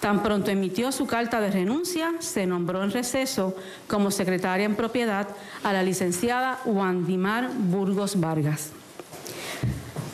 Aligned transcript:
tan 0.00 0.22
pronto 0.22 0.50
emitió 0.50 0.92
su 0.92 1.06
carta 1.06 1.40
de 1.40 1.50
renuncia, 1.50 2.14
se 2.20 2.46
nombró 2.46 2.82
en 2.84 2.90
receso 2.90 3.56
como 3.86 4.10
secretaria 4.10 4.64
en 4.64 4.76
propiedad 4.76 5.28
a 5.62 5.72
la 5.72 5.82
licenciada 5.82 6.60
Wandimar 6.64 7.50
Burgos 7.52 8.20
Vargas. 8.20 8.72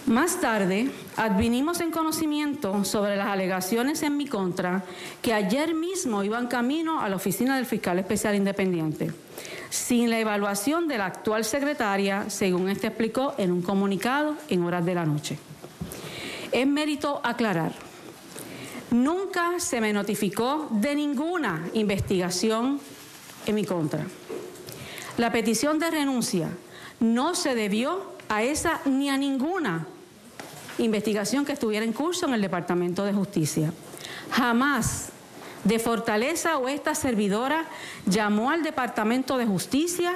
Más 0.06 0.38
tarde, 0.38 0.90
advinimos 1.16 1.80
en 1.80 1.90
conocimiento 1.90 2.84
sobre 2.84 3.16
las 3.16 3.28
alegaciones 3.28 4.02
en 4.02 4.18
mi 4.18 4.26
contra 4.26 4.84
que 5.22 5.32
ayer 5.32 5.74
mismo 5.74 6.22
iban 6.22 6.46
camino 6.46 7.00
a 7.00 7.08
la 7.08 7.16
oficina 7.16 7.56
del 7.56 7.64
fiscal 7.64 7.98
especial 7.98 8.34
independiente, 8.34 9.12
sin 9.70 10.10
la 10.10 10.18
evaluación 10.18 10.88
de 10.88 10.98
la 10.98 11.06
actual 11.06 11.44
secretaria, 11.44 12.28
según 12.28 12.68
este 12.68 12.88
explicó 12.88 13.34
en 13.38 13.50
un 13.50 13.62
comunicado 13.62 14.36
en 14.50 14.64
horas 14.64 14.84
de 14.84 14.94
la 14.94 15.06
noche. 15.06 15.38
Es 16.52 16.66
mérito 16.66 17.22
aclarar, 17.24 17.72
nunca 18.90 19.58
se 19.58 19.80
me 19.80 19.92
notificó 19.92 20.68
de 20.70 20.94
ninguna 20.94 21.68
investigación 21.74 22.80
en 23.46 23.54
mi 23.54 23.64
contra. 23.64 24.04
La 25.16 25.30
petición 25.30 25.78
de 25.78 25.90
renuncia 25.90 26.48
no 27.00 27.34
se 27.34 27.54
debió 27.54 28.14
a 28.28 28.42
esa 28.42 28.80
ni 28.84 29.10
a 29.10 29.16
ninguna 29.16 29.86
investigación 30.78 31.44
que 31.44 31.52
estuviera 31.52 31.84
en 31.84 31.92
curso 31.92 32.26
en 32.26 32.34
el 32.34 32.40
Departamento 32.40 33.04
de 33.04 33.12
Justicia. 33.12 33.72
Jamás 34.30 35.10
de 35.62 35.78
Fortaleza 35.78 36.58
o 36.58 36.68
esta 36.68 36.94
servidora 36.94 37.66
llamó 38.06 38.50
al 38.50 38.62
Departamento 38.62 39.38
de 39.38 39.46
Justicia 39.46 40.14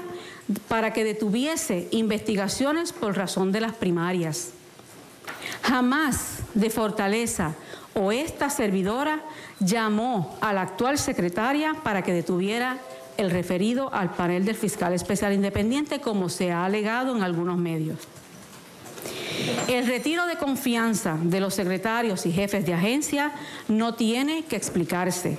para 0.68 0.92
que 0.92 1.04
detuviese 1.04 1.88
investigaciones 1.90 2.92
por 2.92 3.16
razón 3.16 3.52
de 3.52 3.60
las 3.60 3.72
primarias. 3.72 4.50
Jamás 5.62 6.38
de 6.54 6.70
Fortaleza 6.70 7.54
o 7.98 8.12
esta 8.12 8.48
servidora 8.48 9.24
llamó 9.58 10.38
a 10.40 10.52
la 10.52 10.62
actual 10.62 10.98
secretaria 10.98 11.74
para 11.82 12.02
que 12.02 12.12
detuviera 12.12 12.78
el 13.16 13.30
referido 13.30 13.92
al 13.92 14.10
panel 14.14 14.44
del 14.44 14.54
fiscal 14.54 14.92
especial 14.92 15.32
independiente, 15.32 16.00
como 16.00 16.28
se 16.28 16.52
ha 16.52 16.64
alegado 16.64 17.16
en 17.16 17.24
algunos 17.24 17.58
medios. 17.58 17.98
El 19.66 19.86
retiro 19.86 20.26
de 20.26 20.36
confianza 20.36 21.18
de 21.20 21.40
los 21.40 21.54
secretarios 21.54 22.24
y 22.26 22.32
jefes 22.32 22.64
de 22.64 22.74
agencia 22.74 23.32
no 23.66 23.94
tiene 23.94 24.44
que 24.44 24.56
explicarse. 24.56 25.36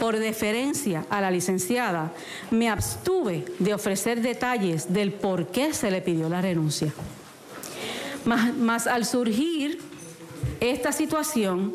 Por 0.00 0.18
deferencia 0.18 1.04
a 1.08 1.20
la 1.20 1.30
licenciada, 1.30 2.12
me 2.50 2.68
abstuve 2.68 3.44
de 3.58 3.74
ofrecer 3.74 4.22
detalles 4.22 4.92
del 4.92 5.12
por 5.12 5.46
qué 5.48 5.72
se 5.72 5.90
le 5.90 6.00
pidió 6.00 6.28
la 6.28 6.40
renuncia. 6.40 6.92
Mas, 8.24 8.86
al 8.86 9.04
surgir 9.04 9.89
esta 10.60 10.92
situación, 10.92 11.72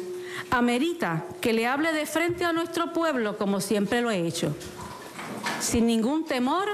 amerita 0.52 1.26
que 1.42 1.54
le 1.54 1.68
hable 1.68 1.92
de 1.94 2.06
frente 2.06 2.46
a 2.46 2.54
nuestro 2.54 2.94
pueblo 2.94 3.38
como 3.38 3.62
siempre 3.62 4.02
lo 4.02 4.12
he 4.12 4.26
hecho, 4.28 4.56
sin 5.60 5.88
ningún 5.88 6.26
temor 6.26 6.68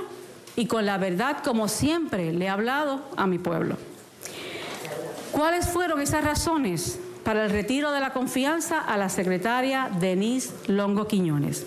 y 0.55 0.65
con 0.65 0.85
la 0.85 0.97
verdad 0.97 1.43
como 1.43 1.67
siempre 1.67 2.33
le 2.33 2.45
he 2.45 2.49
hablado 2.49 3.01
a 3.15 3.27
mi 3.27 3.39
pueblo. 3.39 3.77
¿Cuáles 5.31 5.69
fueron 5.69 6.01
esas 6.01 6.23
razones 6.23 6.99
para 7.23 7.45
el 7.45 7.51
retiro 7.51 7.91
de 7.91 7.99
la 7.99 8.11
confianza 8.13 8.79
a 8.79 8.97
la 8.97 9.09
secretaria 9.09 9.89
Denise 9.99 10.53
Longo 10.67 11.07
Quiñones? 11.07 11.65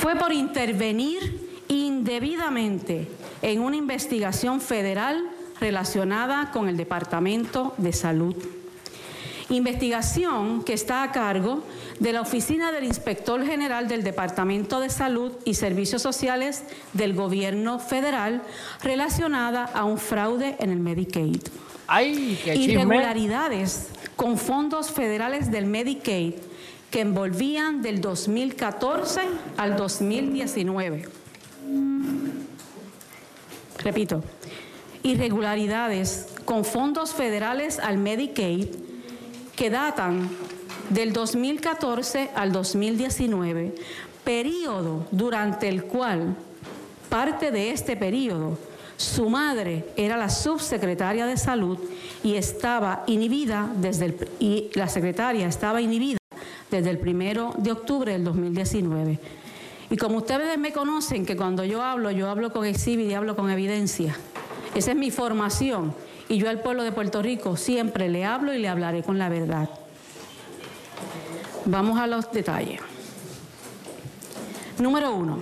Fue 0.00 0.14
por 0.16 0.32
intervenir 0.32 1.64
indebidamente 1.68 3.08
en 3.42 3.60
una 3.60 3.76
investigación 3.76 4.60
federal 4.60 5.24
relacionada 5.60 6.50
con 6.50 6.68
el 6.68 6.76
Departamento 6.76 7.74
de 7.76 7.92
Salud. 7.92 8.36
Investigación 9.48 10.64
que 10.64 10.72
está 10.72 11.04
a 11.04 11.12
cargo 11.12 11.62
de 12.00 12.12
la 12.12 12.20
Oficina 12.20 12.72
del 12.72 12.84
Inspector 12.84 13.46
General 13.46 13.86
del 13.86 14.02
Departamento 14.02 14.80
de 14.80 14.90
Salud 14.90 15.32
y 15.44 15.54
Servicios 15.54 16.02
Sociales 16.02 16.64
del 16.94 17.14
Gobierno 17.14 17.78
Federal 17.78 18.42
relacionada 18.82 19.64
a 19.64 19.84
un 19.84 19.98
fraude 19.98 20.56
en 20.58 20.70
el 20.70 20.80
Medicaid. 20.80 21.42
Ay, 21.86 22.40
qué 22.42 22.56
Irregularidades 22.56 23.90
con 24.16 24.36
fondos 24.36 24.90
federales 24.90 25.52
del 25.52 25.66
Medicaid 25.66 26.34
que 26.90 27.00
envolvían 27.00 27.82
del 27.82 28.00
2014 28.00 29.20
al 29.56 29.76
2019. 29.76 31.08
Repito, 33.78 34.24
irregularidades 35.02 36.28
con 36.44 36.64
fondos 36.64 37.14
federales 37.14 37.78
al 37.78 37.98
Medicaid 37.98 38.68
que 39.54 39.70
datan 39.70 40.28
del 40.90 41.12
2014 41.12 42.30
al 42.34 42.52
2019, 42.52 43.74
periodo 44.24 45.06
durante 45.10 45.68
el 45.68 45.84
cual 45.84 46.36
parte 47.08 47.50
de 47.50 47.70
este 47.70 47.96
periodo 47.96 48.58
su 48.96 49.28
madre 49.28 49.84
era 49.96 50.16
la 50.16 50.30
subsecretaria 50.30 51.26
de 51.26 51.36
salud 51.36 51.78
y 52.22 52.34
estaba 52.34 53.04
inhibida 53.06 53.70
desde 53.76 54.06
el, 54.06 54.28
y 54.38 54.70
la 54.74 54.88
secretaria 54.88 55.46
estaba 55.46 55.82
inhibida 55.82 56.18
desde 56.70 56.90
el 56.90 56.98
primero 56.98 57.54
de 57.58 57.72
octubre 57.72 58.12
del 58.12 58.24
2019. 58.24 59.18
Y 59.90 59.96
como 59.96 60.18
ustedes 60.18 60.58
me 60.58 60.72
conocen 60.72 61.26
que 61.26 61.36
cuando 61.36 61.64
yo 61.64 61.82
hablo, 61.82 62.10
yo 62.10 62.28
hablo 62.28 62.52
con 62.52 62.64
exhibit 62.64 63.10
y 63.10 63.14
hablo 63.14 63.36
con 63.36 63.50
evidencia. 63.50 64.16
Esa 64.74 64.90
es 64.90 64.96
mi 64.96 65.10
formación 65.10 65.94
y 66.28 66.38
yo 66.38 66.48
al 66.48 66.60
pueblo 66.60 66.82
de 66.82 66.92
Puerto 66.92 67.22
Rico 67.22 67.56
siempre 67.56 68.08
le 68.08 68.24
hablo 68.24 68.52
y 68.52 68.58
le 68.58 68.68
hablaré 68.68 69.02
con 69.02 69.18
la 69.18 69.28
verdad. 69.28 69.68
Vamos 71.64 71.98
a 71.98 72.06
los 72.06 72.30
detalles. 72.32 72.80
Número 74.78 75.14
uno. 75.14 75.40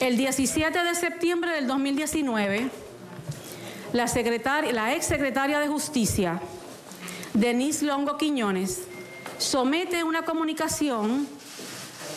El 0.00 0.16
17 0.16 0.82
de 0.82 0.94
septiembre 0.94 1.52
del 1.52 1.66
2019, 1.66 2.68
la, 3.92 4.08
secretaria, 4.08 4.72
la 4.72 4.94
ex 4.94 5.06
secretaria 5.06 5.58
de 5.58 5.68
Justicia, 5.68 6.40
Denise 7.34 7.84
Longo 7.84 8.16
Quiñones, 8.16 8.82
somete 9.38 10.02
una 10.04 10.22
comunicación 10.22 11.26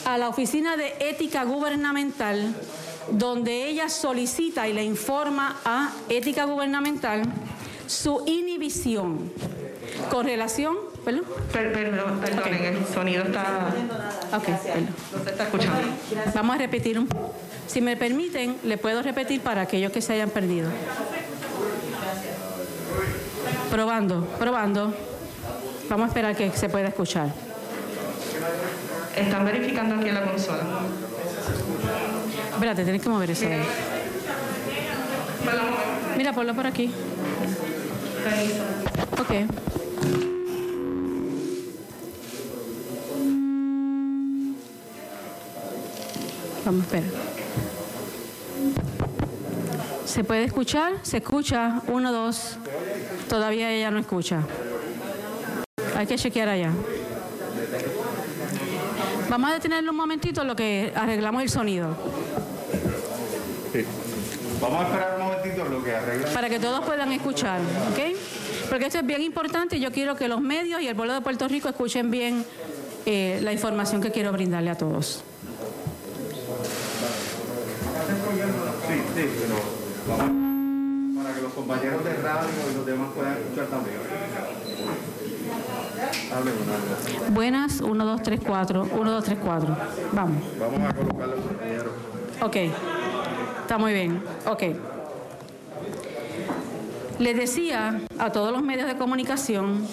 a 0.06 0.18
la 0.18 0.30
Oficina 0.30 0.78
de 0.78 0.96
Ética 1.00 1.44
Gubernamental 1.44 2.56
donde 3.12 3.68
ella 3.68 3.90
solicita 3.90 4.68
y 4.68 4.74
le 4.74 4.84
informa 4.84 5.58
a 5.66 5.92
Ética 6.10 6.46
Gubernamental 6.46 7.24
su 7.88 8.24
inhibición 8.26 9.32
con 10.12 10.26
relación. 10.26 10.78
¿Perdón? 11.04 11.24
perdón, 11.52 12.22
el 12.46 12.86
sonido 12.94 13.24
está. 13.24 13.74
Ok, 14.34 14.48
No 14.50 15.24
se 15.24 15.30
está 15.32 15.44
escuchando. 15.44 15.82
Vamos 16.36 16.56
a 16.56 16.60
repetir 16.60 17.00
un. 17.00 17.08
Si 17.68 17.82
me 17.82 17.96
permiten, 17.98 18.58
le 18.64 18.78
puedo 18.78 19.02
repetir 19.02 19.42
para 19.42 19.62
aquellos 19.62 19.92
que 19.92 20.02
se 20.02 20.14
hayan 20.14 20.30
perdido. 20.30 20.70
Probando, 23.72 24.26
probando. 24.38 24.94
Vamos 25.90 26.06
a 26.06 26.08
esperar 26.10 26.36
que 26.36 26.52
se 26.52 26.70
pueda 26.70 26.90
escuchar. 26.90 27.30
Están 29.16 29.46
verificando 29.46 29.96
aquí 29.96 30.10
en 30.10 30.16
la 30.16 30.26
consola. 30.26 30.64
Espérate, 32.60 32.84
tienes 32.84 33.02
que 33.02 33.08
mover 33.08 33.32
eso. 33.32 33.46
Mira, 36.18 36.34
ponlo 36.34 36.54
por 36.54 36.68
aquí. 36.68 36.92
Ok. 39.14 39.32
Vamos 46.66 46.82
a 46.82 46.84
esperar. 46.84 47.10
¿Se 50.04 50.26
puede 50.26 50.44
escuchar? 50.44 50.96
¿Se 51.04 51.20
escucha? 51.20 51.82
Uno, 51.88 52.12
dos. 52.12 52.58
Todavía 53.30 53.72
ella 53.72 53.90
no 53.90 54.00
escucha. 54.00 54.42
Hay 55.96 56.06
que 56.06 56.18
chequear 56.18 56.50
allá. 56.50 56.72
Vamos 59.30 59.52
a 59.52 59.54
detenerlo 59.54 59.92
un 59.92 59.98
momentito 59.98 60.44
lo 60.44 60.56
que 60.58 60.92
arreglamos 60.94 61.44
el 61.44 61.50
sonido. 61.50 61.96
Vamos 64.62 64.82
a 64.82 64.88
esperar 64.88 65.20
un 65.20 65.26
momentito 65.26 65.66
lo 65.66 65.84
que. 65.84 65.92
Para 66.34 66.50
que 66.50 66.60
todos 66.60 66.84
puedan 66.86 67.12
escuchar, 67.12 67.60
¿ok? 67.92 68.18
Porque 68.70 68.86
esto 68.86 69.00
es 69.00 69.06
bien 69.06 69.22
importante 69.22 69.78
y 69.78 69.80
yo 69.80 69.92
quiero 69.92 70.16
que 70.16 70.28
los 70.28 70.42
medios 70.42 70.82
y 70.82 70.88
el 70.88 70.96
pueblo 70.96 71.14
de 71.14 71.22
Puerto 71.22 71.48
Rico 71.48 71.70
escuchen 71.70 72.10
bien 72.12 72.44
eh, 73.06 73.40
la 73.44 73.54
información 73.54 74.02
que 74.02 74.12
quiero 74.12 74.32
brindarle 74.32 74.72
a 74.72 74.76
todos. 74.76 75.24
Sí, 78.88 78.96
sí, 79.16 79.30
pero 79.40 79.56
vamos 80.08 81.24
para 81.24 81.36
que 81.36 81.42
los 81.42 81.54
compañeros 81.54 82.04
de 82.04 82.14
radio 82.16 82.50
y 82.72 82.76
los 82.76 82.86
demás 82.86 83.10
puedan 83.16 83.38
escuchar 83.38 83.68
también. 83.68 83.98
Buenas, 87.34 87.82
1, 87.82 88.06
2, 88.06 88.24
3, 88.24 88.40
4. 88.46 88.88
1, 88.92 89.12
2, 89.12 89.24
3, 89.24 89.38
4. 89.44 89.78
Vamos. 90.14 90.44
Vamos 90.60 90.90
a 90.90 90.94
colocarle 90.94 91.34
a 91.34 91.36
los 91.36 91.46
compañeros. 91.46 91.92
Ok. 92.42 92.99
Está 93.70 93.78
muy 93.78 93.94
bien. 93.94 94.24
Ok. 94.48 94.64
Les 97.20 97.38
decía 97.38 98.02
a 98.18 98.32
todos 98.32 98.52
los 98.52 98.64
medios 98.64 98.88
de 98.88 98.98
comunicación 98.98 99.86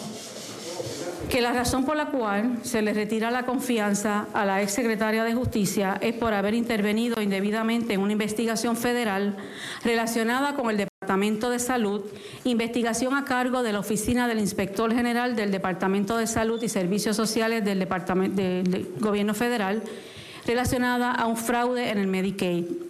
que 1.28 1.42
la 1.42 1.52
razón 1.52 1.84
por 1.84 1.94
la 1.94 2.06
cual 2.06 2.60
se 2.62 2.80
le 2.80 2.94
retira 2.94 3.30
la 3.30 3.44
confianza 3.44 4.28
a 4.32 4.46
la 4.46 4.62
ex 4.62 4.72
secretaria 4.72 5.24
de 5.24 5.34
Justicia 5.34 5.98
es 6.00 6.14
por 6.14 6.32
haber 6.32 6.54
intervenido 6.54 7.20
indebidamente 7.20 7.92
en 7.92 8.00
una 8.00 8.12
investigación 8.12 8.78
federal 8.78 9.36
relacionada 9.84 10.54
con 10.54 10.70
el 10.70 10.78
Departamento 10.78 11.50
de 11.50 11.58
Salud, 11.58 12.00
investigación 12.44 13.12
a 13.12 13.26
cargo 13.26 13.62
de 13.62 13.74
la 13.74 13.80
Oficina 13.80 14.26
del 14.26 14.38
Inspector 14.38 14.94
General 14.94 15.36
del 15.36 15.50
Departamento 15.50 16.16
de 16.16 16.26
Salud 16.26 16.62
y 16.62 16.70
Servicios 16.70 17.14
Sociales 17.14 17.62
del 17.62 17.78
Departamento 17.78 18.36
del 18.40 18.88
Gobierno 19.00 19.34
Federal, 19.34 19.82
relacionada 20.46 21.12
a 21.12 21.26
un 21.26 21.36
fraude 21.36 21.90
en 21.90 21.98
el 21.98 22.06
Medicaid 22.06 22.85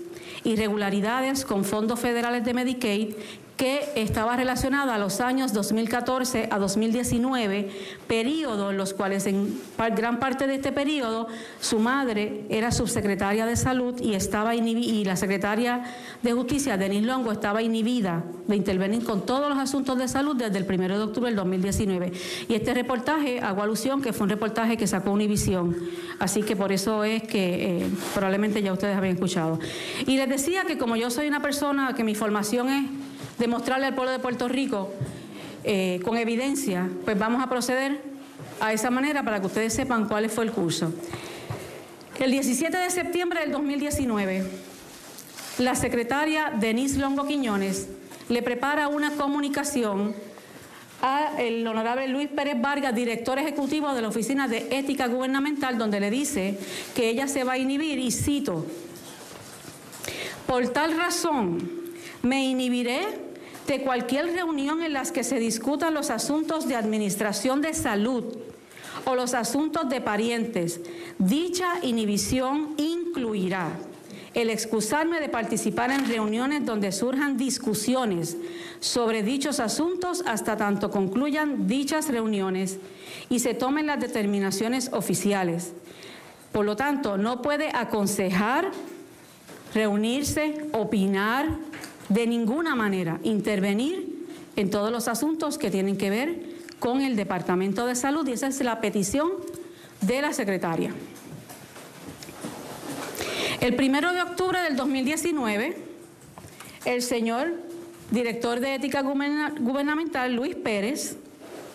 irregularidades 0.46 1.44
con 1.44 1.64
fondos 1.64 2.00
federales 2.00 2.44
de 2.44 2.54
Medicaid 2.54 3.14
que 3.56 3.88
estaba 3.94 4.36
relacionada 4.36 4.94
a 4.94 4.98
los 4.98 5.20
años 5.20 5.52
2014 5.54 6.48
a 6.50 6.58
2019, 6.58 7.70
periodo 8.06 8.70
en 8.70 8.76
los 8.76 8.92
cuales 8.92 9.26
en 9.26 9.58
gran 9.96 10.18
parte 10.18 10.46
de 10.46 10.56
este 10.56 10.72
periodo 10.72 11.26
su 11.60 11.78
madre 11.78 12.44
era 12.50 12.70
subsecretaria 12.70 13.46
de 13.46 13.56
salud 13.56 13.98
y 14.00 14.14
estaba 14.14 14.54
y 14.54 15.04
la 15.04 15.16
secretaria 15.16 15.84
de 16.22 16.32
justicia 16.32 16.76
Denise 16.76 17.06
Longo 17.06 17.32
estaba 17.32 17.62
inhibida 17.62 18.24
de 18.46 18.56
intervenir 18.56 19.04
con 19.04 19.24
todos 19.24 19.48
los 19.48 19.58
asuntos 19.58 19.96
de 19.96 20.08
salud 20.08 20.36
desde 20.36 20.58
el 20.58 20.66
1 20.68 20.98
de 20.98 21.04
octubre 21.04 21.30
del 21.30 21.36
2019. 21.36 22.12
Y 22.48 22.54
este 22.54 22.74
reportaje 22.74 23.40
hago 23.40 23.62
alusión 23.62 24.02
que 24.02 24.12
fue 24.12 24.24
un 24.24 24.30
reportaje 24.30 24.76
que 24.76 24.86
sacó 24.86 25.12
Univisión, 25.12 25.76
así 26.18 26.42
que 26.42 26.56
por 26.56 26.72
eso 26.72 27.04
es 27.04 27.22
que 27.22 27.78
eh, 27.84 27.86
probablemente 28.12 28.62
ya 28.62 28.72
ustedes 28.72 28.96
habían 28.96 29.14
escuchado. 29.14 29.58
Y 30.06 30.16
les 30.16 30.28
decía 30.28 30.64
que 30.64 30.76
como 30.76 30.96
yo 30.96 31.10
soy 31.10 31.26
una 31.28 31.40
persona 31.40 31.94
que 31.94 32.04
mi 32.04 32.14
formación 32.14 32.68
es 32.68 33.05
demostrarle 33.38 33.86
al 33.86 33.94
pueblo 33.94 34.12
de 34.12 34.18
Puerto 34.18 34.48
Rico 34.48 34.92
eh, 35.64 36.00
con 36.04 36.16
evidencia, 36.16 36.88
pues 37.04 37.18
vamos 37.18 37.42
a 37.42 37.48
proceder 37.48 38.00
a 38.60 38.72
esa 38.72 38.90
manera 38.90 39.22
para 39.22 39.40
que 39.40 39.46
ustedes 39.46 39.72
sepan 39.72 40.08
cuál 40.08 40.28
fue 40.30 40.44
el 40.44 40.52
curso. 40.52 40.92
El 42.18 42.30
17 42.30 42.76
de 42.76 42.90
septiembre 42.90 43.40
del 43.40 43.52
2019, 43.52 44.46
la 45.58 45.74
secretaria 45.74 46.52
Denise 46.58 46.98
Longo 46.98 47.26
Quiñones 47.26 47.88
le 48.28 48.42
prepara 48.42 48.88
una 48.88 49.12
comunicación 49.12 50.14
al 51.02 51.66
honorable 51.66 52.08
Luis 52.08 52.28
Pérez 52.28 52.60
Vargas, 52.60 52.94
director 52.94 53.38
ejecutivo 53.38 53.92
de 53.92 54.02
la 54.02 54.08
Oficina 54.08 54.48
de 54.48 54.66
Ética 54.70 55.08
Gubernamental, 55.08 55.76
donde 55.76 56.00
le 56.00 56.10
dice 56.10 56.58
que 56.94 57.10
ella 57.10 57.28
se 57.28 57.44
va 57.44 57.54
a 57.54 57.58
inhibir, 57.58 57.98
y 57.98 58.10
cito, 58.10 58.64
por 60.46 60.66
tal 60.68 60.96
razón, 60.96 61.68
me 62.22 62.44
inhibiré 62.46 63.25
de 63.66 63.82
cualquier 63.82 64.26
reunión 64.32 64.82
en 64.82 64.92
las 64.92 65.12
que 65.12 65.24
se 65.24 65.38
discutan 65.38 65.94
los 65.94 66.10
asuntos 66.10 66.68
de 66.68 66.76
administración 66.76 67.60
de 67.60 67.74
salud 67.74 68.24
o 69.04 69.14
los 69.14 69.34
asuntos 69.34 69.88
de 69.88 70.00
parientes. 70.00 70.80
Dicha 71.18 71.78
inhibición 71.82 72.74
incluirá 72.76 73.70
el 74.36 74.50
excusarme 74.50 75.18
de 75.18 75.30
participar 75.30 75.90
en 75.90 76.06
reuniones 76.06 76.66
donde 76.66 76.92
surjan 76.92 77.38
discusiones 77.38 78.36
sobre 78.80 79.22
dichos 79.22 79.60
asuntos 79.60 80.22
hasta 80.26 80.58
tanto 80.58 80.90
concluyan 80.90 81.66
dichas 81.66 82.10
reuniones 82.10 82.78
y 83.30 83.38
se 83.38 83.54
tomen 83.54 83.86
las 83.86 83.98
determinaciones 83.98 84.90
oficiales. 84.92 85.72
Por 86.52 86.66
lo 86.66 86.76
tanto, 86.76 87.16
no 87.16 87.40
puede 87.40 87.70
aconsejar, 87.72 88.70
reunirse, 89.72 90.68
opinar, 90.72 91.48
de 92.08 92.26
ninguna 92.26 92.74
manera 92.74 93.18
intervenir 93.22 94.26
en 94.56 94.70
todos 94.70 94.90
los 94.90 95.08
asuntos 95.08 95.58
que 95.58 95.70
tienen 95.70 95.96
que 95.96 96.10
ver 96.10 96.40
con 96.78 97.00
el 97.00 97.16
Departamento 97.16 97.86
de 97.86 97.94
Salud 97.94 98.26
y 98.28 98.32
esa 98.32 98.46
es 98.48 98.60
la 98.60 98.80
petición 98.80 99.30
de 100.02 100.22
la 100.22 100.32
secretaria. 100.32 100.92
El 103.60 103.74
primero 103.74 104.12
de 104.12 104.22
octubre 104.22 104.60
del 104.60 104.76
2019, 104.76 105.76
el 106.84 107.02
señor 107.02 107.54
director 108.10 108.60
de 108.60 108.74
ética 108.74 109.02
guberna- 109.02 109.54
gubernamental, 109.58 110.34
Luis 110.34 110.54
Pérez, 110.54 111.16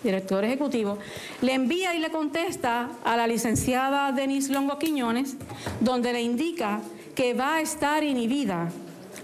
director 0.03 0.43
ejecutivo, 0.45 0.97
le 1.41 1.53
envía 1.53 1.93
y 1.95 1.99
le 1.99 2.09
contesta 2.11 2.89
a 3.03 3.17
la 3.17 3.27
licenciada 3.27 4.11
Denise 4.11 4.53
Longo 4.53 4.77
Quiñones, 4.79 5.35
donde 5.79 6.13
le 6.13 6.21
indica 6.21 6.81
que 7.15 7.33
va 7.33 7.55
a 7.55 7.61
estar 7.61 8.03
inhibida 8.03 8.69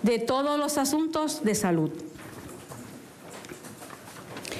de 0.07 0.19
todos 0.19 0.57
los 0.57 0.77
asuntos 0.77 1.43
de 1.43 1.53
salud. 1.53 1.91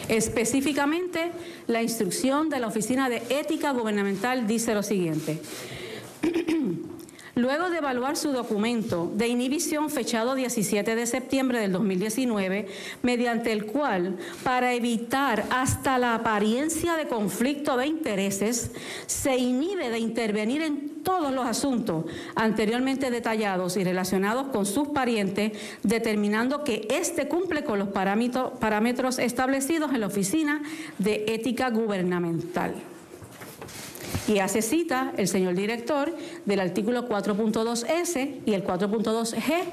Específicamente, 0.10 1.32
la 1.68 1.82
instrucción 1.82 2.50
de 2.50 2.60
la 2.60 2.68
Oficina 2.68 3.08
de 3.10 3.24
Ética 3.30 3.72
Gubernamental 3.72 4.46
dice 4.46 4.74
lo 4.74 4.84
siguiente. 4.84 5.40
Luego 7.38 7.70
de 7.70 7.78
evaluar 7.78 8.18
su 8.18 8.32
documento 8.32 9.12
de 9.14 9.28
inhibición 9.28 9.92
fechado 9.92 10.34
17 10.34 10.96
de 10.96 11.06
septiembre 11.06 11.60
del 11.60 11.72
2019, 11.72 12.68
mediante 13.04 13.52
el 13.52 13.68
cual, 13.68 14.18
para 14.42 14.74
evitar 14.74 15.46
hasta 15.52 16.00
la 16.00 16.16
apariencia 16.16 16.96
de 16.96 17.08
conflicto 17.08 17.78
de 17.78 17.86
intereses, 17.86 18.72
se 19.06 19.38
inhibe 19.38 19.92
de 19.92 20.00
intervenir 20.00 20.64
en 20.64 21.04
todos 21.04 21.32
los 21.32 21.46
asuntos 21.46 22.06
anteriormente 22.34 23.12
detallados 23.12 23.78
y 23.78 23.84
relacionados 23.84 24.48
con 24.48 24.66
sus 24.66 24.88
parientes, 24.88 25.52
determinando 25.84 26.64
que 26.64 26.88
éste 26.90 27.28
cumple 27.28 27.64
con 27.64 27.78
los 27.78 27.90
parámetros, 27.90 29.20
establecidos 29.20 29.94
en 29.94 30.00
la 30.00 30.08
Oficina 30.08 30.64
de 30.98 31.26
Ética 31.28 31.70
Gubernamental. 31.70 32.97
Y 34.28 34.40
hace 34.40 34.62
cita 34.62 35.14
el 35.18 35.28
señor 35.28 35.56
director 35.56 36.14
del 36.46 36.60
artículo 36.60 37.08
4.2S 37.08 38.42
y 38.46 38.54
el 38.54 38.64
4.2G 38.66 39.64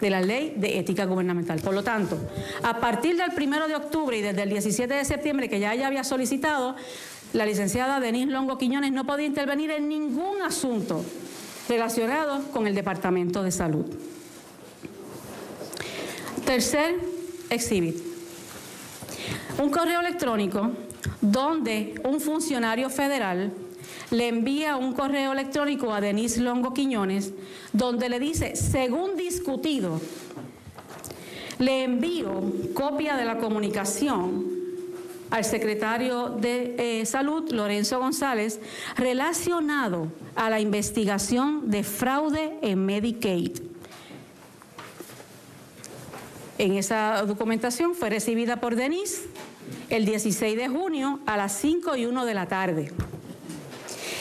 de 0.00 0.10
la 0.10 0.20
Ley 0.20 0.54
de 0.56 0.78
Ética 0.78 1.04
Gubernamental. 1.04 1.60
Por 1.60 1.74
lo 1.74 1.82
tanto, 1.82 2.16
a 2.62 2.78
partir 2.78 3.16
del 3.16 3.32
primero 3.32 3.68
de 3.68 3.74
octubre 3.74 4.16
y 4.16 4.22
desde 4.22 4.42
el 4.42 4.50
17 4.50 4.94
de 4.94 5.04
septiembre, 5.04 5.48
que 5.48 5.60
ya 5.60 5.74
ella 5.74 5.88
había 5.88 6.04
solicitado, 6.04 6.76
la 7.32 7.44
licenciada 7.44 8.00
Denise 8.00 8.30
Longo 8.30 8.58
Quiñones 8.58 8.92
no 8.92 9.06
podía 9.06 9.26
intervenir 9.26 9.70
en 9.70 9.88
ningún 9.88 10.42
asunto 10.42 11.04
relacionado 11.68 12.42
con 12.52 12.66
el 12.66 12.74
Departamento 12.74 13.42
de 13.42 13.50
Salud. 13.50 13.86
Tercer 16.44 16.96
exhibit. 17.50 17.96
Un 19.62 19.70
correo 19.70 20.00
electrónico 20.00 20.70
donde 21.20 21.94
un 22.04 22.20
funcionario 22.20 22.88
federal 22.88 23.52
le 24.10 24.28
envía 24.28 24.76
un 24.76 24.92
correo 24.92 25.32
electrónico 25.32 25.92
a 25.92 26.00
Denise 26.00 26.40
Longo 26.40 26.74
Quiñones 26.74 27.32
donde 27.72 28.08
le 28.08 28.18
dice, 28.18 28.56
según 28.56 29.16
discutido, 29.16 30.00
le 31.58 31.84
envío 31.84 32.42
copia 32.74 33.16
de 33.16 33.24
la 33.24 33.38
comunicación 33.38 34.46
al 35.30 35.44
secretario 35.44 36.30
de 36.30 37.00
eh, 37.00 37.06
Salud, 37.06 37.52
Lorenzo 37.52 38.00
González, 38.00 38.60
relacionado 38.96 40.08
a 40.34 40.50
la 40.50 40.58
investigación 40.58 41.70
de 41.70 41.84
fraude 41.84 42.58
en 42.62 42.84
Medicaid. 42.84 43.58
En 46.58 46.74
esa 46.76 47.24
documentación 47.26 47.94
fue 47.94 48.10
recibida 48.10 48.56
por 48.56 48.74
Denise 48.74 49.22
el 49.88 50.04
16 50.04 50.56
de 50.56 50.68
junio 50.68 51.20
a 51.26 51.36
las 51.36 51.52
5 51.52 51.96
y 51.96 52.06
1 52.06 52.24
de 52.24 52.34
la 52.34 52.46
tarde. 52.46 52.92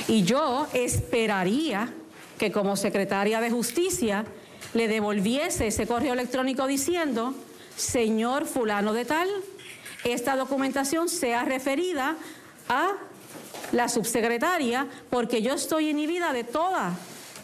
Y 0.10 0.24
yo 0.24 0.66
esperaría 0.74 1.94
que 2.40 2.52
como 2.52 2.76
secretaria 2.76 3.40
de 3.42 3.52
justicia 3.52 4.26
le 4.74 4.88
devolviese 4.88 5.68
ese 5.68 5.86
correo 5.86 6.14
electrónico 6.14 6.66
diciendo, 6.66 7.36
señor 7.76 8.48
fulano 8.48 8.94
de 8.94 9.06
tal, 9.06 9.30
esta 10.04 10.36
documentación 10.36 11.10
sea 11.10 11.46
referida 11.46 12.16
a 12.68 12.94
la 13.72 13.88
subsecretaria 13.88 14.88
porque 15.12 15.44
yo 15.44 15.54
estoy 15.54 15.90
inhibida 15.90 16.34
de 16.34 16.44
toda 16.44 16.98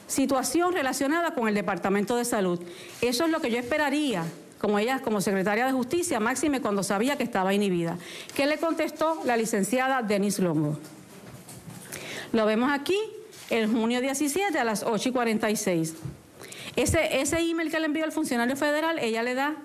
situación 0.07 0.73
relacionada 0.73 1.35
con 1.35 1.47
el 1.47 1.53
Departamento 1.53 2.15
de 2.15 2.25
Salud. 2.25 2.59
Eso 2.99 3.25
es 3.25 3.29
lo 3.29 3.41
que 3.41 3.51
yo 3.51 3.59
esperaría 3.59 4.23
como 4.59 4.79
ella, 4.79 5.01
como 5.03 5.21
secretaria 5.21 5.67
de 5.67 5.71
Justicia, 5.71 6.19
máxime 6.19 6.61
cuando 6.61 6.81
sabía 6.81 7.15
que 7.15 7.23
estaba 7.23 7.53
inhibida. 7.53 7.99
¿Qué 8.33 8.47
le 8.47 8.57
contestó 8.57 9.21
la 9.23 9.37
licenciada 9.37 10.01
Denise 10.01 10.41
Longo? 10.41 10.79
Lo 12.31 12.45
vemos 12.45 12.71
aquí, 12.71 12.97
el 13.49 13.67
junio 13.67 14.01
17 14.01 14.57
a 14.57 14.63
las 14.63 14.83
8 14.83 15.09
y 15.09 15.11
46. 15.11 15.95
Ese, 16.75 17.21
ese 17.21 17.39
email 17.39 17.71
que 17.71 17.79
le 17.79 17.85
envió 17.85 18.05
el 18.05 18.11
funcionario 18.11 18.55
federal, 18.55 18.99
ella 18.99 19.23
le 19.23 19.33
da 19.33 19.55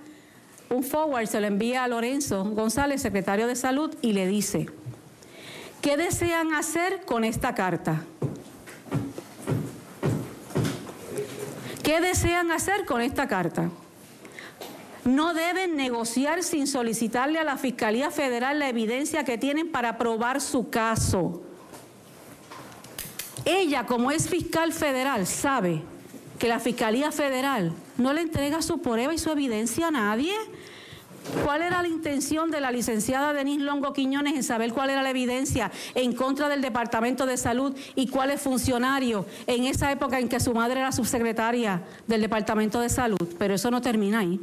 un 0.69 0.85
forward, 0.85 1.27
se 1.27 1.41
lo 1.41 1.47
envía 1.47 1.85
a 1.85 1.89
Lorenzo 1.89 2.45
González, 2.45 3.03
secretario 3.03 3.47
de 3.47 3.57
Salud, 3.57 3.95
y 4.01 4.13
le 4.13 4.27
dice, 4.27 4.69
¿qué 5.83 5.97
desean 5.97 6.55
hacer 6.55 7.05
con 7.05 7.25
esta 7.25 7.55
carta? 7.55 8.05
¿Qué 11.83 12.01
desean 12.01 12.53
hacer 12.53 12.85
con 12.85 13.01
esta 13.01 13.27
carta? 13.27 13.69
No 15.05 15.35
deben 15.35 15.77
negociar 15.77 16.45
sin 16.45 16.69
solicitarle 16.69 17.41
a 17.41 17.45
la 17.45 17.57
Fiscalía 17.57 18.13
Federal 18.13 18.61
la 18.61 18.69
evidencia 18.69 19.25
que 19.25 19.39
tienen 19.39 19.73
para 19.73 19.99
probar 19.99 20.41
su 20.41 20.71
caso. 20.71 21.43
Ella, 23.45 23.87
como 23.87 24.11
es 24.11 24.29
fiscal 24.29 24.73
federal, 24.73 25.27
sabe 25.27 25.83
que 26.39 26.49
la 26.49 26.59
Fiscalía 26.59 27.13
Federal 27.13 27.73
no 27.99 28.13
le 28.13 28.23
entrega 28.23 28.63
su 28.63 28.81
prueba 28.81 29.13
y 29.15 29.19
su 29.19 29.31
evidencia 29.31 29.89
a 29.89 29.91
nadie. 29.91 30.33
¿Cuál 31.45 31.63
era 31.63 31.83
la 31.83 31.89
intención 31.89 32.51
de 32.51 32.63
la 32.63 32.71
licenciada 32.71 33.35
Denise 33.35 33.63
Longo 33.63 33.93
Quiñones 33.93 34.35
en 34.35 34.43
saber 34.43 34.73
cuál 34.73 34.89
era 34.89 35.03
la 35.03 35.11
evidencia 35.11 35.71
en 35.95 36.15
contra 36.15 36.49
del 36.49 36.63
Departamento 36.63 37.27
de 37.27 37.37
Salud 37.37 37.77
y 37.95 38.09
cuáles 38.09 38.41
funcionarios 38.41 39.27
en 39.47 39.65
esa 39.65 39.93
época 39.93 40.19
en 40.19 40.31
que 40.31 40.41
su 40.41 40.55
madre 40.55 40.81
era 40.81 40.93
subsecretaria 40.93 41.83
del 42.07 42.23
Departamento 42.23 42.81
de 42.81 42.89
Salud? 42.89 43.29
Pero 43.39 43.55
eso 43.55 43.71
no 43.71 43.83
termina 43.83 44.21
ahí. 44.21 44.41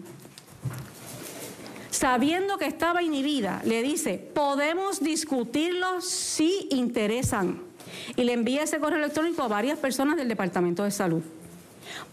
Sabiendo 1.89 2.59
que 2.59 2.67
estaba 2.67 3.01
inhibida, 3.01 3.61
le 3.65 3.81
dice, 3.81 4.19
podemos 4.33 5.01
discutirlo 5.01 5.99
si 5.99 6.67
interesan. 6.69 7.66
Y 8.15 8.23
le 8.23 8.33
envía 8.33 8.63
ese 8.63 8.79
correo 8.79 8.99
electrónico 8.99 9.43
a 9.43 9.47
varias 9.47 9.77
personas 9.79 10.17
del 10.17 10.27
Departamento 10.27 10.83
de 10.83 10.91
Salud 10.91 11.23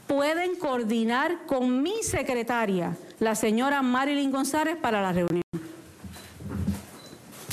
pueden 0.07 0.57
coordinar 0.57 1.47
con 1.47 1.83
mi 1.83 2.03
secretaria, 2.03 2.97
la 3.21 3.35
señora 3.35 3.83
Marilyn 3.83 4.31
González, 4.31 4.77
para 4.77 5.03
la 5.03 5.13
reunión. 5.13 5.43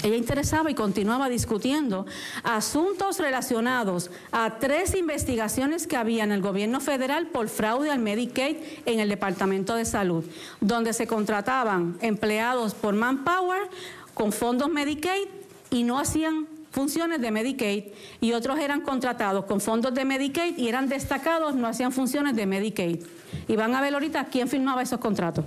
Ella 0.04 0.16
interesaba 0.16 0.72
y 0.72 0.74
continuaba 0.74 1.30
discutiendo 1.30 2.08
asuntos 2.44 3.20
relacionados 3.20 4.10
a 4.32 4.58
tres 4.58 4.96
investigaciones 4.96 5.86
que 5.86 5.96
había 5.96 6.24
en 6.24 6.32
el 6.32 6.42
gobierno 6.42 6.80
federal 6.80 7.28
por 7.28 7.50
fraude 7.50 7.92
al 7.92 8.00
Medicaid 8.00 8.58
en 8.88 9.00
el 9.00 9.10
Departamento 9.10 9.76
de 9.76 9.86
Salud, 9.86 10.26
donde 10.60 10.94
se 10.94 11.06
contrataban 11.06 12.00
empleados 12.02 12.74
por 12.74 12.96
Manpower 12.96 13.70
con 14.16 14.32
fondos 14.32 14.70
Medicaid 14.70 15.28
y 15.70 15.84
no 15.84 16.00
hacían 16.00 16.48
funciones 16.72 17.22
de 17.22 17.32
Medicaid 17.32 17.84
y 18.20 18.34
otros 18.34 18.58
eran 18.60 18.82
contratados 18.82 19.46
con 19.46 19.62
fondos 19.62 19.94
de 19.94 20.06
Medicaid 20.06 20.58
y 20.58 20.68
eran 20.68 20.90
destacados, 20.90 21.56
no 21.56 21.68
hacían 21.68 21.92
funciones 21.92 22.36
de 22.36 22.46
Medicaid. 22.46 23.04
Y 23.48 23.56
van 23.56 23.76
a 23.76 23.82
ver 23.82 23.94
ahorita 23.94 24.26
quién 24.26 24.48
firmaba 24.48 24.82
esos 24.82 25.00
contratos. 25.00 25.46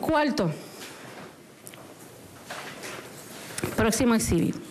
Cuarto, 0.00 0.50
próximo 3.76 4.14
exhibit. 4.14 4.63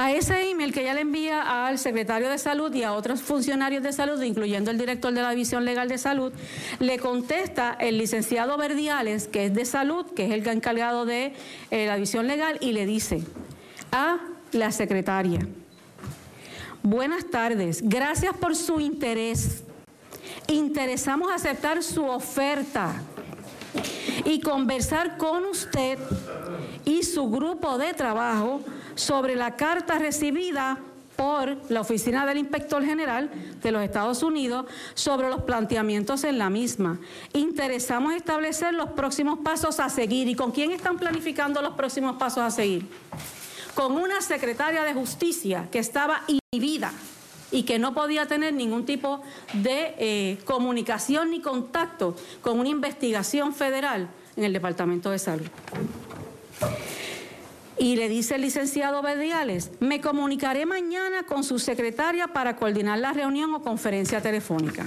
A 0.00 0.12
ese 0.12 0.48
email 0.48 0.72
que 0.72 0.82
ella 0.82 0.94
le 0.94 1.00
envía 1.00 1.66
al 1.66 1.76
secretario 1.76 2.30
de 2.30 2.38
salud 2.38 2.72
y 2.72 2.84
a 2.84 2.92
otros 2.92 3.20
funcionarios 3.20 3.82
de 3.82 3.92
salud, 3.92 4.22
incluyendo 4.22 4.70
el 4.70 4.78
director 4.78 5.12
de 5.12 5.22
la 5.22 5.30
División 5.30 5.64
Legal 5.64 5.88
de 5.88 5.98
Salud, 5.98 6.32
le 6.78 7.00
contesta 7.00 7.76
el 7.80 7.98
licenciado 7.98 8.56
Verdiales, 8.56 9.26
que 9.26 9.46
es 9.46 9.54
de 9.54 9.64
salud, 9.64 10.06
que 10.14 10.26
es 10.26 10.30
el 10.30 10.46
encargado 10.46 11.04
de 11.04 11.34
eh, 11.72 11.86
la 11.88 11.96
División 11.96 12.28
Legal, 12.28 12.58
y 12.60 12.70
le 12.70 12.86
dice 12.86 13.24
a 13.90 14.18
la 14.52 14.70
secretaria, 14.70 15.40
buenas 16.84 17.28
tardes, 17.28 17.80
gracias 17.82 18.36
por 18.36 18.54
su 18.54 18.78
interés. 18.78 19.64
Interesamos 20.46 21.32
aceptar 21.32 21.82
su 21.82 22.04
oferta 22.04 23.02
y 24.24 24.38
conversar 24.42 25.16
con 25.16 25.44
usted 25.44 25.98
y 26.84 27.02
su 27.02 27.28
grupo 27.28 27.78
de 27.78 27.94
trabajo 27.94 28.60
sobre 28.98 29.36
la 29.36 29.54
carta 29.54 29.98
recibida 29.98 30.78
por 31.16 31.56
la 31.68 31.80
Oficina 31.80 32.26
del 32.26 32.38
Inspector 32.38 32.84
General 32.84 33.30
de 33.62 33.72
los 33.72 33.82
Estados 33.82 34.22
Unidos 34.22 34.66
sobre 34.94 35.28
los 35.28 35.42
planteamientos 35.42 36.24
en 36.24 36.38
la 36.38 36.50
misma. 36.50 36.98
Interesamos 37.32 38.14
establecer 38.14 38.74
los 38.74 38.90
próximos 38.90 39.40
pasos 39.40 39.80
a 39.80 39.88
seguir. 39.88 40.28
¿Y 40.28 40.34
con 40.34 40.52
quién 40.52 40.70
están 40.70 40.96
planificando 40.96 41.60
los 41.62 41.74
próximos 41.74 42.16
pasos 42.16 42.44
a 42.44 42.50
seguir? 42.50 42.86
Con 43.74 43.96
una 43.96 44.20
secretaria 44.20 44.84
de 44.84 44.94
justicia 44.94 45.68
que 45.72 45.78
estaba 45.78 46.22
inhibida 46.52 46.92
y 47.50 47.64
que 47.64 47.78
no 47.78 47.94
podía 47.94 48.26
tener 48.26 48.54
ningún 48.54 48.84
tipo 48.84 49.22
de 49.54 49.94
eh, 49.98 50.38
comunicación 50.44 51.30
ni 51.30 51.40
contacto 51.40 52.14
con 52.42 52.60
una 52.60 52.68
investigación 52.68 53.54
federal 53.54 54.08
en 54.36 54.44
el 54.44 54.52
Departamento 54.52 55.10
de 55.10 55.18
Salud. 55.18 55.46
Y 57.78 57.96
le 57.96 58.08
dice 58.08 58.34
el 58.34 58.42
licenciado 58.42 59.02
Verdiales, 59.02 59.70
me 59.78 60.00
comunicaré 60.00 60.66
mañana 60.66 61.22
con 61.22 61.44
su 61.44 61.58
secretaria 61.58 62.28
para 62.28 62.56
coordinar 62.56 62.98
la 62.98 63.12
reunión 63.12 63.54
o 63.54 63.62
conferencia 63.62 64.20
telefónica. 64.20 64.86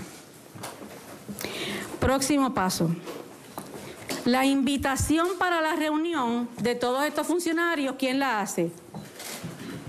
Próximo 2.02 2.54
paso. 2.54 2.90
La 4.26 4.46
invitación 4.46 5.28
para 5.40 5.62
la 5.62 5.76
reunión 5.76 6.50
de 6.62 6.76
todos 6.76 7.06
estos 7.06 7.26
funcionarios, 7.26 7.96
¿quién 7.98 8.20
la 8.20 8.42
hace? 8.42 8.72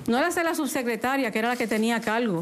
No 0.07 0.21
la 0.21 0.29
hace 0.29 0.45
la 0.45 0.55
subsecretaria, 0.55 1.31
que 1.31 1.39
era 1.39 1.49
la 1.49 1.57
que 1.57 1.67
tenía 1.67 2.01
cargo. 2.01 2.41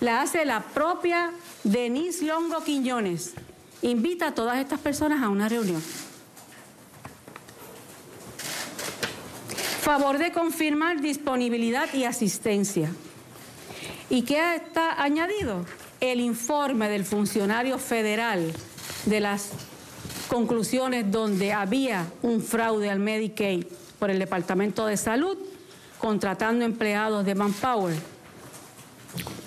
La 0.00 0.20
hace 0.20 0.44
la 0.44 0.60
propia 0.60 1.32
Denise 1.64 2.24
Longo 2.24 2.62
Quiñones. 2.62 3.34
Invita 3.82 4.28
a 4.28 4.34
todas 4.34 4.58
estas 4.58 4.80
personas 4.80 5.22
a 5.22 5.28
una 5.28 5.48
reunión. 5.48 5.82
Favor 9.88 10.18
de 10.18 10.32
confirmar 10.32 11.00
disponibilidad 11.00 11.88
y 11.94 12.04
asistencia. 12.04 12.92
¿Y 14.10 14.20
qué 14.20 14.56
está 14.56 15.02
añadido? 15.02 15.64
El 15.98 16.20
informe 16.20 16.90
del 16.90 17.06
funcionario 17.06 17.78
federal 17.78 18.52
de 19.06 19.20
las 19.20 19.48
conclusiones 20.28 21.10
donde 21.10 21.54
había 21.54 22.04
un 22.20 22.42
fraude 22.42 22.90
al 22.90 22.98
Medicaid 22.98 23.64
por 23.98 24.10
el 24.10 24.18
Departamento 24.18 24.84
de 24.84 24.98
Salud, 24.98 25.38
contratando 25.98 26.66
empleados 26.66 27.24
de 27.24 27.34
Manpower 27.34 27.96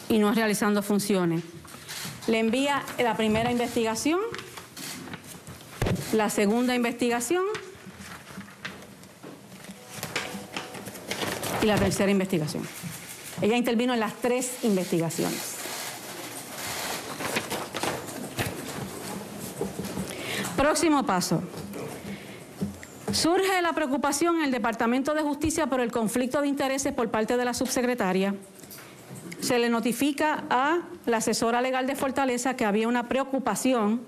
y 0.09 0.17
no 0.17 0.33
realizando 0.33 0.81
funciones. 0.81 1.43
Le 2.25 2.39
envía 2.39 2.81
la 2.97 3.15
primera 3.15 3.51
investigación, 3.51 4.19
la 6.13 6.31
segunda 6.31 6.73
investigación 6.73 7.43
y 11.61 11.65
la 11.65 11.75
tercera 11.75 12.11
investigación. 12.11 12.63
Ella 13.41 13.57
intervino 13.57 13.93
en 13.93 13.99
las 13.99 14.13
tres 14.15 14.63
investigaciones. 14.63 15.57
Próximo 20.55 21.05
paso. 21.05 21.41
Surge 23.11 23.61
la 23.61 23.73
preocupación 23.73 24.37
en 24.37 24.43
el 24.43 24.51
Departamento 24.51 25.13
de 25.13 25.21
Justicia 25.21 25.67
por 25.67 25.81
el 25.81 25.91
conflicto 25.91 26.41
de 26.41 26.47
intereses 26.47 26.93
por 26.93 27.09
parte 27.09 27.35
de 27.35 27.43
la 27.43 27.53
subsecretaria. 27.53 28.35
Se 29.41 29.59
le 29.59 29.69
notifica 29.69 30.43
a 30.49 30.79
la 31.05 31.17
asesora 31.17 31.61
legal 31.61 31.87
de 31.87 31.95
Fortaleza 31.95 32.55
que 32.55 32.63
había 32.63 32.87
una 32.87 33.09
preocupación. 33.09 34.01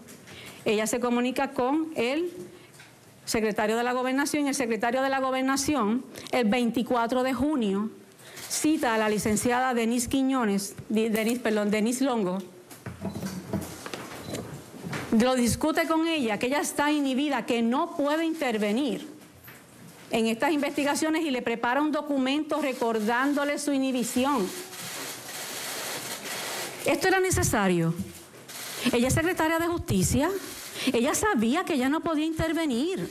Ella 0.63 0.87
se 0.87 0.99
comunica 0.99 1.51
con 1.51 1.89
el 1.95 2.31
secretario 3.25 3.77
de 3.77 3.83
la 3.83 3.93
Gobernación 3.93 4.45
y 4.45 4.49
el 4.49 4.55
secretario 4.55 5.01
de 5.01 5.09
la 5.09 5.19
Gobernación, 5.19 6.05
el 6.31 6.45
24 6.45 7.23
de 7.23 7.33
junio, 7.33 7.89
cita 8.49 8.93
a 8.93 8.97
la 8.97 9.09
licenciada 9.09 9.73
Denise 9.73 10.09
Quiñones, 10.09 10.75
Denise, 10.89 11.39
perdón, 11.39 11.71
Denise 11.71 12.03
Longo, 12.03 12.39
lo 15.19 15.35
discute 15.35 15.87
con 15.87 16.07
ella, 16.07 16.39
que 16.39 16.47
ella 16.47 16.59
está 16.59 16.91
inhibida, 16.91 17.45
que 17.45 17.61
no 17.61 17.95
puede 17.95 18.25
intervenir 18.25 19.07
en 20.11 20.27
estas 20.27 20.51
investigaciones 20.51 21.23
y 21.23 21.31
le 21.31 21.41
prepara 21.41 21.81
un 21.81 21.91
documento 21.91 22.61
recordándole 22.61 23.57
su 23.57 23.71
inhibición. 23.71 24.47
Esto 26.85 27.07
era 27.07 27.19
necesario. 27.19 27.93
Ella 28.91 29.07
es 29.07 29.13
secretaria 29.13 29.59
de 29.59 29.67
justicia, 29.67 30.29
ella 30.91 31.13
sabía 31.13 31.63
que 31.63 31.73
ella 31.73 31.89
no 31.89 32.01
podía 32.01 32.25
intervenir. 32.25 33.09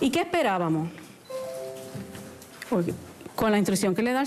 ¿Y 0.00 0.10
qué 0.10 0.20
esperábamos? 0.20 0.88
con 3.36 3.52
la 3.52 3.58
instrucción 3.58 3.94
que 3.94 4.02
le 4.02 4.12
da 4.12 4.24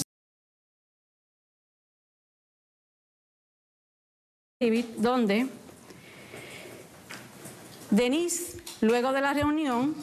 el 4.60 4.86
donde 4.98 5.48
Denise, 7.90 8.62
luego 8.82 9.12
de 9.14 9.22
la 9.22 9.34
reunión, 9.34 9.96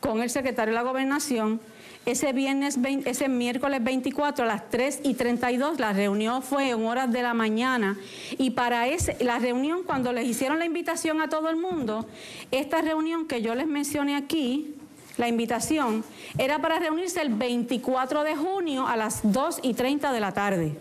con 0.00 0.22
el 0.22 0.30
secretario 0.30 0.72
de 0.72 0.80
la 0.80 0.82
Gobernación. 0.82 1.60
Ese, 2.06 2.32
viernes, 2.32 2.78
ese 3.04 3.28
miércoles 3.28 3.84
24 3.84 4.44
a 4.44 4.48
las 4.48 4.70
3 4.70 5.00
y 5.02 5.14
32 5.14 5.78
la 5.78 5.92
reunión 5.92 6.42
fue 6.42 6.70
en 6.70 6.86
horas 6.86 7.12
de 7.12 7.22
la 7.22 7.34
mañana 7.34 7.98
y 8.38 8.50
para 8.50 8.88
ese, 8.88 9.16
la 9.20 9.38
reunión 9.38 9.82
cuando 9.84 10.12
les 10.12 10.26
hicieron 10.26 10.58
la 10.58 10.64
invitación 10.64 11.20
a 11.20 11.28
todo 11.28 11.50
el 11.50 11.56
mundo, 11.56 12.06
esta 12.50 12.80
reunión 12.80 13.26
que 13.26 13.42
yo 13.42 13.54
les 13.54 13.66
mencioné 13.66 14.16
aquí, 14.16 14.74
la 15.18 15.28
invitación, 15.28 16.04
era 16.38 16.60
para 16.60 16.78
reunirse 16.78 17.20
el 17.20 17.34
24 17.34 18.24
de 18.24 18.36
junio 18.36 18.86
a 18.86 18.96
las 18.96 19.20
2 19.24 19.60
y 19.62 19.74
30 19.74 20.12
de 20.12 20.20
la 20.20 20.32
tarde. 20.32 20.76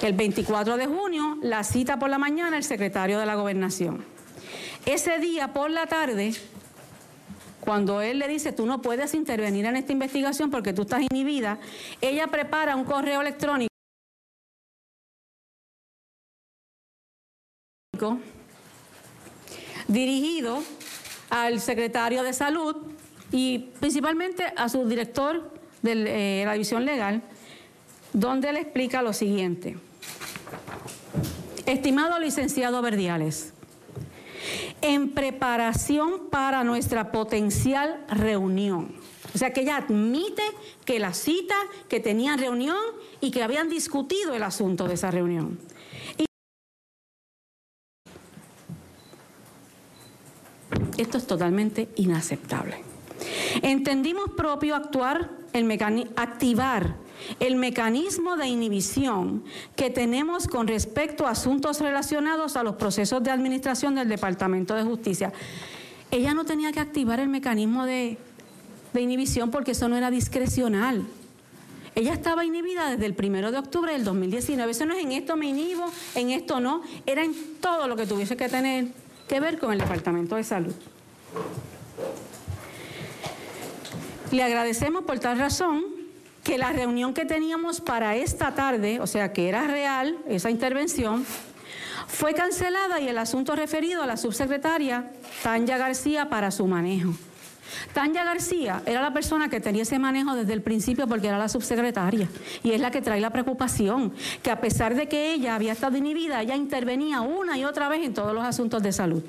El 0.00 0.14
24 0.14 0.78
de 0.78 0.86
junio, 0.86 1.36
la 1.42 1.62
cita 1.62 1.98
por 1.98 2.08
la 2.08 2.18
mañana, 2.18 2.56
el 2.56 2.64
secretario 2.64 3.18
de 3.18 3.26
la 3.26 3.34
gobernación. 3.34 4.04
Ese 4.86 5.18
día 5.18 5.52
por 5.52 5.70
la 5.70 5.86
tarde, 5.86 6.32
cuando 7.60 8.00
él 8.00 8.18
le 8.18 8.28
dice, 8.28 8.52
tú 8.52 8.66
no 8.66 8.82
puedes 8.82 9.14
intervenir 9.14 9.66
en 9.66 9.76
esta 9.76 9.92
investigación 9.92 10.50
porque 10.50 10.72
tú 10.72 10.82
estás 10.82 11.02
inhibida, 11.10 11.58
ella 12.00 12.26
prepara 12.26 12.76
un 12.76 12.84
correo 12.84 13.20
electrónico 13.20 13.70
dirigido 19.88 20.62
al 21.28 21.60
secretario 21.60 22.22
de 22.22 22.32
salud 22.32 22.76
y 23.30 23.70
principalmente 23.78 24.44
a 24.56 24.68
su 24.68 24.88
director 24.88 25.52
de 25.82 26.40
eh, 26.40 26.44
la 26.44 26.54
división 26.54 26.84
legal, 26.84 27.22
donde 28.12 28.52
le 28.52 28.60
explica 28.60 29.02
lo 29.02 29.12
siguiente. 29.12 29.76
Estimado 31.66 32.18
licenciado 32.18 32.82
Verdiales, 32.82 33.52
en 34.80 35.10
preparación 35.10 36.28
para 36.30 36.64
nuestra 36.64 37.12
potencial 37.12 38.04
reunión. 38.08 38.94
O 39.34 39.38
sea 39.38 39.52
que 39.52 39.60
ella 39.60 39.76
admite 39.76 40.42
que 40.84 40.98
la 40.98 41.14
cita, 41.14 41.54
que 41.88 42.00
tenían 42.00 42.38
reunión 42.38 42.78
y 43.20 43.30
que 43.30 43.42
habían 43.42 43.68
discutido 43.68 44.34
el 44.34 44.42
asunto 44.42 44.88
de 44.88 44.94
esa 44.94 45.10
reunión. 45.10 45.58
Esto 50.96 51.16
es 51.16 51.26
totalmente 51.26 51.88
inaceptable. 51.96 52.82
Entendimos 53.62 54.30
propio 54.36 54.76
actuar, 54.76 55.30
el 55.52 56.10
activar 56.16 56.96
el 57.38 57.56
mecanismo 57.56 58.36
de 58.36 58.46
inhibición 58.46 59.44
que 59.76 59.90
tenemos 59.90 60.46
con 60.46 60.66
respecto 60.66 61.26
a 61.26 61.30
asuntos 61.30 61.80
relacionados 61.80 62.56
a 62.56 62.62
los 62.62 62.76
procesos 62.76 63.22
de 63.22 63.30
administración 63.30 63.94
del 63.94 64.08
Departamento 64.08 64.74
de 64.74 64.82
Justicia. 64.82 65.32
Ella 66.10 66.34
no 66.34 66.44
tenía 66.44 66.72
que 66.72 66.80
activar 66.80 67.20
el 67.20 67.28
mecanismo 67.28 67.84
de, 67.84 68.18
de 68.92 69.00
inhibición 69.00 69.50
porque 69.50 69.72
eso 69.72 69.88
no 69.88 69.96
era 69.96 70.10
discrecional. 70.10 71.04
Ella 71.94 72.12
estaba 72.12 72.44
inhibida 72.44 72.90
desde 72.90 73.06
el 73.06 73.14
primero 73.14 73.50
de 73.50 73.58
octubre 73.58 73.92
del 73.92 74.04
2019. 74.04 74.70
Eso 74.70 74.86
no 74.86 74.94
es 74.94 75.02
en 75.02 75.12
esto 75.12 75.36
me 75.36 75.46
inhibo, 75.46 75.84
en 76.14 76.30
esto 76.30 76.60
no. 76.60 76.82
Era 77.04 77.24
en 77.24 77.34
todo 77.60 77.88
lo 77.88 77.96
que 77.96 78.06
tuviese 78.06 78.36
que 78.36 78.48
tener 78.48 78.88
que 79.28 79.40
ver 79.40 79.58
con 79.58 79.72
el 79.72 79.78
Departamento 79.78 80.36
de 80.36 80.44
Salud. 80.44 80.74
Le 84.30 84.42
agradecemos 84.44 85.04
por 85.04 85.18
tal 85.18 85.38
razón 85.38 85.82
que 86.44 86.56
la 86.56 86.72
reunión 86.72 87.14
que 87.14 87.24
teníamos 87.24 87.80
para 87.80 88.16
esta 88.16 88.54
tarde, 88.54 89.00
o 89.00 89.06
sea 89.06 89.32
que 89.32 89.48
era 89.48 89.66
real 89.66 90.18
esa 90.28 90.50
intervención, 90.50 91.26
fue 92.06 92.32
cancelada 92.34 93.00
y 93.00 93.08
el 93.08 93.18
asunto 93.18 93.56
referido 93.56 94.02
a 94.02 94.06
la 94.06 94.16
subsecretaria 94.16 95.10
Tanya 95.42 95.78
García 95.78 96.28
para 96.28 96.50
su 96.50 96.66
manejo. 96.66 97.12
Tanya 97.92 98.24
García 98.24 98.82
era 98.86 99.02
la 99.02 99.12
persona 99.12 99.48
que 99.48 99.60
tenía 99.60 99.82
ese 99.82 99.98
manejo 99.98 100.34
desde 100.34 100.52
el 100.52 100.62
principio 100.62 101.06
porque 101.06 101.28
era 101.28 101.38
la 101.38 101.48
subsecretaria 101.48 102.28
y 102.62 102.72
es 102.72 102.80
la 102.80 102.90
que 102.90 103.02
trae 103.02 103.20
la 103.20 103.30
preocupación, 103.30 104.12
que 104.42 104.50
a 104.50 104.60
pesar 104.60 104.94
de 104.94 105.08
que 105.08 105.32
ella 105.32 105.54
había 105.54 105.72
estado 105.72 105.96
inhibida, 105.96 106.40
ella 106.40 106.56
intervenía 106.56 107.20
una 107.20 107.58
y 107.58 107.64
otra 107.64 107.88
vez 107.88 108.04
en 108.04 108.14
todos 108.14 108.34
los 108.34 108.44
asuntos 108.44 108.82
de 108.82 108.92
salud. 108.92 109.22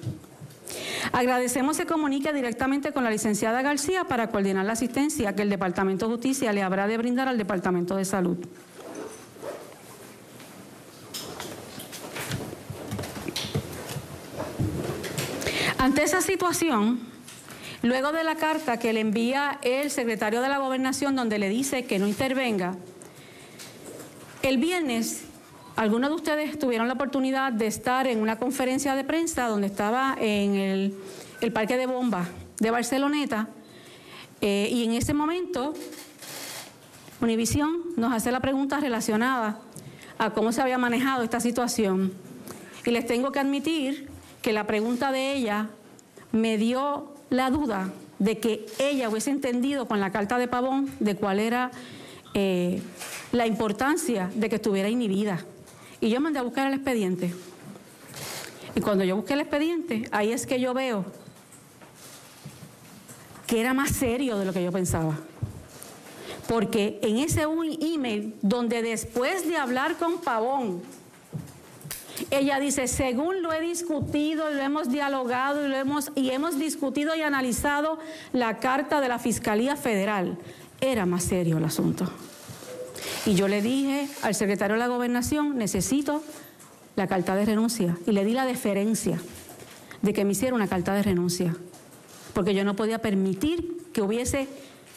Agradecemos 1.12 1.78
se 1.78 1.86
comunique 1.86 2.32
directamente 2.34 2.92
con 2.92 3.04
la 3.04 3.10
licenciada 3.10 3.62
García 3.62 4.06
para 4.06 4.28
coordinar 4.28 4.66
la 4.66 4.74
asistencia 4.74 5.36
que 5.36 5.42
el 5.42 5.50
Departamento 5.50 6.08
de 6.08 6.14
Justicia 6.14 6.54
le 6.54 6.64
habrá 6.64 6.88
de 6.88 6.98
brindar 6.98 7.28
al 7.28 7.38
Departamento 7.38 7.96
de 7.96 8.06
Salud. 8.06 8.38
Ante 15.78 16.04
esa 16.04 16.22
situación, 16.22 17.00
luego 17.82 18.12
de 18.12 18.24
la 18.24 18.36
carta 18.36 18.78
que 18.78 18.94
le 18.94 19.00
envía 19.00 19.60
el 19.64 19.90
secretario 19.90 20.42
de 20.42 20.48
la 20.48 20.60
Gobernación 20.60 21.16
donde 21.16 21.40
le 21.40 21.50
dice 21.50 21.86
que 21.86 21.98
no 21.98 22.08
intervenga, 22.08 22.76
el 24.44 24.58
viernes 24.58 25.24
algunos 25.76 26.10
de 26.10 26.16
ustedes 26.16 26.60
tuvieron 26.60 26.88
la 26.88 26.94
oportunidad 26.94 27.52
de 27.52 27.68
estar 27.68 28.08
en 28.08 28.20
una 28.20 28.38
conferencia 28.38 28.96
de 28.96 29.04
prensa 29.04 29.48
donde 29.48 29.68
estaba 29.68 30.16
en 30.20 30.56
el, 30.56 31.52
Parque 31.54 31.78
de 31.78 31.88
Bombas 31.88 32.28
de 32.60 32.70
Barceloneta 32.70 33.48
eh, 34.42 34.70
y 34.72 34.84
en 34.84 34.92
ese 34.94 35.14
momento 35.14 35.74
Univisión 37.22 37.82
nos 37.98 38.14
hace 38.14 38.32
la 38.32 38.40
pregunta 38.40 38.80
relacionada 38.80 39.60
a 40.18 40.32
cómo 40.32 40.52
se 40.52 40.62
había 40.62 40.80
manejado 40.80 41.24
esta 41.24 41.40
situación. 41.40 42.14
Y 42.84 42.90
les 42.90 43.06
tengo 43.06 43.32
que 43.32 43.40
admitir 43.40 44.10
que 44.42 44.54
la 44.54 44.66
pregunta 44.66 45.12
de 45.12 45.34
ella 45.34 45.70
me 46.32 46.58
dio 46.58 47.14
la 47.30 47.52
duda 47.52 47.92
de 48.18 48.40
que 48.40 48.66
ella 48.80 49.10
hubiese 49.10 49.30
entendido 49.30 49.88
con 49.88 50.00
la 50.00 50.12
carta 50.12 50.40
de 50.40 50.48
Pavón 50.48 50.90
de 51.00 51.16
cuál 51.16 51.40
era 51.40 51.70
eh, 52.34 52.82
la 53.32 53.46
importancia 53.46 54.32
de 54.34 54.50
que 54.50 54.56
estuviera 54.56 54.90
inhibida. 54.90 55.46
Y 56.02 56.10
yo 56.10 56.20
mandé 56.20 56.40
a 56.40 56.42
buscar 56.42 56.68
el 56.68 56.74
expediente. 56.74 57.34
Y 58.76 58.82
cuando 58.82 59.04
yo 59.04 59.16
busqué 59.16 59.34
el 59.34 59.42
expediente, 59.42 60.10
ahí 60.12 60.32
es 60.32 60.46
que 60.46 60.60
yo 60.60 60.74
veo 60.74 61.06
que 63.46 63.60
era 63.60 63.74
más 63.74 63.92
serio 63.92 64.38
de 64.38 64.46
lo 64.46 64.54
que 64.54 64.64
yo 64.64 64.72
pensaba. 64.72 65.18
Porque 66.48 67.00
en 67.02 67.18
ese 67.18 67.46
email, 67.82 68.34
donde 68.42 68.82
después 68.82 69.48
de 69.48 69.58
hablar 69.58 69.98
con 69.98 70.20
Pavón, 70.20 70.82
ella 72.30 72.60
dice, 72.60 72.88
según 72.88 73.42
lo 73.42 73.52
he 73.52 73.62
discutido, 73.62 74.50
lo 74.50 74.62
hemos 74.62 74.90
dialogado 74.90 75.66
y, 75.66 75.70
lo 75.70 75.76
hemos, 75.76 76.12
y 76.16 76.30
hemos 76.32 76.58
discutido 76.58 77.16
y 77.16 77.22
analizado 77.22 78.00
la 78.32 78.58
carta 78.60 79.02
de 79.02 79.10
la 79.10 79.20
Fiscalía 79.20 79.76
Federal, 79.76 80.38
era 80.80 81.06
más 81.06 81.24
serio 81.24 81.58
el 81.58 81.66
asunto. 81.66 82.10
Y 83.26 83.36
yo 83.36 83.48
le 83.48 83.62
dije 83.62 84.08
al 84.22 84.36
secretario 84.36 84.76
de 84.76 84.80
la 84.80 84.88
gobernación, 84.88 85.58
necesito 85.58 86.24
la 86.96 87.08
carta 87.08 87.36
de 87.36 87.46
renuncia. 87.46 87.98
Y 88.06 88.12
le 88.12 88.26
di 88.26 88.34
la 88.34 88.46
deferencia 88.46 89.20
de 90.02 90.14
que 90.14 90.26
me 90.26 90.32
hiciera 90.32 90.56
una 90.56 90.68
carta 90.68 90.94
de 90.94 91.04
renuncia. 91.04 91.56
Porque 92.34 92.54
yo 92.54 92.64
no 92.64 92.76
podía 92.76 93.00
permitir 93.00 93.78
que 93.94 94.02
hubiese 94.02 94.48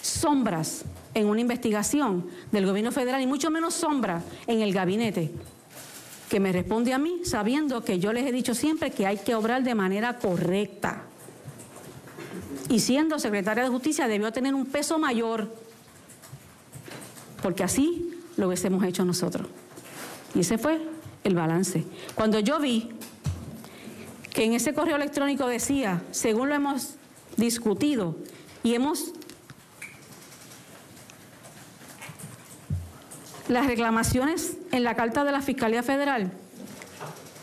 sombras 0.00 0.84
en 1.14 1.26
una 1.26 1.40
investigación 1.40 2.26
del 2.52 2.66
gobierno 2.66 2.92
federal 2.92 3.22
y 3.22 3.26
mucho 3.26 3.50
menos 3.50 3.74
sombras 3.74 4.22
en 4.46 4.60
el 4.60 4.72
gabinete 4.72 5.32
que 6.28 6.40
me 6.40 6.52
responde 6.52 6.92
a 6.92 6.98
mí 6.98 7.20
sabiendo 7.24 7.84
que 7.84 7.98
yo 7.98 8.12
les 8.12 8.26
he 8.26 8.32
dicho 8.32 8.54
siempre 8.54 8.90
que 8.90 9.06
hay 9.06 9.18
que 9.18 9.34
obrar 9.34 9.62
de 9.62 9.74
manera 9.74 10.18
correcta. 10.18 11.04
Y 12.68 12.80
siendo 12.80 13.18
secretaria 13.18 13.62
de 13.62 13.68
justicia 13.68 14.08
debió 14.08 14.32
tener 14.32 14.54
un 14.54 14.66
peso 14.66 14.98
mayor 14.98 15.54
porque 17.44 17.62
así 17.62 18.10
lo 18.38 18.46
hubiésemos 18.46 18.82
hecho 18.84 19.04
nosotros. 19.04 19.46
Y 20.34 20.40
ese 20.40 20.56
fue 20.56 20.80
el 21.24 21.34
balance. 21.34 21.84
Cuando 22.14 22.40
yo 22.40 22.58
vi 22.58 22.88
que 24.32 24.44
en 24.44 24.54
ese 24.54 24.72
correo 24.72 24.96
electrónico 24.96 25.46
decía, 25.46 26.02
según 26.10 26.48
lo 26.48 26.54
hemos 26.54 26.94
discutido 27.36 28.16
y 28.62 28.72
hemos... 28.74 29.12
Las 33.48 33.66
reclamaciones 33.66 34.56
en 34.72 34.82
la 34.82 34.96
carta 34.96 35.22
de 35.22 35.32
la 35.32 35.42
Fiscalía 35.42 35.82
Federal, 35.82 36.32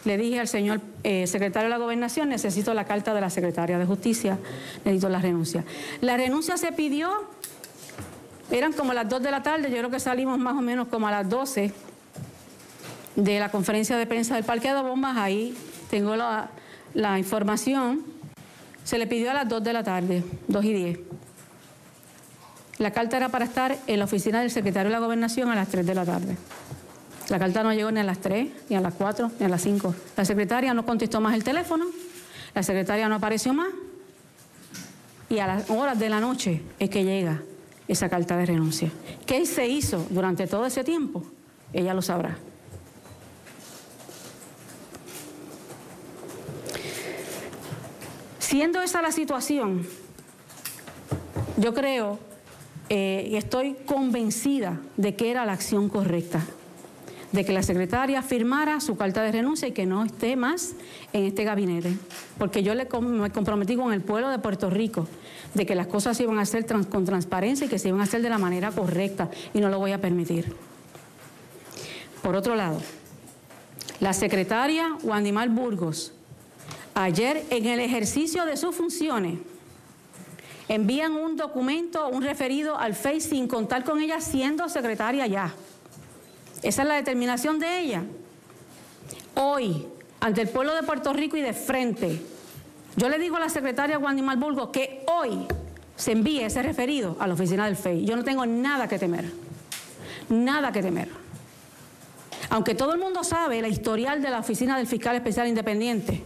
le 0.03 0.17
dije 0.17 0.39
al 0.39 0.47
señor 0.47 0.81
eh, 1.03 1.27
secretario 1.27 1.69
de 1.69 1.75
la 1.75 1.77
Gobernación, 1.77 2.29
necesito 2.29 2.73
la 2.73 2.85
carta 2.85 3.13
de 3.13 3.21
la 3.21 3.29
Secretaria 3.29 3.77
de 3.77 3.85
Justicia, 3.85 4.39
necesito 4.83 5.09
la 5.09 5.19
renuncia. 5.19 5.63
La 6.01 6.17
renuncia 6.17 6.57
se 6.57 6.71
pidió 6.71 7.29
eran 8.51 8.73
como 8.73 8.93
las 8.93 9.07
2 9.07 9.21
de 9.23 9.31
la 9.31 9.41
tarde, 9.41 9.69
yo 9.71 9.77
creo 9.77 9.89
que 9.89 9.99
salimos 9.99 10.37
más 10.37 10.57
o 10.57 10.61
menos 10.61 10.87
como 10.87 11.07
a 11.07 11.11
las 11.11 11.29
12 11.29 11.73
de 13.15 13.39
la 13.39 13.49
conferencia 13.49 13.97
de 13.97 14.05
prensa 14.05 14.35
del 14.35 14.43
Parque 14.43 14.73
de 14.73 14.81
Bombas, 14.81 15.17
ahí 15.17 15.55
tengo 15.89 16.15
la, 16.15 16.49
información. 17.17 18.03
Se 18.83 18.97
le 18.97 19.07
pidió 19.07 19.31
a 19.31 19.33
las 19.33 19.47
2 19.47 19.63
de 19.63 19.73
la 19.73 19.83
tarde, 19.83 20.23
2 20.47 20.65
y 20.65 20.73
10. 20.73 20.99
La 22.79 22.91
carta 22.91 23.17
era 23.17 23.29
para 23.29 23.45
estar 23.45 23.77
en 23.87 23.99
la 23.99 24.05
oficina 24.05 24.41
del 24.41 24.49
secretario 24.49 24.89
de 24.89 24.93
la 24.93 24.99
Gobernación 24.99 25.49
a 25.49 25.55
las 25.55 25.67
3 25.67 25.85
de 25.85 25.95
la 25.95 26.05
tarde. 26.05 26.37
La 27.29 27.39
carta 27.39 27.63
no 27.63 27.73
llegó 27.73 27.91
ni 27.91 27.99
a 27.99 28.03
las 28.03 28.19
3, 28.19 28.49
ni 28.69 28.75
a 28.75 28.81
las 28.81 28.93
4, 28.95 29.31
ni 29.39 29.45
a 29.45 29.49
las 29.49 29.61
5. 29.61 29.95
La 30.17 30.25
secretaria 30.25 30.73
no 30.73 30.85
contestó 30.85 31.21
más 31.21 31.35
el 31.35 31.43
teléfono, 31.43 31.85
la 32.53 32.63
secretaria 32.63 33.07
no 33.07 33.15
apareció 33.15 33.53
más 33.53 33.69
y 35.29 35.39
a 35.39 35.47
las 35.47 35.69
horas 35.69 35.97
de 35.97 36.09
la 36.09 36.19
noche 36.19 36.61
es 36.79 36.89
que 36.89 37.05
llega 37.05 37.41
esa 37.91 38.07
carta 38.07 38.37
de 38.37 38.45
renuncia. 38.45 38.89
¿Qué 39.25 39.45
se 39.45 39.67
hizo 39.67 40.05
durante 40.09 40.47
todo 40.47 40.65
ese 40.65 40.83
tiempo? 40.83 41.23
Ella 41.73 41.93
lo 41.93 42.01
sabrá. 42.01 42.37
Siendo 48.39 48.81
esa 48.81 49.01
la 49.01 49.11
situación, 49.11 49.85
yo 51.57 51.73
creo 51.73 52.17
eh, 52.87 53.27
y 53.29 53.35
estoy 53.35 53.73
convencida 53.85 54.79
de 54.95 55.15
que 55.15 55.29
era 55.29 55.45
la 55.45 55.51
acción 55.51 55.89
correcta, 55.89 56.45
de 57.31 57.45
que 57.45 57.53
la 57.53 57.63
secretaria 57.63 58.21
firmara 58.21 58.79
su 58.81 58.97
carta 58.97 59.23
de 59.23 59.31
renuncia 59.31 59.67
y 59.67 59.71
que 59.71 59.85
no 59.85 60.03
esté 60.03 60.35
más 60.35 60.73
en 61.13 61.25
este 61.25 61.43
gabinete, 61.43 61.97
porque 62.37 62.61
yo 62.61 62.75
le 62.75 62.87
me 63.01 63.29
comprometí 63.29 63.75
con 63.75 63.93
el 63.93 64.01
pueblo 64.01 64.29
de 64.29 64.39
Puerto 64.39 64.69
Rico 64.69 65.07
de 65.53 65.65
que 65.65 65.75
las 65.75 65.87
cosas 65.87 66.17
se 66.17 66.23
iban 66.23 66.39
a 66.39 66.41
hacer 66.41 66.65
con 66.65 67.05
transparencia 67.05 67.65
y 67.65 67.69
que 67.69 67.79
se 67.79 67.89
iban 67.89 68.01
a 68.01 68.03
hacer 68.03 68.21
de 68.21 68.29
la 68.29 68.37
manera 68.37 68.71
correcta 68.71 69.29
y 69.53 69.59
no 69.59 69.69
lo 69.69 69.79
voy 69.79 69.91
a 69.91 70.01
permitir. 70.01 70.53
Por 72.21 72.35
otro 72.35 72.55
lado, 72.55 72.81
la 73.99 74.13
secretaria 74.13 74.97
Wandimar 75.03 75.49
Burgos, 75.49 76.13
ayer 76.93 77.45
en 77.49 77.65
el 77.65 77.79
ejercicio 77.79 78.45
de 78.45 78.57
sus 78.57 78.75
funciones, 78.75 79.39
envían 80.67 81.13
un 81.13 81.35
documento, 81.35 82.07
un 82.07 82.23
referido 82.23 82.77
al 82.77 82.95
FEI 82.95 83.21
sin 83.21 83.47
contar 83.47 83.83
con 83.83 83.99
ella 83.99 84.21
siendo 84.21 84.69
secretaria 84.69 85.27
ya. 85.27 85.53
Esa 86.63 86.81
es 86.83 86.87
la 86.87 86.95
determinación 86.95 87.59
de 87.59 87.79
ella. 87.79 88.03
Hoy, 89.35 89.87
ante 90.19 90.41
el 90.41 90.49
pueblo 90.49 90.75
de 90.75 90.83
Puerto 90.83 91.13
Rico 91.13 91.37
y 91.37 91.41
de 91.41 91.53
frente, 91.53 92.21
yo 92.95 93.09
le 93.09 93.17
digo 93.17 93.37
a 93.37 93.39
la 93.39 93.49
secretaria 93.49 93.97
Wandy 93.97 94.21
Malburgo 94.21 94.71
que 94.71 95.03
hoy 95.07 95.47
se 95.95 96.11
envíe 96.11 96.43
ese 96.43 96.61
referido 96.61 97.15
a 97.19 97.27
la 97.27 97.33
oficina 97.33 97.65
del 97.65 97.75
FEI. 97.75 98.05
Yo 98.05 98.15
no 98.15 98.23
tengo 98.23 98.45
nada 98.45 98.87
que 98.87 98.99
temer. 98.99 99.31
Nada 100.29 100.71
que 100.71 100.81
temer. 100.81 101.09
Aunque 102.49 102.75
todo 102.75 102.93
el 102.93 102.99
mundo 102.99 103.23
sabe 103.23 103.61
la 103.61 103.69
historial 103.69 104.21
de 104.21 104.29
la 104.29 104.39
oficina 104.39 104.77
del 104.77 104.87
fiscal 104.87 105.15
especial 105.15 105.47
independiente 105.47 106.23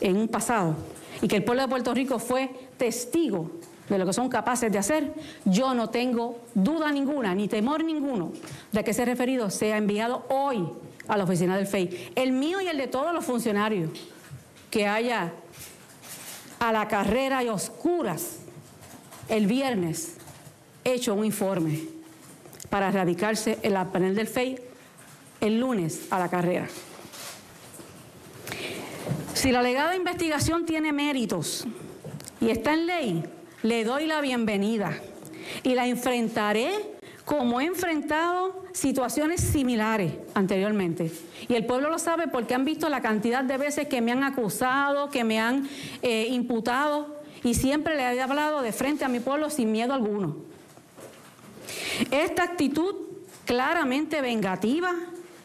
en 0.00 0.16
un 0.16 0.28
pasado 0.28 0.76
y 1.22 1.28
que 1.28 1.36
el 1.36 1.44
pueblo 1.44 1.62
de 1.62 1.68
Puerto 1.68 1.94
Rico 1.94 2.18
fue 2.18 2.50
testigo 2.76 3.50
de 3.88 3.98
lo 3.98 4.06
que 4.06 4.12
son 4.12 4.28
capaces 4.28 4.70
de 4.70 4.78
hacer, 4.78 5.12
yo 5.44 5.74
no 5.74 5.90
tengo 5.90 6.40
duda 6.54 6.92
ninguna 6.92 7.34
ni 7.34 7.48
temor 7.48 7.84
ninguno 7.84 8.32
de 8.72 8.84
que 8.84 8.90
ese 8.90 9.04
referido 9.04 9.50
sea 9.50 9.76
enviado 9.76 10.26
hoy 10.28 10.68
a 11.06 11.16
la 11.16 11.24
oficina 11.24 11.56
del 11.56 11.66
FEI. 11.66 12.12
El 12.14 12.32
mío 12.32 12.60
y 12.60 12.68
el 12.68 12.76
de 12.76 12.86
todos 12.86 13.14
los 13.14 13.24
funcionarios 13.24 13.90
que 14.70 14.86
haya 14.86 15.32
a 16.58 16.72
la 16.72 16.88
carrera 16.88 17.42
y 17.42 17.48
oscuras 17.48 18.40
el 19.28 19.46
viernes 19.46 20.16
hecho 20.84 21.14
un 21.14 21.24
informe 21.24 21.80
para 22.70 22.90
radicarse 22.90 23.58
en 23.62 23.72
la 23.72 23.86
panel 23.86 24.14
del 24.14 24.26
FEI 24.26 24.58
el 25.40 25.60
lunes 25.60 26.06
a 26.10 26.18
la 26.18 26.28
carrera. 26.28 26.68
Si 29.34 29.52
la 29.52 29.60
alegada 29.60 29.94
investigación 29.94 30.66
tiene 30.66 30.92
méritos 30.92 31.64
y 32.40 32.50
está 32.50 32.74
en 32.74 32.86
ley, 32.86 33.24
le 33.62 33.84
doy 33.84 34.06
la 34.06 34.20
bienvenida 34.20 34.98
y 35.62 35.74
la 35.74 35.86
enfrentaré 35.86 36.70
como 37.24 37.60
he 37.60 37.66
enfrentado 37.66 38.64
situaciones 38.72 39.40
similares 39.42 40.12
anteriormente. 40.34 41.12
Y 41.46 41.54
el 41.54 41.66
pueblo 41.66 41.90
lo 41.90 41.98
sabe 41.98 42.28
porque 42.28 42.54
han 42.54 42.64
visto 42.64 42.88
la 42.88 43.02
cantidad 43.02 43.44
de 43.44 43.58
veces 43.58 43.86
que 43.86 44.00
me 44.00 44.12
han 44.12 44.24
acusado, 44.24 45.10
que 45.10 45.24
me 45.24 45.38
han 45.38 45.68
eh, 46.02 46.28
imputado, 46.30 47.18
y 47.44 47.54
siempre 47.54 47.96
le 47.96 48.02
he 48.02 48.20
hablado 48.20 48.62
de 48.62 48.72
frente 48.72 49.04
a 49.04 49.08
mi 49.08 49.20
pueblo 49.20 49.50
sin 49.50 49.70
miedo 49.72 49.92
alguno. 49.92 50.36
Esta 52.10 52.44
actitud 52.44 52.94
claramente 53.44 54.20
vengativa 54.22 54.92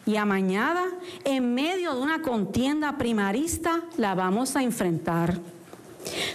y 0.06 0.16
amañada 0.16 0.84
en 1.24 1.54
medio 1.54 1.94
de 1.94 2.00
una 2.00 2.22
contienda 2.22 2.96
primarista 2.96 3.82
la 3.96 4.14
vamos 4.14 4.56
a 4.56 4.62
enfrentar 4.62 5.38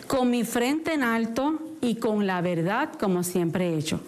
con 0.07 0.29
mi 0.29 0.43
frente 0.43 0.93
en 0.93 1.03
alto 1.03 1.68
y 1.81 1.95
con 1.95 2.27
la 2.27 2.41
verdad 2.41 2.93
como 2.99 3.23
siempre 3.23 3.69
he 3.69 3.77
hecho. 3.77 3.99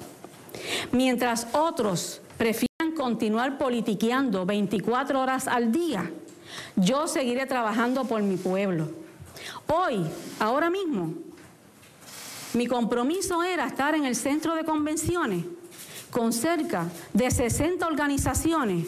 Mientras 0.92 1.48
otros 1.54 2.22
prefieran 2.38 2.96
continuar 2.96 3.58
politiqueando 3.58 4.46
24 4.46 5.20
horas 5.20 5.48
al 5.48 5.72
día, 5.72 6.12
yo 6.76 7.08
seguiré 7.08 7.46
trabajando 7.46 8.06
por 8.06 8.22
mi 8.22 8.38
pueblo. 8.38 8.90
Hoy, 9.68 10.06
ahora 10.40 10.70
mismo, 10.70 11.14
mi 12.54 12.68
compromiso 12.68 13.44
era 13.44 13.68
estar 13.68 13.96
en 13.96 14.06
el 14.06 14.16
centro 14.16 14.56
de 14.56 14.66
convenciones 14.66 15.46
con 16.10 16.34
cerca 16.34 16.90
de 17.14 17.32
60 17.32 17.88
organizaciones 17.88 18.86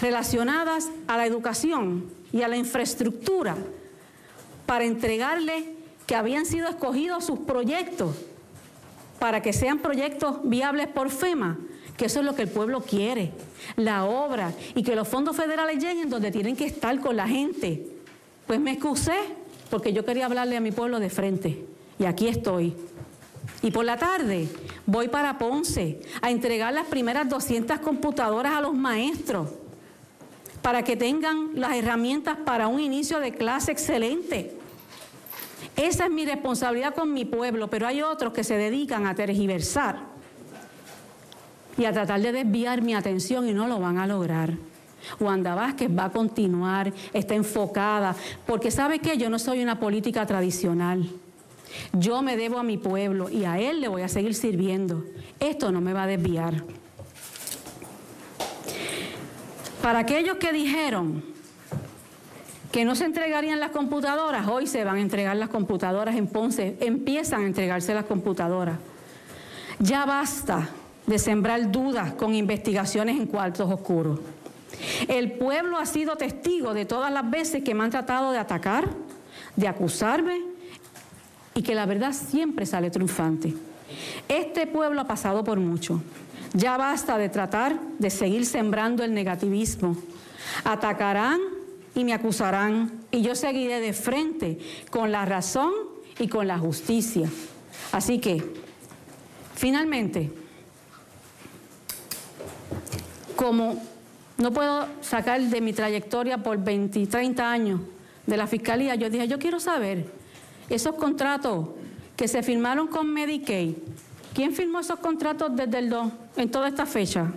relacionadas 0.00 0.88
a 1.08 1.16
la 1.16 1.26
educación 1.26 2.08
y 2.32 2.42
a 2.42 2.48
la 2.48 2.56
infraestructura 2.56 3.56
para 4.66 4.84
entregarle 4.84 5.73
que 6.06 6.14
habían 6.14 6.46
sido 6.46 6.68
escogidos 6.68 7.24
sus 7.24 7.40
proyectos 7.40 8.16
para 9.18 9.40
que 9.40 9.52
sean 9.52 9.78
proyectos 9.78 10.38
viables 10.44 10.88
por 10.88 11.10
FEMA, 11.10 11.58
que 11.96 12.06
eso 12.06 12.20
es 12.20 12.26
lo 12.26 12.34
que 12.34 12.42
el 12.42 12.48
pueblo 12.48 12.80
quiere, 12.82 13.32
la 13.76 14.04
obra 14.04 14.52
y 14.74 14.82
que 14.82 14.96
los 14.96 15.08
fondos 15.08 15.36
federales 15.36 15.82
lleguen 15.82 16.10
donde 16.10 16.30
tienen 16.30 16.56
que 16.56 16.66
estar 16.66 16.98
con 17.00 17.16
la 17.16 17.26
gente. 17.26 17.86
Pues 18.46 18.60
me 18.60 18.72
excusé 18.72 19.16
porque 19.70 19.92
yo 19.92 20.04
quería 20.04 20.26
hablarle 20.26 20.56
a 20.56 20.60
mi 20.60 20.72
pueblo 20.72 21.00
de 21.00 21.10
frente 21.10 21.64
y 21.98 22.04
aquí 22.04 22.28
estoy. 22.28 22.74
Y 23.62 23.70
por 23.70 23.84
la 23.84 23.96
tarde 23.96 24.48
voy 24.84 25.08
para 25.08 25.38
Ponce 25.38 26.00
a 26.20 26.30
entregar 26.30 26.74
las 26.74 26.86
primeras 26.86 27.28
200 27.28 27.78
computadoras 27.78 28.54
a 28.54 28.60
los 28.60 28.74
maestros 28.74 29.48
para 30.60 30.82
que 30.82 30.96
tengan 30.96 31.50
las 31.54 31.74
herramientas 31.74 32.36
para 32.44 32.68
un 32.68 32.80
inicio 32.80 33.20
de 33.20 33.32
clase 33.32 33.72
excelente. 33.72 34.54
Esa 35.76 36.04
es 36.04 36.10
mi 36.10 36.24
responsabilidad 36.24 36.94
con 36.94 37.12
mi 37.12 37.24
pueblo, 37.24 37.68
pero 37.68 37.86
hay 37.86 38.02
otros 38.02 38.32
que 38.32 38.44
se 38.44 38.56
dedican 38.56 39.06
a 39.06 39.14
tergiversar 39.14 39.98
y 41.76 41.84
a 41.84 41.92
tratar 41.92 42.20
de 42.20 42.32
desviar 42.32 42.82
mi 42.82 42.94
atención 42.94 43.48
y 43.48 43.52
no 43.52 43.66
lo 43.66 43.80
van 43.80 43.98
a 43.98 44.06
lograr. 44.06 44.54
Wanda 45.20 45.54
Vázquez 45.54 45.90
va 45.90 46.06
a 46.06 46.12
continuar, 46.12 46.92
está 47.12 47.34
enfocada, 47.34 48.14
porque 48.46 48.70
sabe 48.70 49.00
que 49.00 49.18
yo 49.18 49.28
no 49.28 49.38
soy 49.38 49.62
una 49.62 49.78
política 49.78 50.24
tradicional. 50.24 51.10
Yo 51.92 52.22
me 52.22 52.36
debo 52.36 52.58
a 52.58 52.62
mi 52.62 52.78
pueblo 52.78 53.28
y 53.28 53.44
a 53.44 53.58
él 53.58 53.80
le 53.80 53.88
voy 53.88 54.02
a 54.02 54.08
seguir 54.08 54.34
sirviendo. 54.34 55.04
Esto 55.40 55.72
no 55.72 55.80
me 55.80 55.92
va 55.92 56.04
a 56.04 56.06
desviar. 56.06 56.64
Para 59.82 59.98
aquellos 59.98 60.36
que 60.36 60.52
dijeron 60.52 61.33
que 62.74 62.84
no 62.84 62.96
se 62.96 63.04
entregarían 63.04 63.60
las 63.60 63.70
computadoras, 63.70 64.48
hoy 64.48 64.66
se 64.66 64.82
van 64.82 64.96
a 64.96 65.00
entregar 65.00 65.36
las 65.36 65.48
computadoras 65.48 66.16
en 66.16 66.26
Ponce, 66.26 66.76
empiezan 66.80 67.42
a 67.42 67.46
entregarse 67.46 67.94
las 67.94 68.04
computadoras. 68.04 68.80
Ya 69.78 70.04
basta 70.04 70.70
de 71.06 71.20
sembrar 71.20 71.70
dudas 71.70 72.14
con 72.14 72.34
investigaciones 72.34 73.16
en 73.16 73.28
cuartos 73.28 73.70
oscuros. 73.70 74.18
El 75.06 75.34
pueblo 75.34 75.78
ha 75.78 75.86
sido 75.86 76.16
testigo 76.16 76.74
de 76.74 76.84
todas 76.84 77.12
las 77.12 77.30
veces 77.30 77.62
que 77.62 77.76
me 77.76 77.84
han 77.84 77.90
tratado 77.90 78.32
de 78.32 78.38
atacar, 78.38 78.88
de 79.54 79.68
acusarme 79.68 80.40
y 81.54 81.62
que 81.62 81.76
la 81.76 81.86
verdad 81.86 82.12
siempre 82.12 82.66
sale 82.66 82.90
triunfante. 82.90 83.54
Este 84.26 84.66
pueblo 84.66 85.02
ha 85.02 85.06
pasado 85.06 85.44
por 85.44 85.60
mucho. 85.60 86.02
Ya 86.54 86.76
basta 86.76 87.18
de 87.18 87.28
tratar 87.28 87.78
de 88.00 88.10
seguir 88.10 88.44
sembrando 88.44 89.04
el 89.04 89.14
negativismo. 89.14 89.96
Atacarán 90.64 91.53
y 91.94 92.04
me 92.04 92.12
acusarán 92.12 93.04
y 93.10 93.22
yo 93.22 93.34
seguiré 93.34 93.80
de 93.80 93.92
frente 93.92 94.58
con 94.90 95.12
la 95.12 95.24
razón 95.24 95.72
y 96.18 96.28
con 96.28 96.46
la 96.46 96.58
justicia. 96.58 97.28
Así 97.92 98.18
que, 98.18 98.42
finalmente, 99.54 100.30
como 103.36 103.82
no 104.38 104.52
puedo 104.52 104.86
sacar 105.00 105.40
de 105.40 105.60
mi 105.60 105.72
trayectoria 105.72 106.42
por 106.42 106.58
20, 106.58 107.06
30 107.06 107.50
años 107.50 107.80
de 108.26 108.36
la 108.36 108.46
fiscalía, 108.46 108.94
yo 108.94 109.10
dije, 109.10 109.28
yo 109.28 109.38
quiero 109.38 109.60
saber 109.60 110.06
esos 110.68 110.94
contratos 110.96 111.68
que 112.16 112.28
se 112.28 112.42
firmaron 112.42 112.88
con 112.88 113.12
Medicaid, 113.12 113.74
¿quién 114.34 114.52
firmó 114.52 114.80
esos 114.80 114.98
contratos 114.98 115.54
desde 115.54 115.78
el 115.78 115.90
2? 115.90 116.12
en 116.36 116.50
toda 116.50 116.68
esta 116.68 116.86
fecha. 116.86 117.32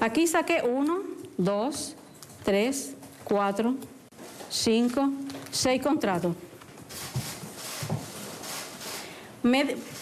Aquí 0.00 0.26
saqué 0.26 0.62
uno, 0.62 1.00
dos, 1.36 1.94
tres, 2.44 2.93
cuatro, 3.24 3.74
cinco, 4.50 5.10
seis 5.50 5.82
contratos. 5.82 6.36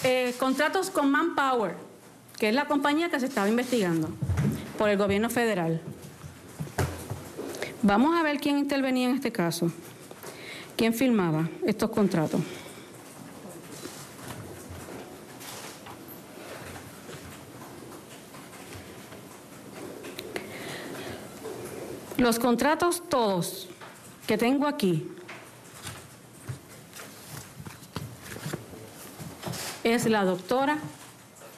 Eh, 0.04 0.34
contratos 0.38 0.90
con 0.90 1.10
Manpower, 1.10 1.74
que 2.38 2.48
es 2.48 2.54
la 2.54 2.66
compañía 2.66 3.08
que 3.08 3.18
se 3.18 3.26
estaba 3.26 3.48
investigando 3.48 4.08
por 4.78 4.88
el 4.88 4.98
gobierno 4.98 5.30
federal. 5.30 5.80
Vamos 7.82 8.18
a 8.18 8.22
ver 8.22 8.38
quién 8.38 8.58
intervenía 8.58 9.08
en 9.08 9.16
este 9.16 9.32
caso. 9.32 9.72
¿Quién 10.76 10.94
firmaba 10.94 11.48
estos 11.66 11.90
contratos? 11.90 12.40
Los 22.22 22.38
contratos 22.38 23.02
todos 23.08 23.66
que 24.28 24.38
tengo 24.38 24.68
aquí 24.68 25.08
es 29.82 30.06
la 30.06 30.24
doctora 30.24 30.78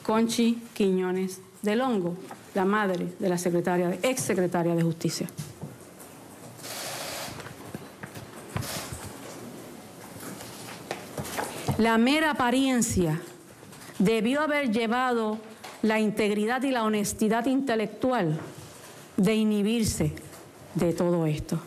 Conchi 0.01 0.63
Quiñones 0.73 1.39
de 1.61 1.75
Longo, 1.75 2.17
la 2.55 2.65
madre 2.65 3.13
de 3.19 3.29
la 3.29 3.37
secretaria, 3.37 3.95
ex 4.01 4.21
secretaria 4.21 4.73
de 4.73 4.81
Justicia. 4.81 5.29
La 11.77 11.99
mera 11.99 12.31
apariencia 12.31 13.21
debió 13.99 14.41
haber 14.41 14.71
llevado 14.71 15.37
la 15.83 15.99
integridad 15.99 16.63
y 16.63 16.71
la 16.71 16.85
honestidad 16.85 17.45
intelectual 17.45 18.39
de 19.15 19.35
inhibirse 19.35 20.24
de 20.75 20.93
todo 20.93 21.25
esto. 21.25 21.59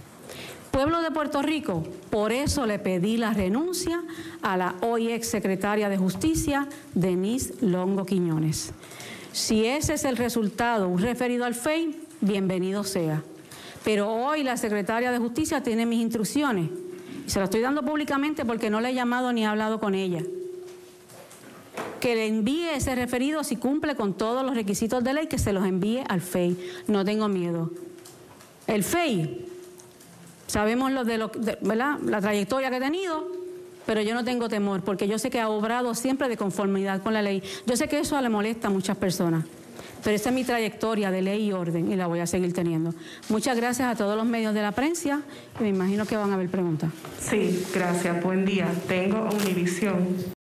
Pueblo 0.70 1.00
de 1.00 1.10
Puerto 1.10 1.42
Rico, 1.42 1.82
por 2.10 2.30
eso 2.30 2.66
le 2.66 2.78
pedí 2.78 3.16
la 3.16 3.32
renuncia 3.32 4.02
a 4.42 4.56
la 4.56 4.76
hoy 4.82 5.10
ex 5.10 5.28
secretaria 5.28 5.88
de 5.88 5.96
Justicia, 5.96 6.68
Denise 6.94 7.54
Longo 7.60 8.06
Quiñones. 8.06 8.72
Si 9.32 9.64
ese 9.64 9.94
es 9.94 10.04
el 10.04 10.16
resultado, 10.16 10.88
un 10.88 11.00
referido 11.00 11.44
al 11.44 11.54
FEI, 11.54 12.00
bienvenido 12.20 12.84
sea. 12.84 13.22
Pero 13.84 14.12
hoy 14.12 14.42
la 14.42 14.56
secretaria 14.56 15.10
de 15.10 15.18
Justicia 15.18 15.62
tiene 15.62 15.86
mis 15.86 16.00
instrucciones 16.00 16.70
y 17.26 17.30
se 17.30 17.40
las 17.40 17.48
estoy 17.48 17.60
dando 17.60 17.82
públicamente 17.82 18.44
porque 18.44 18.70
no 18.70 18.80
le 18.80 18.90
he 18.90 18.94
llamado 18.94 19.32
ni 19.32 19.42
he 19.42 19.46
hablado 19.46 19.80
con 19.80 19.94
ella. 19.94 20.22
Que 22.00 22.14
le 22.14 22.26
envíe 22.26 22.70
ese 22.74 22.94
referido 22.94 23.42
si 23.42 23.56
cumple 23.56 23.96
con 23.96 24.14
todos 24.14 24.44
los 24.44 24.54
requisitos 24.54 25.02
de 25.02 25.14
ley, 25.14 25.26
que 25.26 25.38
se 25.38 25.52
los 25.52 25.66
envíe 25.66 26.04
al 26.08 26.20
FEI. 26.20 26.56
No 26.86 27.04
tengo 27.04 27.28
miedo. 27.28 27.70
El 28.68 28.84
FEI, 28.84 29.46
sabemos 30.46 30.92
lo 30.92 31.04
de, 31.04 31.18
lo, 31.18 31.32
¿verdad? 31.62 31.98
la 32.04 32.20
trayectoria 32.20 32.70
que 32.70 32.76
ha 32.76 32.80
tenido, 32.80 33.32
pero 33.86 34.02
yo 34.02 34.14
no 34.14 34.24
tengo 34.24 34.48
temor 34.48 34.82
porque 34.82 35.08
yo 35.08 35.18
sé 35.18 35.30
que 35.30 35.40
ha 35.40 35.48
obrado 35.48 35.94
siempre 35.94 36.28
de 36.28 36.36
conformidad 36.36 37.02
con 37.02 37.14
la 37.14 37.22
ley. 37.22 37.42
Yo 37.66 37.76
sé 37.76 37.88
que 37.88 37.98
eso 37.98 38.20
le 38.20 38.28
molesta 38.28 38.68
a 38.68 38.70
muchas 38.70 38.96
personas. 38.98 39.44
Pero 40.04 40.14
esa 40.14 40.28
es 40.28 40.34
mi 40.34 40.44
trayectoria 40.44 41.10
de 41.10 41.22
ley 41.22 41.48
y 41.48 41.52
orden 41.52 41.90
y 41.90 41.96
la 41.96 42.06
voy 42.06 42.20
a 42.20 42.26
seguir 42.26 42.52
teniendo. 42.52 42.94
Muchas 43.28 43.56
gracias 43.56 43.90
a 43.90 43.96
todos 43.96 44.16
los 44.16 44.26
medios 44.26 44.54
de 44.54 44.62
la 44.62 44.72
prensa 44.72 45.22
y 45.58 45.62
me 45.62 45.70
imagino 45.70 46.06
que 46.06 46.16
van 46.16 46.30
a 46.30 46.34
haber 46.34 46.50
preguntas. 46.50 46.90
Sí, 47.20 47.64
gracias. 47.74 48.22
Buen 48.22 48.44
día. 48.44 48.68
Tengo 48.86 49.28
Univisión. 49.42 50.37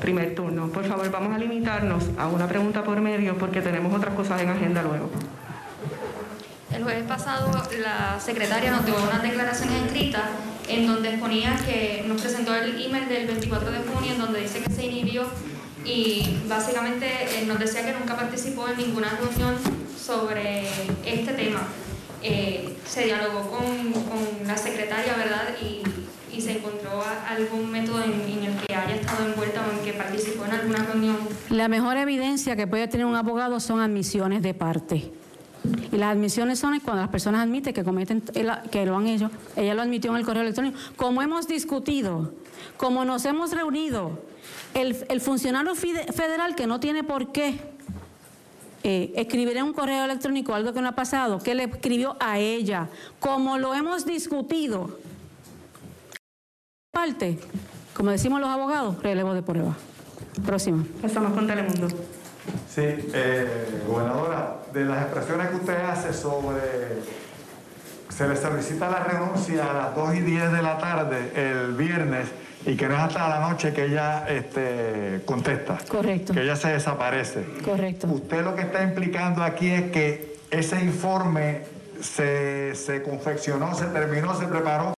Primer 0.00 0.34
turno. 0.34 0.68
Por 0.68 0.84
favor, 0.86 1.10
vamos 1.10 1.34
a 1.34 1.38
limitarnos 1.38 2.04
a 2.18 2.28
una 2.28 2.46
pregunta 2.46 2.82
por 2.82 3.00
medio 3.00 3.36
porque 3.36 3.60
tenemos 3.60 3.92
otras 3.94 4.14
cosas 4.14 4.40
en 4.40 4.48
agenda 4.48 4.82
luego. 4.82 5.10
El 6.74 6.84
jueves 6.84 7.04
pasado 7.04 7.50
la 7.82 8.18
secretaria 8.20 8.70
nos 8.70 8.86
dio 8.86 8.94
unas 8.96 9.22
declaraciones 9.22 9.84
escritas 9.86 10.22
en 10.68 10.86
donde 10.86 11.10
exponía 11.10 11.56
que 11.66 12.04
nos 12.06 12.20
presentó 12.20 12.54
el 12.54 12.80
email 12.80 13.08
del 13.08 13.26
24 13.26 13.70
de 13.72 13.78
junio 13.78 14.12
en 14.12 14.18
donde 14.18 14.40
dice 14.40 14.60
que 14.60 14.70
se 14.72 14.86
inhibió 14.86 15.24
y 15.84 16.38
básicamente 16.48 17.06
eh, 17.06 17.44
nos 17.46 17.58
decía 17.58 17.84
que 17.84 17.92
nunca 17.92 18.16
participó 18.16 18.68
en 18.68 18.76
ninguna 18.76 19.10
reunión 19.10 19.56
sobre 19.98 20.62
este 21.04 21.32
tema. 21.32 21.60
Eh, 22.22 22.76
se 22.86 23.04
dialogó 23.04 23.50
con, 23.50 23.92
con, 23.92 24.46
la 24.46 24.56
secretaria, 24.56 25.14
¿verdad? 25.14 25.54
Y, 25.62 25.82
se 26.40 26.58
encontró 26.58 27.02
algún 27.28 27.70
método 27.70 28.02
en, 28.02 28.12
el 28.12 28.56
que 28.66 28.74
haya 28.74 28.94
estado 28.94 29.26
envuelta 29.26 29.64
o 29.66 29.78
en 29.78 29.84
que 29.84 29.92
participó 29.92 30.44
en 30.44 30.52
alguna 30.52 30.84
reunión. 30.84 31.16
La 31.50 31.68
mejor 31.68 31.96
evidencia 31.96 32.56
que 32.56 32.66
puede 32.66 32.88
tener 32.88 33.06
un 33.06 33.16
abogado 33.16 33.60
son 33.60 33.80
admisiones 33.80 34.42
de 34.42 34.54
parte. 34.54 35.12
Y 35.92 35.96
las 35.96 36.12
admisiones 36.12 36.58
son 36.58 36.78
cuando 36.80 37.02
las 37.02 37.10
personas 37.10 37.42
admiten 37.42 37.74
que 37.74 37.84
cometen, 37.84 38.22
que 38.22 38.86
lo 38.86 38.96
han 38.96 39.06
hecho. 39.06 39.30
Ella 39.56 39.74
lo 39.74 39.82
admitió 39.82 40.10
en 40.10 40.16
el 40.16 40.24
correo 40.24 40.42
electrónico. 40.42 40.78
Como 40.96 41.20
hemos 41.20 41.46
discutido, 41.46 42.32
como 42.76 43.04
nos 43.04 43.24
hemos 43.26 43.52
reunido, 43.52 44.18
el, 44.74 45.20
funcionario 45.20 45.74
federal 45.74 46.54
que 46.54 46.66
no 46.66 46.80
tiene 46.80 47.04
por 47.04 47.32
qué 47.32 47.60
eh, 48.82 49.12
escribir 49.16 49.56
en 49.58 49.64
un 49.64 49.72
correo 49.74 50.04
electrónico 50.04 50.54
algo 50.54 50.72
que 50.72 50.80
no 50.80 50.88
ha 50.88 50.94
pasado, 50.94 51.38
que 51.38 51.54
le 51.54 51.64
escribió 51.64 52.16
a 52.20 52.38
ella, 52.38 52.88
como 53.18 53.58
lo 53.58 53.74
hemos 53.74 54.06
discutido, 54.06 54.98
parte, 57.00 57.38
como 57.94 58.10
decimos 58.10 58.40
los 58.40 58.50
abogados, 58.50 59.02
relevo 59.02 59.32
de 59.32 59.42
prueba. 59.42 59.74
Próxima. 60.44 60.84
Pasamos 61.00 61.32
con 61.32 61.46
Telemundo. 61.46 61.88
Sí, 62.68 62.82
eh, 62.82 63.82
gobernadora, 63.86 64.58
de 64.72 64.84
las 64.84 65.02
expresiones 65.04 65.48
que 65.48 65.56
usted 65.56 65.80
hace 65.84 66.12
sobre 66.12 66.60
se 68.08 68.28
le 68.28 68.36
solicita 68.36 68.90
la 68.90 69.04
renuncia 69.04 69.70
a 69.70 69.72
las 69.72 69.94
2 69.94 70.16
y 70.16 70.20
10 70.20 70.52
de 70.52 70.62
la 70.62 70.76
tarde 70.76 71.32
el 71.34 71.72
viernes 71.72 72.28
y 72.66 72.76
que 72.76 72.86
no 72.86 72.96
es 72.96 73.00
hasta 73.00 73.28
la 73.28 73.48
noche 73.48 73.72
que 73.72 73.86
ella 73.86 74.26
este, 74.28 75.22
contesta. 75.24 75.78
Correcto. 75.88 76.34
Que 76.34 76.42
ella 76.42 76.56
se 76.56 76.68
desaparece. 76.68 77.44
Correcto. 77.64 78.08
Usted 78.08 78.44
lo 78.44 78.54
que 78.54 78.62
está 78.62 78.82
implicando 78.82 79.42
aquí 79.42 79.70
es 79.70 79.90
que 79.90 80.36
ese 80.50 80.84
informe 80.84 81.62
se, 82.02 82.74
se 82.74 83.02
confeccionó, 83.02 83.74
se 83.74 83.86
terminó, 83.86 84.38
se 84.38 84.46
preparó. 84.46 84.92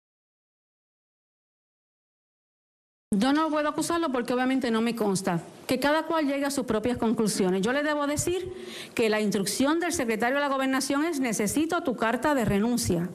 Yo 3.12 3.32
no 3.32 3.50
puedo 3.50 3.68
acusarlo 3.68 4.12
porque 4.12 4.32
obviamente 4.34 4.70
no 4.70 4.80
me 4.82 4.94
consta. 4.94 5.42
Que 5.66 5.80
cada 5.80 6.04
cual 6.04 6.28
llegue 6.28 6.44
a 6.44 6.50
sus 6.52 6.64
propias 6.64 6.96
conclusiones. 6.96 7.60
Yo 7.60 7.72
le 7.72 7.82
debo 7.82 8.06
decir 8.06 8.52
que 8.94 9.10
la 9.10 9.20
instrucción 9.20 9.80
del 9.80 9.92
secretario 9.92 10.36
de 10.36 10.42
la 10.42 10.48
gobernación 10.48 11.04
es 11.04 11.18
necesito 11.18 11.82
tu 11.82 11.96
carta 11.96 12.36
de 12.36 12.44
renuncia. 12.44 13.08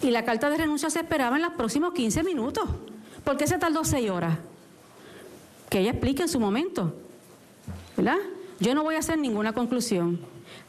Y 0.00 0.12
la 0.12 0.24
carta 0.24 0.48
de 0.48 0.58
renuncia 0.58 0.90
se 0.90 1.00
esperaba 1.00 1.34
en 1.34 1.42
los 1.42 1.54
próximos 1.54 1.92
15 1.92 2.22
minutos. 2.22 2.68
¿Por 3.24 3.36
qué 3.36 3.48
se 3.48 3.58
tardó 3.58 3.84
6 3.84 4.10
horas? 4.10 4.38
Que 5.68 5.80
ella 5.80 5.90
explique 5.90 6.22
en 6.22 6.28
su 6.28 6.38
momento. 6.38 6.94
¿Verdad? 7.96 8.18
Yo 8.60 8.76
no 8.76 8.84
voy 8.84 8.94
a 8.94 9.00
hacer 9.00 9.18
ninguna 9.18 9.54
conclusión. 9.54 10.20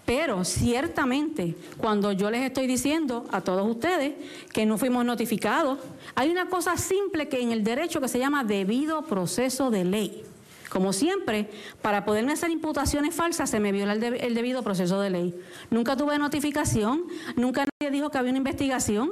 Pero 0.07 0.45
ciertamente, 0.45 1.57
cuando 1.77 2.13
yo 2.13 2.31
les 2.31 2.41
estoy 2.43 2.65
diciendo 2.65 3.25
a 3.29 3.41
todos 3.41 3.69
ustedes 3.69 4.13
que 4.53 4.65
no 4.65 4.77
fuimos 4.77 5.03
notificados, 5.03 5.79
hay 6.15 6.29
una 6.29 6.47
cosa 6.47 6.77
simple 6.77 7.27
que 7.27 7.41
en 7.41 7.51
el 7.51 7.61
derecho 7.65 7.99
que 7.99 8.07
se 8.07 8.17
llama 8.17 8.45
debido 8.45 9.01
proceso 9.01 9.69
de 9.69 9.83
ley. 9.83 10.23
Como 10.69 10.93
siempre, 10.93 11.49
para 11.81 12.05
poderme 12.05 12.31
hacer 12.31 12.51
imputaciones 12.51 13.15
falsas 13.15 13.49
se 13.49 13.59
me 13.59 13.73
viola 13.73 13.91
el, 13.91 13.99
de, 13.99 14.07
el 14.19 14.33
debido 14.33 14.63
proceso 14.63 15.01
de 15.01 15.09
ley. 15.09 15.35
Nunca 15.71 15.97
tuve 15.97 16.17
notificación, 16.17 17.03
nunca 17.35 17.65
nadie 17.77 17.91
dijo 17.91 18.09
que 18.09 18.17
había 18.17 18.31
una 18.31 18.37
investigación. 18.37 19.11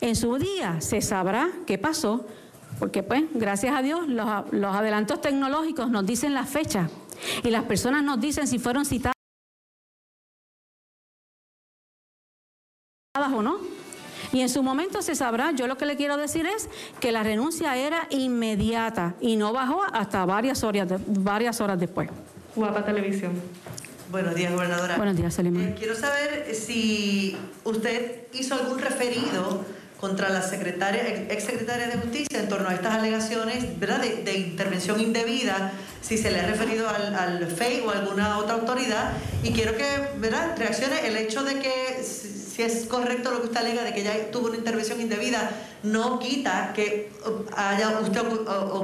En 0.00 0.16
su 0.16 0.38
día 0.38 0.80
se 0.80 1.02
sabrá 1.02 1.50
qué 1.66 1.76
pasó, 1.76 2.24
porque 2.78 3.02
pues, 3.02 3.24
gracias 3.34 3.76
a 3.76 3.82
Dios, 3.82 4.08
los, 4.08 4.26
adelantos 4.74 5.20
tecnológicos 5.20 5.90
nos 5.90 6.06
dicen 6.06 6.32
la 6.32 6.46
fecha 6.46 6.88
y 7.44 7.50
las 7.50 7.64
personas 7.64 8.02
nos 8.02 8.18
dicen 8.22 8.46
si 8.46 8.58
fueron 8.58 8.86
citadas. 8.86 9.19
O 13.28 13.42
no. 13.42 13.58
Y 14.32 14.40
en 14.40 14.48
su 14.48 14.62
momento 14.62 15.02
se 15.02 15.14
sabrá, 15.14 15.52
yo 15.52 15.66
lo 15.66 15.76
que 15.76 15.86
le 15.86 15.96
quiero 15.96 16.16
decir 16.16 16.46
es 16.46 16.68
que 17.00 17.10
la 17.10 17.22
renuncia 17.22 17.76
era 17.76 18.06
inmediata 18.10 19.14
y 19.20 19.36
no 19.36 19.52
bajó 19.52 19.82
hasta 19.92 20.24
varias 20.24 20.62
horas, 20.62 20.88
de, 20.88 20.98
varias 21.06 21.60
horas 21.60 21.80
después. 21.80 22.08
Guapa 22.54 22.84
Televisión. 22.84 23.32
Buenos 24.10 24.34
días, 24.34 24.52
gobernadora. 24.52 24.96
Buenos 24.96 25.16
días, 25.16 25.34
Selima. 25.34 25.62
Eh, 25.62 25.74
quiero 25.78 25.94
saber 25.94 26.48
si 26.54 27.36
usted 27.64 28.26
hizo 28.32 28.54
algún 28.54 28.78
referido 28.78 29.64
contra 30.00 30.30
la 30.30 30.42
secretaria, 30.42 31.26
ex 31.28 31.44
secretaria 31.44 31.88
de 31.88 31.98
Justicia 31.98 32.40
en 32.40 32.48
torno 32.48 32.70
a 32.70 32.74
estas 32.74 32.94
alegaciones 32.94 33.78
¿verdad? 33.78 34.00
De, 34.00 34.22
de 34.24 34.38
intervención 34.38 34.98
indebida, 34.98 35.72
si 36.00 36.16
se 36.16 36.30
le 36.30 36.40
ha 36.40 36.46
referido 36.46 36.88
al, 36.88 37.14
al, 37.14 37.46
FEI 37.46 37.82
o 37.82 37.90
a 37.90 37.98
alguna 37.98 38.38
otra 38.38 38.54
autoridad. 38.54 39.12
Y 39.42 39.52
quiero 39.52 39.76
que 39.76 39.84
¿verdad? 40.18 40.56
reaccione 40.58 41.06
el 41.06 41.16
hecho 41.16 41.44
de 41.44 41.58
que 41.60 42.02
si 42.60 42.78
es 42.78 42.86
correcto 42.86 43.30
lo 43.30 43.40
que 43.40 43.46
usted 43.46 43.60
alega 43.60 43.82
de 43.82 43.94
que 43.94 44.00
ella 44.00 44.30
tuvo 44.30 44.48
una 44.48 44.56
intervención 44.56 45.00
indebida, 45.00 45.50
no 45.82 46.18
quita 46.18 46.72
que 46.74 47.10
haya 47.56 48.00
usted 48.00 48.20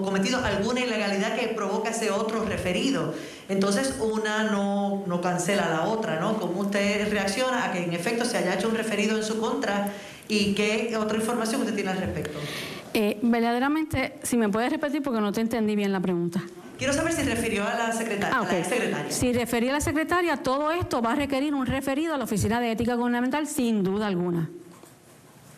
cometido 0.02 0.42
alguna 0.42 0.80
ilegalidad 0.80 1.36
que 1.36 1.48
provoca 1.48 1.90
ese 1.90 2.10
otro 2.10 2.44
referido. 2.44 3.12
Entonces 3.50 3.96
una 4.00 4.44
no, 4.44 5.04
no 5.06 5.20
cancela 5.20 5.68
la 5.68 5.82
otra, 5.82 6.18
¿no? 6.20 6.38
¿Cómo 6.40 6.62
usted 6.62 7.10
reacciona 7.10 7.66
a 7.66 7.72
que 7.72 7.84
en 7.84 7.92
efecto 7.92 8.24
se 8.24 8.38
haya 8.38 8.54
hecho 8.54 8.68
un 8.68 8.76
referido 8.76 9.16
en 9.16 9.24
su 9.24 9.38
contra 9.38 9.92
y 10.28 10.54
qué 10.54 10.96
otra 10.98 11.18
información 11.18 11.60
usted 11.60 11.74
tiene 11.74 11.90
al 11.90 11.98
respecto? 11.98 12.38
Eh, 12.94 13.18
verdaderamente, 13.20 14.14
si 14.22 14.38
me 14.38 14.48
puedes 14.48 14.70
repetir 14.70 15.02
porque 15.02 15.20
no 15.20 15.32
te 15.32 15.42
entendí 15.42 15.76
bien 15.76 15.92
la 15.92 16.00
pregunta. 16.00 16.42
Quiero 16.78 16.92
saber 16.92 17.12
si 17.12 17.22
refirió 17.22 17.66
a 17.66 17.74
la 17.74 17.92
secretaria. 17.92 18.36
Ah, 18.36 18.42
okay. 18.42 18.60
a 18.60 18.62
la 18.62 18.68
secretaria. 18.68 19.10
Si 19.10 19.32
refería 19.32 19.70
a 19.70 19.74
la 19.74 19.80
secretaria, 19.80 20.36
todo 20.36 20.70
esto 20.70 21.00
va 21.00 21.12
a 21.12 21.16
requerir 21.16 21.54
un 21.54 21.66
referido 21.66 22.14
a 22.14 22.18
la 22.18 22.24
Oficina 22.24 22.60
de 22.60 22.72
Ética 22.72 22.94
Gubernamental 22.94 23.46
sin 23.46 23.82
duda 23.82 24.06
alguna. 24.06 24.50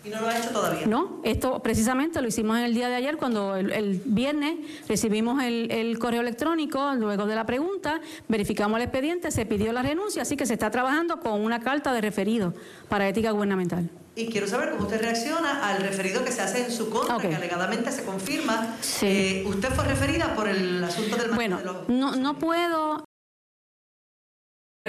¿Y 0.04 0.10
no 0.10 0.20
lo 0.20 0.28
ha 0.28 0.38
hecho 0.38 0.50
todavía? 0.50 0.86
No, 0.86 1.20
esto 1.24 1.60
precisamente 1.62 2.22
lo 2.22 2.28
hicimos 2.28 2.56
en 2.58 2.64
el 2.64 2.74
día 2.74 2.88
de 2.88 2.94
ayer 2.94 3.16
cuando 3.16 3.56
el, 3.56 3.72
el 3.72 4.00
viernes 4.04 4.56
recibimos 4.88 5.42
el, 5.42 5.70
el 5.70 5.98
correo 5.98 6.20
electrónico 6.20 6.94
luego 6.94 7.26
de 7.26 7.34
la 7.34 7.44
pregunta, 7.44 8.00
verificamos 8.28 8.76
el 8.78 8.84
expediente, 8.84 9.30
se 9.30 9.44
pidió 9.44 9.72
la 9.72 9.82
renuncia, 9.82 10.22
así 10.22 10.36
que 10.36 10.46
se 10.46 10.54
está 10.54 10.70
trabajando 10.70 11.20
con 11.20 11.40
una 11.40 11.60
carta 11.60 11.92
de 11.92 12.00
referido 12.00 12.54
para 12.88 13.08
ética 13.08 13.32
gubernamental. 13.32 13.90
Y 14.14 14.26
quiero 14.26 14.48
saber 14.48 14.70
cómo 14.70 14.82
usted 14.84 15.00
reacciona 15.00 15.68
al 15.68 15.80
referido 15.82 16.24
que 16.24 16.32
se 16.32 16.42
hace 16.42 16.64
en 16.64 16.72
su 16.72 16.90
contra, 16.90 17.16
Ok. 17.16 17.22
que 17.22 17.36
alegadamente 17.36 17.92
se 17.92 18.02
confirma. 18.04 18.76
Sí. 18.80 19.06
Eh, 19.06 19.44
usted 19.46 19.68
fue 19.70 19.84
referida 19.84 20.34
por 20.34 20.48
el 20.48 20.82
asunto 20.82 21.16
del 21.16 21.30
Bueno, 21.32 21.58
de 21.58 21.64
los... 21.64 21.88
no, 21.88 22.16
no 22.16 22.36
puedo. 22.38 23.04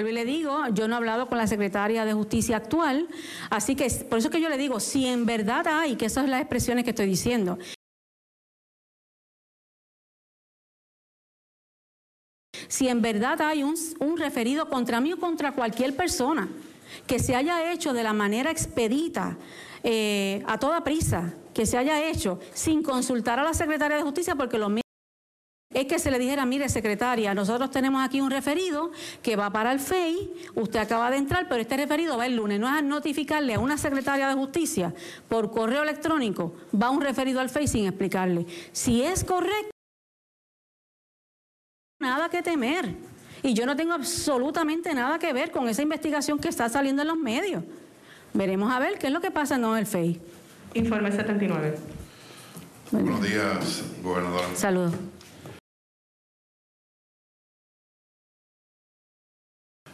Y 0.08 0.12
le 0.12 0.24
digo, 0.24 0.62
yo 0.72 0.88
no 0.88 0.94
he 0.94 0.96
hablado 0.96 1.28
con 1.28 1.38
la 1.38 1.46
secretaria 1.46 2.04
de 2.04 2.12
Justicia 2.12 2.56
actual, 2.56 3.08
así 3.50 3.76
que 3.76 3.88
por 4.08 4.18
eso 4.18 4.30
que 4.30 4.40
yo 4.40 4.48
le 4.48 4.56
digo, 4.56 4.80
si 4.80 5.06
en 5.06 5.26
verdad 5.26 5.66
hay, 5.66 5.96
que 5.96 6.06
esas 6.06 6.22
son 6.22 6.30
las 6.30 6.40
expresiones 6.40 6.84
que 6.84 6.90
estoy 6.90 7.06
diciendo, 7.06 7.58
si 12.68 12.88
en 12.88 13.02
verdad 13.02 13.40
hay 13.42 13.62
un, 13.62 13.76
referido 14.16 14.68
contra 14.68 15.00
mí 15.00 15.12
o 15.12 15.18
contra 15.18 15.52
cualquier 15.52 15.96
persona 15.96 16.48
que 17.06 17.18
se 17.18 17.34
haya 17.34 17.72
hecho 17.72 17.92
de 17.92 18.02
la 18.02 18.12
manera 18.12 18.50
expedita, 18.50 19.36
eh, 19.82 20.42
a 20.46 20.58
toda 20.58 20.84
prisa, 20.84 21.34
que 21.54 21.66
se 21.66 21.78
haya 21.78 22.08
hecho 22.08 22.38
sin 22.52 22.82
consultar 22.82 23.38
a 23.38 23.44
la 23.44 23.54
secretaria 23.54 23.96
de 23.96 24.02
Justicia, 24.02 24.34
porque 24.34 24.58
lo 24.58 24.68
es 25.72 25.86
que 25.86 26.00
se 26.00 26.10
le 26.10 26.18
dijera, 26.18 26.44
mire 26.46 26.68
secretaria, 26.68 27.32
nosotros 27.32 27.70
tenemos 27.70 28.04
aquí 28.04 28.20
un 28.20 28.30
referido 28.30 28.90
que 29.22 29.36
va 29.36 29.50
para 29.50 29.70
el 29.70 29.78
FEI, 29.78 30.32
usted 30.56 30.80
acaba 30.80 31.10
de 31.12 31.16
entrar, 31.16 31.48
pero 31.48 31.60
este 31.60 31.76
referido 31.76 32.16
va 32.18 32.26
el 32.26 32.34
lunes, 32.34 32.58
no 32.58 32.66
es 32.66 32.74
a 32.74 32.82
notificarle 32.82 33.54
a 33.54 33.60
una 33.60 33.78
secretaria 33.78 34.26
de 34.28 34.34
justicia 34.34 34.92
por 35.28 35.52
correo 35.52 35.84
electrónico, 35.84 36.56
va 36.74 36.90
un 36.90 37.00
referido 37.00 37.38
al 37.38 37.50
FEI 37.50 37.68
sin 37.68 37.86
explicarle. 37.86 38.46
Si 38.72 39.02
es 39.02 39.22
correcto, 39.22 39.70
nada 42.00 42.28
que 42.28 42.42
temer. 42.42 42.96
Y 43.42 43.54
yo 43.54 43.64
no 43.64 43.76
tengo 43.76 43.94
absolutamente 43.94 44.92
nada 44.92 45.18
que 45.20 45.32
ver 45.32 45.52
con 45.52 45.68
esa 45.68 45.82
investigación 45.82 46.40
que 46.40 46.48
está 46.48 46.68
saliendo 46.68 47.02
en 47.02 47.08
los 47.08 47.16
medios. 47.16 47.62
Veremos 48.34 48.72
a 48.72 48.80
ver 48.80 48.98
qué 48.98 49.06
es 49.06 49.12
lo 49.12 49.20
que 49.20 49.30
pasa 49.30 49.54
en 49.54 49.64
el 49.64 49.86
FEI. 49.86 50.20
Informe 50.74 51.12
79. 51.12 51.78
Buenos 52.90 53.22
días, 53.22 53.84
gobernadora. 54.02 54.48
Saludos. 54.56 54.94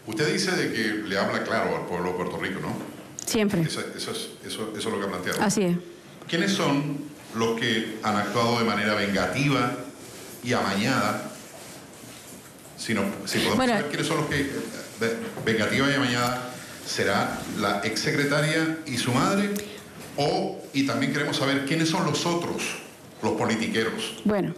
Usted 0.06 0.32
dice 0.32 0.52
de 0.52 0.72
que 0.72 1.08
le 1.08 1.18
habla 1.18 1.42
claro 1.42 1.76
al 1.76 1.86
pueblo 1.86 2.10
de 2.10 2.14
Puerto 2.16 2.38
Rico, 2.38 2.60
¿no? 2.60 2.72
Siempre. 3.24 3.62
Eso, 3.62 3.80
eso 3.96 4.12
es, 4.12 4.28
eso, 4.46 4.72
eso 4.76 4.88
es 4.88 4.94
lo 4.94 4.98
que 5.00 5.06
ha 5.06 5.08
planteado. 5.08 5.42
Así 5.42 5.62
es. 5.62 5.76
¿Quiénes 6.28 6.52
son 6.52 6.98
los 7.34 7.58
que 7.58 7.98
han 8.02 8.16
actuado 8.16 8.58
de 8.58 8.64
manera 8.64 8.94
vengativa 8.94 9.76
y 10.44 10.52
amañada? 10.52 11.32
Si, 12.78 12.94
no, 12.94 13.02
si 13.24 13.38
podemos 13.38 13.56
Bueno. 13.56 13.72
saber 13.72 13.88
quiénes 13.88 14.06
son 14.06 14.16
los 14.18 14.26
que, 14.26 14.40
eh, 14.42 14.50
ve- 15.00 15.16
vengativa 15.44 15.90
y 15.90 15.94
amañada, 15.94 16.50
¿será 16.86 17.40
la 17.58 17.80
exsecretaria 17.80 18.78
y 18.86 18.96
su 18.98 19.10
madre? 19.12 19.50
O, 20.16 20.62
y 20.72 20.86
también 20.86 21.12
queremos 21.12 21.36
saber 21.36 21.64
quiénes 21.66 21.88
son 21.88 22.04
los 22.06 22.24
otros, 22.26 22.62
los 23.22 23.32
politiqueros. 23.32 24.20
Bueno, 24.24 24.54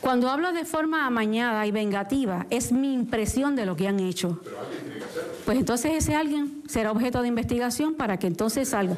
cuando 0.00 0.30
hablo 0.30 0.52
de 0.52 0.64
forma 0.64 1.06
amañada 1.06 1.66
y 1.66 1.72
vengativa, 1.72 2.46
es 2.50 2.72
mi 2.72 2.94
impresión 2.94 3.54
de 3.54 3.66
lo 3.66 3.76
que 3.76 3.86
han 3.86 4.00
hecho. 4.00 4.40
Pues 5.44 5.58
entonces 5.58 5.92
ese 5.92 6.14
alguien 6.14 6.62
será 6.68 6.90
objeto 6.90 7.22
de 7.22 7.28
investigación 7.28 7.94
para 7.94 8.18
que 8.18 8.26
entonces 8.26 8.68
salga. 8.68 8.96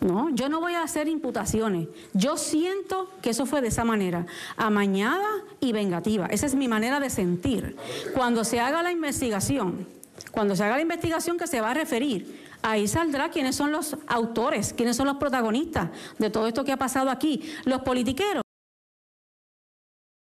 No, 0.00 0.30
yo 0.30 0.48
no 0.48 0.60
voy 0.60 0.74
a 0.74 0.82
hacer 0.82 1.08
imputaciones. 1.08 1.88
Yo 2.12 2.36
siento 2.36 3.10
que 3.20 3.30
eso 3.30 3.46
fue 3.46 3.60
de 3.60 3.68
esa 3.68 3.84
manera, 3.84 4.26
amañada 4.56 5.26
y 5.60 5.72
vengativa. 5.72 6.26
Esa 6.26 6.46
es 6.46 6.54
mi 6.54 6.68
manera 6.68 7.00
de 7.00 7.10
sentir. 7.10 7.76
Cuando 8.14 8.44
se 8.44 8.60
haga 8.60 8.82
la 8.82 8.92
investigación, 8.92 9.86
cuando 10.30 10.54
se 10.54 10.64
haga 10.64 10.76
la 10.76 10.82
investigación 10.82 11.36
que 11.36 11.46
se 11.46 11.60
va 11.60 11.72
a 11.72 11.74
referir, 11.74 12.46
ahí 12.62 12.86
saldrá 12.86 13.30
quiénes 13.30 13.56
son 13.56 13.72
los 13.72 13.96
autores, 14.06 14.72
quiénes 14.72 14.96
son 14.96 15.06
los 15.06 15.16
protagonistas 15.16 15.90
de 16.18 16.30
todo 16.30 16.46
esto 16.46 16.64
que 16.64 16.72
ha 16.72 16.76
pasado 16.76 17.10
aquí. 17.10 17.42
Los 17.64 17.82
politiqueros 17.82 18.42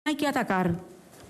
hay 0.04 0.16
que 0.16 0.26
atacar. 0.26 0.74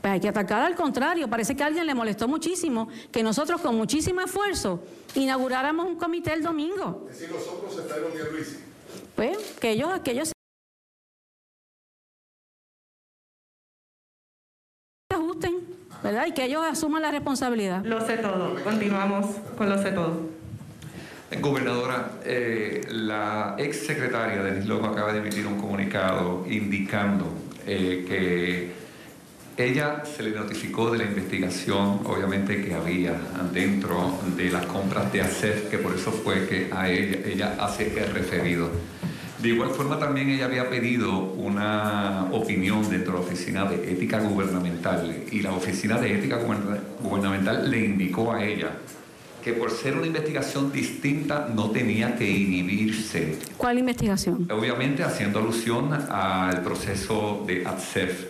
Pues 0.01 0.15
hay 0.15 0.21
que 0.21 0.29
atacar 0.29 0.63
al 0.63 0.75
contrario. 0.75 1.29
Parece 1.29 1.55
que 1.55 1.63
a 1.63 1.67
alguien 1.67 1.87
le 1.87 1.95
molestó 1.95 2.27
muchísimo 2.27 2.89
que 3.11 3.23
nosotros 3.23 3.61
con 3.61 3.77
muchísimo 3.77 4.21
esfuerzo 4.21 4.83
inauguráramos 5.15 5.87
un 5.87 5.97
comité 5.97 6.33
el 6.33 6.43
domingo. 6.43 7.07
Si 7.13 7.27
los 7.29 7.47
otros 7.47 7.79
está 7.79 7.97
de 7.97 8.33
Luis. 8.33 8.59
Pues 9.15 9.39
que 9.61 9.71
ellos, 9.71 10.01
que 10.01 10.11
ellos 10.11 10.29
se 10.29 10.35
ajusten, 15.15 15.55
¿verdad? 16.03 16.27
Y 16.27 16.33
que 16.33 16.45
ellos 16.45 16.65
asuman 16.65 17.03
la 17.03 17.13
responsabilidad. 17.13 17.85
Lo 17.85 18.05
sé 18.05 18.17
todo. 18.17 18.57
Continuamos 18.65 19.27
con 19.57 19.69
lo 19.69 19.81
sé 19.81 19.93
todo. 19.93 20.43
Gobernadora, 21.41 22.13
eh, 22.25 22.87
la 22.91 23.55
ex 23.59 23.87
secretaria 23.87 24.43
Denise 24.43 24.69
Loco 24.69 24.87
acaba 24.87 25.13
de 25.13 25.21
emitir 25.21 25.47
un 25.47 25.59
comunicado 25.59 26.45
indicando 26.47 27.27
eh, 27.67 28.05
que 28.09 28.83
ella 29.57 30.03
se 30.05 30.23
le 30.23 30.31
notificó 30.31 30.91
de 30.91 30.99
la 30.99 31.05
investigación, 31.05 32.01
obviamente, 32.05 32.65
que 32.65 32.75
había 32.75 33.15
dentro 33.53 34.19
de 34.37 34.51
las 34.51 34.65
compras 34.67 35.13
de 35.13 35.21
ACEF, 35.21 35.69
que 35.71 35.79
por 35.79 35.95
eso 35.95 36.11
fue 36.11 36.49
que 36.49 36.69
a 36.73 36.89
ella, 36.91 37.19
ella 37.27 37.57
hace 37.61 37.87
el 37.99 38.13
referido. 38.13 38.71
De 39.41 39.49
igual 39.49 39.71
forma, 39.71 39.99
también 39.99 40.31
ella 40.31 40.45
había 40.47 40.71
pedido 40.71 41.19
una 41.19 42.29
opinión 42.33 42.89
dentro 42.89 43.15
de 43.15 43.19
la 43.19 43.25
Oficina 43.27 43.65
de 43.65 43.93
Ética 43.93 44.21
Gubernamental 44.21 45.25
y 45.31 45.43
la 45.43 45.53
Oficina 45.53 45.99
de 45.99 46.15
Ética 46.15 46.37
Guberna- 46.39 46.79
Gubernamental 47.03 47.69
le 47.69 47.85
indicó 47.85 48.33
a 48.33 48.45
ella 48.45 48.71
que 49.43 49.53
por 49.53 49.71
ser 49.71 49.97
una 49.97 50.07
investigación 50.07 50.71
distinta 50.73 51.49
no 51.55 51.71
tenía 51.71 52.15
que 52.17 52.29
inhibirse, 52.31 53.39
¿Cuál 53.57 53.79
investigación? 53.79 54.49
obviamente 54.53 55.03
haciendo 55.03 55.39
alusión 55.41 55.91
al 55.93 56.63
proceso 56.63 57.45
de 57.47 57.67
ATSEF, 57.67 58.27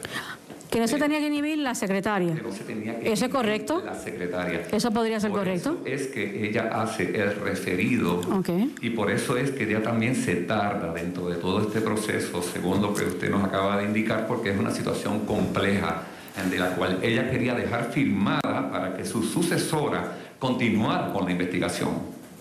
Que 0.70 0.80
no 0.80 0.88
se 0.88 0.98
tenía 0.98 1.18
que 1.18 1.26
inhibir 1.26 1.58
la 1.58 1.74
secretaria. 1.74 2.34
que 2.34 2.40
no 2.42 2.50
se 2.50 2.64
tenía 2.64 2.98
que 2.98 3.12
¿Eso 3.12 3.26
es 3.26 3.30
correcto? 3.30 3.82
la 3.84 3.94
secretaria. 3.94 4.62
¿Eso 4.72 4.90
podría 4.90 5.20
ser 5.20 5.30
Por 5.30 5.40
correcto? 5.40 5.82
eso 5.84 5.94
es 5.94 6.06
que 6.08 6.48
ella 6.48 6.70
hace 6.72 7.14
el 7.20 7.36
referido 7.36 8.20
Ok. 8.32 8.48
y 8.80 8.88
por 8.90 9.10
eso 9.10 9.36
es 9.36 9.50
que 9.50 9.64
ella 9.64 9.82
también 9.82 10.14
se 10.16 10.34
tarda 10.36 10.92
dentro 10.94 11.28
de 11.28 11.36
todo 11.36 11.60
este 11.60 11.82
proceso, 11.82 12.42
según 12.42 12.80
lo 12.80 12.94
que 12.94 13.04
usted 13.04 13.30
nos 13.30 13.44
acaba 13.44 13.76
de 13.76 13.84
indicar, 13.84 14.26
porque 14.26 14.50
es 14.50 14.58
una 14.58 14.70
situación 14.70 15.26
compleja 15.26 16.04
de 16.50 16.58
la 16.58 16.70
cual 16.74 16.98
ella 17.02 17.30
quería 17.30 17.54
dejar 17.54 17.90
firmada 17.92 18.70
para 18.72 18.96
que 18.96 19.04
su 19.04 19.22
sucesora 19.22 20.12
continuara 20.42 21.12
con 21.12 21.24
la 21.24 21.30
investigación, 21.30 21.90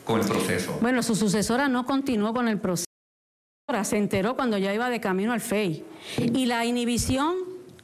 con 0.04 0.20
el 0.20 0.26
proceso. 0.26 0.76
Bueno, 0.82 1.04
su 1.04 1.16
sucesora 1.16 1.68
no 1.68 1.86
continuó 1.86 2.34
con 2.34 2.48
el 2.48 2.58
proceso. 2.60 2.88
Ahora 3.70 3.84
Se 3.84 3.96
enteró 3.96 4.36
cuando 4.36 4.58
ya 4.58 4.74
iba 4.74 4.90
de 4.90 5.00
camino 5.00 5.34
al 5.34 5.40
FEI. 5.40 5.86
Y 6.18 6.48
la 6.48 6.66
inhibición 6.66 7.36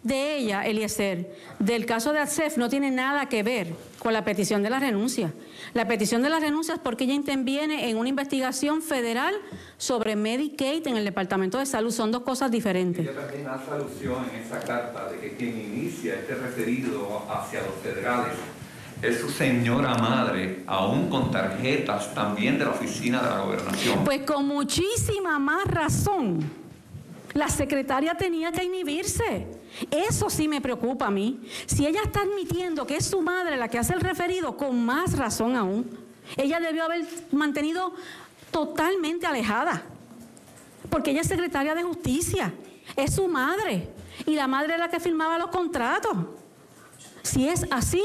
de 0.01 0.37
ella, 0.37 0.65
Eliezer, 0.65 1.35
del 1.59 1.85
caso 1.85 2.13
de 2.13 2.19
ATSEF 2.19 2.57
no 2.57 2.67
tiene 2.67 2.89
nada 2.89 3.29
que 3.29 3.43
ver 3.43 3.75
con 3.99 4.11
la 4.11 4.25
petición 4.25 4.63
de 4.63 4.71
la 4.71 4.79
renuncia. 4.79 5.35
La 5.75 5.87
petición 5.87 6.23
de 6.23 6.29
la 6.29 6.39
renuncia 6.39 6.73
es 6.73 6.79
porque 6.79 7.03
ella 7.03 7.13
interviene 7.13 7.87
en 7.87 7.97
una 7.97 8.09
investigación 8.09 8.81
federal 8.81 9.35
sobre 9.77 10.15
Medicaid 10.15 10.87
en 10.87 10.97
el 10.97 11.05
Departamento 11.05 11.59
de 11.59 11.67
Salud. 11.67 11.91
Son 11.91 12.11
dos 12.11 12.23
cosas 12.23 12.49
diferentes. 12.49 13.07
Ella 13.07 13.21
también 13.21 13.47
hace 13.47 13.69
alusión 13.69 14.25
en 14.33 14.41
esa 14.41 14.59
carta 14.61 15.11
de 15.11 15.19
que 15.19 15.35
quien 15.35 15.59
inicia 15.59 16.15
este 16.15 16.33
referido 16.33 17.23
hacia 17.29 17.61
los 17.61 17.75
federales 17.83 18.33
es 19.01 19.19
su 19.19 19.29
señora 19.29 19.95
madre, 19.95 20.63
aún 20.65 21.09
con 21.09 21.31
tarjetas 21.31 22.13
también 22.13 22.57
de 22.57 22.65
la 22.65 22.71
oficina 22.71 23.21
de 23.21 23.29
la 23.29 23.39
gobernación. 23.41 24.03
Pues 24.03 24.21
con 24.21 24.47
muchísima 24.47 25.37
más 25.37 25.65
razón, 25.65 26.39
la 27.33 27.47
secretaria 27.47 28.15
tenía 28.15 28.51
que 28.51 28.63
inhibirse. 28.63 29.47
Eso 29.91 30.29
sí 30.29 30.47
me 30.47 30.61
preocupa 30.61 31.07
a 31.07 31.11
mí. 31.11 31.41
Si 31.67 31.85
ella 31.85 32.01
está 32.03 32.21
admitiendo 32.21 32.87
que 32.87 32.97
es 32.97 33.05
su 33.05 33.21
madre 33.21 33.57
la 33.57 33.67
que 33.67 33.77
hace 33.77 33.93
el 33.93 34.01
referido, 34.01 34.57
con 34.57 34.83
más 34.83 35.15
razón 35.17 35.55
aún. 35.55 35.87
Ella 36.35 36.59
debió 36.59 36.83
haber 36.83 37.05
mantenido 37.31 37.93
totalmente 38.49 39.27
alejada. 39.27 39.83
Porque 40.89 41.11
ella 41.11 41.21
es 41.21 41.27
secretaria 41.27 41.75
de 41.75 41.83
justicia. 41.83 42.53
Es 42.95 43.13
su 43.15 43.27
madre. 43.27 43.87
Y 44.25 44.35
la 44.35 44.47
madre 44.47 44.73
es 44.73 44.79
la 44.79 44.89
que 44.89 44.99
firmaba 44.99 45.37
los 45.37 45.49
contratos. 45.49 46.17
Si 47.21 47.47
es 47.47 47.65
así, 47.69 48.01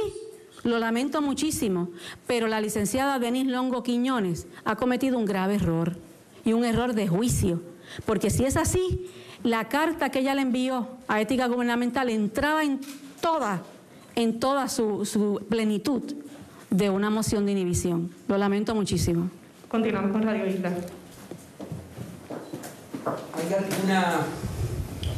lo 0.64 0.78
lamento 0.78 1.22
muchísimo, 1.22 1.90
pero 2.26 2.46
la 2.46 2.60
licenciada 2.60 3.18
Denise 3.18 3.50
Longo 3.50 3.82
Quiñones 3.82 4.46
ha 4.64 4.76
cometido 4.76 5.18
un 5.18 5.24
grave 5.24 5.56
error 5.56 5.96
y 6.44 6.52
un 6.52 6.64
error 6.64 6.94
de 6.94 7.08
juicio, 7.08 7.62
porque 8.06 8.30
si 8.30 8.44
es 8.44 8.56
así, 8.56 9.10
la 9.42 9.68
carta 9.68 10.10
que 10.10 10.20
ella 10.20 10.34
le 10.34 10.42
envió 10.42 10.88
a 11.08 11.20
Ética 11.20 11.46
Gubernamental 11.46 12.08
entraba 12.10 12.62
en 12.62 12.80
toda, 13.20 13.62
en 14.14 14.38
toda 14.38 14.68
su, 14.68 15.04
su 15.04 15.44
plenitud 15.48 16.14
de 16.70 16.90
una 16.90 17.10
moción 17.10 17.44
de 17.44 17.52
inhibición. 17.52 18.10
Lo 18.28 18.38
lamento 18.38 18.74
muchísimo. 18.74 19.30
Continuamos 19.68 20.12
con 20.12 20.22
Radio 20.22 20.46
Isla. 20.46 20.72
¿Hay 23.34 23.52
alguna 23.52 24.20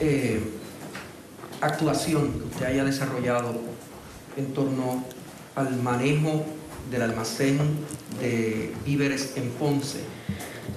eh, 0.01 0.42
actuación 1.61 2.32
que 2.32 2.45
usted 2.47 2.66
haya 2.66 2.84
desarrollado 2.84 3.61
en 4.36 4.55
torno 4.55 5.05
al 5.55 5.76
manejo 5.82 6.44
del 6.90 7.02
almacén 7.02 7.59
de 8.20 8.72
víveres 8.84 9.32
en 9.36 9.50
Ponce 9.50 10.00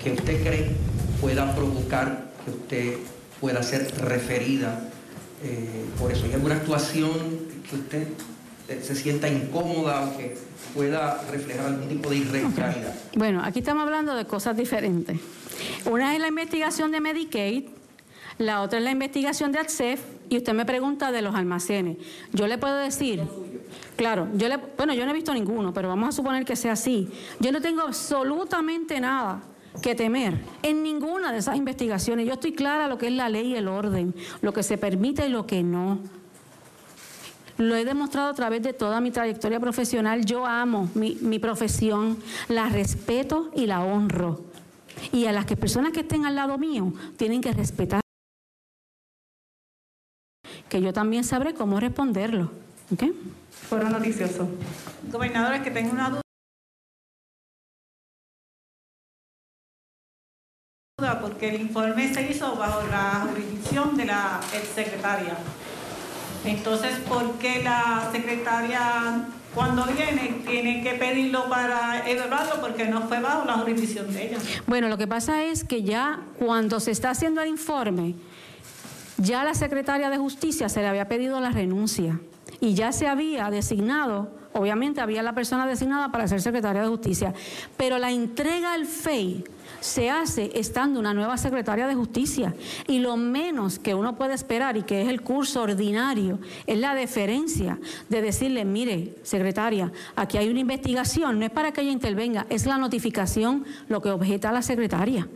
que 0.04 0.12
usted 0.12 0.42
cree 0.44 0.72
pueda 1.20 1.54
provocar 1.56 2.32
que 2.46 2.52
usted 2.52 2.98
pueda 3.40 3.62
ser 3.64 3.92
referida 4.02 4.90
eh, 5.44 5.86
por 6.00 6.12
eso? 6.12 6.26
¿Hay 6.26 6.34
alguna 6.34 6.56
actuación 6.56 7.12
que 7.70 7.76
usted 7.76 8.08
eh, 8.70 8.82
se 8.84 8.96
sienta 8.96 9.30
incómoda 9.30 10.06
o 10.06 10.18
que 10.18 10.36
pueda 10.74 11.22
reflejar 11.32 11.68
algún 11.68 11.88
tipo 11.88 12.10
de 12.10 12.18
irregularidad? 12.18 12.96
Bueno, 13.16 13.42
aquí 13.44 13.60
estamos 13.60 13.84
hablando 13.84 14.16
de 14.16 14.26
cosas 14.26 14.58
diferentes. 14.58 15.20
Una 15.86 16.16
es 16.16 16.22
la 16.22 16.28
investigación 16.28 16.92
de 16.92 17.02
Medicaid, 17.02 17.66
la 18.40 18.62
otra 18.62 18.80
es 18.80 18.86
la 18.86 18.92
investigación 18.92 19.52
de 19.52 19.60
ATSEF 19.60 20.00
y 20.30 20.38
usted 20.38 20.54
me 20.54 20.66
pregunta 20.66 21.12
de 21.12 21.22
los 21.22 21.36
almacenes. 21.36 21.98
Yo 22.34 22.48
le 22.48 22.58
puedo 22.58 22.76
decir, 22.76 23.24
claro, 23.96 24.28
yo 24.36 24.48
le, 24.48 24.58
bueno, 24.78 24.94
yo 24.94 25.06
no 25.06 25.12
he 25.12 25.14
visto 25.14 25.34
ninguno, 25.34 25.74
pero 25.74 25.88
vamos 25.88 26.10
a 26.10 26.12
suponer 26.12 26.46
que 26.46 26.56
sea 26.56 26.74
así. 26.74 27.10
Yo 27.40 27.52
no 27.52 27.62
tengo 27.62 27.82
absolutamente 27.82 29.00
nada 29.00 29.42
que 29.82 29.96
temer 29.96 30.40
en 30.64 30.84
ninguna 30.84 31.32
de 31.32 31.40
esas 31.40 31.56
investigaciones. 31.56 32.26
Yo 32.26 32.34
estoy 32.34 32.54
clara 32.54 32.88
lo 32.88 32.98
que 32.98 33.08
es 33.08 33.14
la 33.14 33.30
ley 33.30 33.54
y 33.54 33.56
el 33.56 33.68
orden, 33.68 34.14
lo 34.42 34.54
que 34.54 34.64
se 34.64 34.78
permite 34.78 35.28
y 35.28 35.30
lo 35.30 35.46
que 35.46 35.64
no. 35.64 36.00
Lo 37.58 37.76
he 37.76 37.86
demostrado 37.86 38.30
a 38.30 38.34
través 38.34 38.62
de 38.62 38.74
toda 38.74 39.02
mi 39.02 39.10
trayectoria 39.10 39.60
profesional. 39.60 40.26
Yo 40.26 40.46
amo 40.46 40.90
mi, 40.94 41.18
mi 41.22 41.40
profesión, 41.40 42.18
la 42.50 42.70
respeto 42.70 43.50
y 43.56 43.66
la 43.66 43.84
honro. 43.84 44.42
Y 45.12 45.26
a 45.26 45.32
las 45.32 45.46
que 45.46 45.58
personas 45.58 45.92
que 45.92 46.02
estén 46.02 46.26
al 46.26 46.36
lado 46.36 46.58
mío 46.58 46.94
tienen 47.18 47.42
que 47.42 47.52
respetar 47.52 48.02
que 50.70 50.82
yo 50.82 50.94
también 50.94 51.24
sabré 51.24 51.54
cómo 51.54 51.80
responderlo. 51.80 52.52
¿Ok? 52.92 53.04
Foro 53.70 53.90
noticioso. 53.90 54.48
Gobernadora, 55.12 55.62
que 55.64 55.72
tengo 55.72 55.92
una 55.92 56.10
duda. 56.10 56.22
porque 61.22 61.50
el 61.50 61.62
informe 61.62 62.12
se 62.12 62.24
hizo 62.32 62.56
bajo 62.56 62.88
la 62.88 63.28
jurisdicción 63.30 63.96
de 63.96 64.06
la 64.06 64.40
exsecretaria. 64.52 65.38
Entonces, 66.44 66.98
¿por 67.08 67.34
qué 67.34 67.62
la 67.62 68.10
secretaria 68.12 69.28
cuando 69.54 69.86
viene 69.86 70.42
tiene 70.48 70.82
que 70.82 70.94
pedirlo 70.94 71.50
para 71.50 72.08
evaluarlo 72.10 72.62
porque 72.62 72.86
no 72.88 73.08
fue 73.08 73.20
bajo 73.20 73.46
la 73.46 73.54
jurisdicción 73.54 74.12
de 74.12 74.28
ella? 74.28 74.38
Bueno, 74.66 74.88
lo 74.88 74.98
que 74.98 75.06
pasa 75.06 75.44
es 75.44 75.64
que 75.64 75.84
ya 75.84 76.22
cuando 76.40 76.80
se 76.80 76.92
está 76.92 77.12
haciendo 77.12 77.42
el 77.42 77.50
informe, 77.50 78.16
ya 79.18 79.44
la 79.44 79.54
secretaria 79.54 80.10
de 80.10 80.18
Justicia 80.18 80.70
se 80.70 80.82
le 80.82 80.88
había 80.88 81.08
pedido 81.08 81.40
la 81.40 81.52
renuncia 81.52 82.20
y 82.60 82.74
ya 82.74 82.92
se 82.92 83.08
había 83.08 83.50
designado, 83.50 84.32
obviamente 84.54 85.02
había 85.02 85.24
la 85.24 85.34
persona 85.34 85.68
designada 85.68 86.12
para 86.12 86.28
ser 86.28 86.42
secretaria 86.42 86.82
de 86.82 86.88
Justicia, 86.88 87.34
pero 87.76 87.98
la 87.98 88.12
entrega 88.12 88.74
al 88.74 88.86
FEI 88.86 89.44
se 89.80 90.10
hace 90.10 90.52
estando 90.56 91.00
una 91.00 91.14
nueva 91.14 91.38
secretaria 91.38 91.88
de 91.88 91.96
justicia. 91.96 92.56
Y 92.88 93.00
lo 93.00 93.16
menos 93.16 93.80
que 93.80 93.94
uno 93.94 94.16
puede 94.16 94.34
esperar, 94.34 94.76
y 94.76 94.84
que 94.84 95.02
es 95.02 95.08
el 95.08 95.22
curso 95.22 95.62
ordinario, 95.62 96.40
es 96.66 96.78
la 96.80 96.96
deferencia 96.96 97.80
de 98.10 98.22
decirle, 98.22 98.66
mire, 98.66 99.16
secretaria, 99.24 99.92
aquí 100.16 100.38
hay 100.38 100.50
una 100.50 100.62
investigación, 100.62 101.40
no 101.40 101.46
es 101.46 101.52
para 101.52 101.72
que 101.72 101.82
ella 101.82 101.92
intervenga, 101.92 102.48
es 102.50 102.66
la 102.66 102.78
notificación 102.78 103.66
lo 103.88 104.02
que 104.02 104.10
objeta 104.10 104.50
a 104.50 104.54
la 104.54 104.62
secretaria 104.62 105.28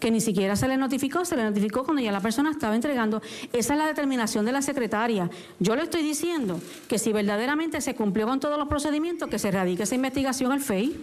que 0.00 0.10
ni 0.10 0.20
siquiera 0.20 0.56
se 0.56 0.68
le 0.68 0.76
notificó, 0.76 1.24
se 1.24 1.36
le 1.36 1.44
notificó 1.44 1.84
cuando 1.84 2.02
ya 2.02 2.12
la 2.12 2.20
persona 2.20 2.50
estaba 2.50 2.74
entregando. 2.74 3.22
Esa 3.52 3.74
es 3.74 3.78
la 3.78 3.86
determinación 3.86 4.44
de 4.44 4.52
la 4.52 4.62
secretaria. 4.62 5.30
Yo 5.58 5.76
le 5.76 5.82
estoy 5.82 6.02
diciendo 6.02 6.60
que 6.88 6.98
si 6.98 7.12
verdaderamente 7.12 7.80
se 7.80 7.94
cumplió 7.94 8.26
con 8.26 8.40
todos 8.40 8.58
los 8.58 8.68
procedimientos, 8.68 9.28
que 9.28 9.38
se 9.38 9.50
radique 9.50 9.82
esa 9.82 9.94
investigación 9.94 10.52
al 10.52 10.60
FEI. 10.60 10.96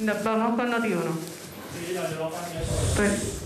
Nos 0.00 0.24
vamos 0.24 0.58
con 0.58 0.70
Noti 0.70 0.92
1. 0.92 1.02
Pues, 2.96 3.40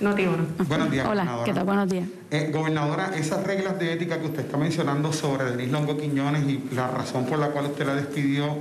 Noti 0.00 0.26
1. 0.26 0.36
Buenos 0.66 0.90
días, 0.90 1.06
Hola, 1.06 1.22
gobernadora. 1.24 1.44
¿qué 1.44 1.52
tal? 1.52 1.64
Buenos 1.64 1.88
días. 1.90 2.08
Eh, 2.30 2.50
gobernadora, 2.52 3.12
esas 3.16 3.44
reglas 3.44 3.78
de 3.78 3.92
ética 3.92 4.18
que 4.18 4.26
usted 4.26 4.40
está 4.40 4.56
mencionando 4.56 5.12
sobre 5.12 5.50
Denis 5.50 5.70
Longo 5.70 5.98
Quiñones 5.98 6.44
y 6.48 6.62
la 6.74 6.88
razón 6.88 7.26
por 7.26 7.38
la 7.38 7.48
cual 7.48 7.66
usted 7.66 7.86
la 7.86 7.94
despidió, 7.94 8.56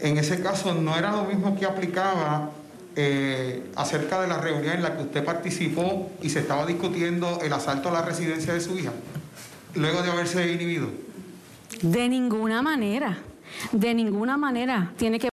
en 0.00 0.18
ese 0.18 0.42
caso 0.42 0.74
no 0.74 0.96
era 0.96 1.12
lo 1.12 1.24
mismo 1.24 1.56
que 1.58 1.66
aplicaba 1.66 2.50
eh, 2.96 3.70
acerca 3.74 4.20
de 4.20 4.28
la 4.28 4.38
reunión 4.38 4.76
en 4.76 4.82
la 4.82 4.96
que 4.96 5.02
usted 5.02 5.24
participó 5.24 6.12
y 6.22 6.30
se 6.30 6.40
estaba 6.40 6.64
discutiendo 6.64 7.40
el 7.42 7.52
asalto 7.52 7.88
a 7.88 7.92
la 7.92 8.02
residencia 8.02 8.54
de 8.54 8.60
su 8.60 8.78
hija, 8.78 8.92
luego 9.74 10.02
de 10.02 10.10
haberse 10.10 10.52
inhibido. 10.52 10.88
De 11.82 12.08
ninguna 12.08 12.62
manera, 12.62 13.18
de 13.72 13.94
ninguna 13.94 14.36
manera 14.36 14.92
tiene 14.96 15.18
que 15.18 15.33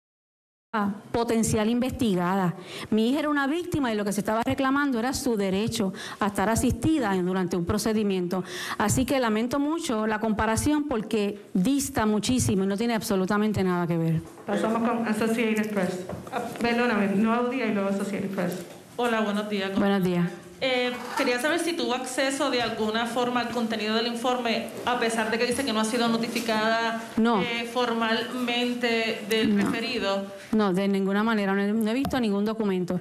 potencial 1.10 1.68
investigada. 1.68 2.54
Mi 2.90 3.10
hija 3.10 3.18
era 3.18 3.28
una 3.28 3.48
víctima 3.48 3.92
y 3.92 3.96
lo 3.96 4.04
que 4.04 4.12
se 4.12 4.20
estaba 4.20 4.42
reclamando 4.44 5.00
era 5.00 5.12
su 5.14 5.36
derecho 5.36 5.92
a 6.20 6.28
estar 6.28 6.48
asistida 6.48 7.12
durante 7.16 7.56
un 7.56 7.64
procedimiento. 7.64 8.44
Así 8.78 9.04
que 9.04 9.18
lamento 9.18 9.58
mucho 9.58 10.06
la 10.06 10.20
comparación 10.20 10.84
porque 10.84 11.40
dista 11.54 12.06
muchísimo 12.06 12.62
y 12.62 12.66
no 12.68 12.76
tiene 12.76 12.94
absolutamente 12.94 13.64
nada 13.64 13.88
que 13.88 13.98
ver. 13.98 14.22
Pasamos 14.46 14.88
con 14.88 15.08
Associated 15.08 15.72
Press. 15.72 16.06
Ah, 16.32 16.40
Perdóname, 16.60 17.08
Día 17.50 17.66
y 17.66 17.74
luego 17.74 17.88
Associated 17.88 18.30
Press. 18.30 18.64
Hola, 18.96 19.22
buenos 19.22 19.50
días. 19.50 19.76
Buenos 19.76 20.04
días. 20.04 20.30
Eh, 20.62 20.92
quería 21.16 21.40
saber 21.40 21.58
si 21.60 21.72
tuvo 21.72 21.94
acceso 21.94 22.50
de 22.50 22.60
alguna 22.60 23.06
forma 23.06 23.40
al 23.40 23.48
contenido 23.48 23.94
del 23.94 24.08
informe, 24.08 24.68
a 24.84 24.98
pesar 25.00 25.30
de 25.30 25.38
que 25.38 25.46
dice 25.46 25.64
que 25.64 25.72
no 25.72 25.80
ha 25.80 25.84
sido 25.86 26.06
notificada 26.08 27.02
No. 27.16 27.40
eh, 27.42 27.68
formalmente 27.72 29.22
del 29.28 29.56
No. 29.56 29.64
referido. 29.64 30.26
No, 30.52 30.72
de 30.74 30.86
ninguna 30.88 31.22
manera. 31.24 31.54
No 31.54 31.62
he, 31.62 31.72
no 31.72 31.90
he 31.90 31.94
visto 31.94 32.20
ningún 32.20 32.44
documento. 32.44 33.00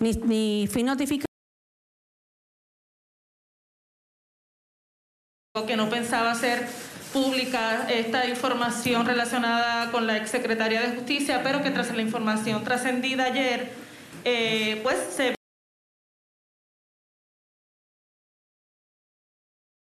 Ni, 0.00 0.12
ni 0.12 0.68
fui 0.70 0.82
notificada. 0.82 1.26
que 5.66 5.76
no 5.76 5.90
pensaba 5.90 6.30
hacer 6.30 6.66
pública 7.12 7.86
esta 7.90 8.26
información 8.28 9.04
relacionada 9.06 9.90
con 9.90 10.06
la 10.06 10.16
exsecretaria 10.16 10.80
de 10.82 10.96
Justicia, 10.96 11.40
pero 11.42 11.62
que 11.62 11.70
tras 11.70 11.94
la 11.94 12.00
información 12.00 12.62
trascendida 12.64 13.24
ayer, 13.24 13.68
eh, 14.24 14.80
pues 14.84 14.96
se 15.14 15.34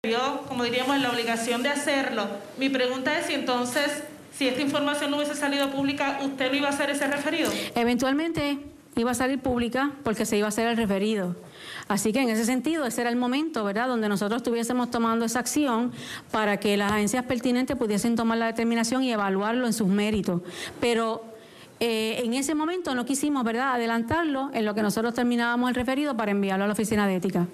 vio, 0.05 0.41
como 0.49 0.65
diríamos, 0.65 0.99
la 0.99 1.13
obligación 1.13 1.63
de 1.63 1.69
hacerlo. 1.69 2.27
Mi 2.59 2.69
pregunta 2.69 3.17
es 3.17 3.27
si 3.27 3.35
entonces, 3.35 4.03
si 4.37 4.49
esta 4.49 4.61
información 4.61 5.13
no 5.13 5.19
hubiese 5.19 5.37
salido 5.37 5.71
pública, 5.71 6.19
¿usted 6.25 6.51
no 6.51 6.57
iba 6.57 6.67
a 6.67 6.71
hacer 6.71 6.91
ese 6.91 7.07
referido? 7.07 7.53
Eventualmente 7.77 8.59
iba 8.97 9.13
a 9.13 9.15
salir 9.15 9.39
pública 9.39 9.93
porque 10.03 10.27
se 10.27 10.37
iba 10.37 10.47
a 10.47 10.49
hacer 10.49 10.67
el 10.67 10.77
referido. 10.77 11.37
Así 11.87 12.13
que 12.13 12.21
en 12.21 12.31
ese 12.31 12.45
sentido, 12.45 12.85
ese 12.85 13.03
era 13.03 13.11
el 13.11 13.17
momento, 13.17 13.63
¿verdad?, 13.63 13.87
donde 13.87 14.09
nosotros 14.09 14.39
estuviésemos 14.39 14.91
tomando 14.91 15.25
esa 15.25 15.39
acción 15.39 15.93
para 16.33 16.57
que 16.57 16.77
las 16.77 16.91
agencias 16.91 17.25
pertinentes 17.25 17.77
pudiesen 17.77 18.17
tomar 18.17 18.39
la 18.39 18.47
determinación 18.47 19.05
y 19.05 19.13
evaluarlo 19.13 19.69
en 19.69 19.73
sus 19.73 19.87
méritos. 19.87 20.43
Pero 20.81 21.23
eh, 21.79 22.23
en 22.25 22.35
ese 22.35 22.57
momento 22.57 22.97
no 22.97 23.05
quisimos, 23.05 23.45
¿verdad?, 23.45 23.75
adelantarlo 23.75 24.51
en 24.53 24.65
lo 24.65 24.75
que 24.75 24.83
nosotros 24.83 25.15
terminábamos 25.15 25.69
el 25.69 25.77
referido 25.77 26.17
para 26.17 26.33
enviarlo 26.33 26.65
a 26.65 26.67
la 26.67 26.73
oficina 26.73 27.07
de 27.07 27.15
ética. 27.15 27.47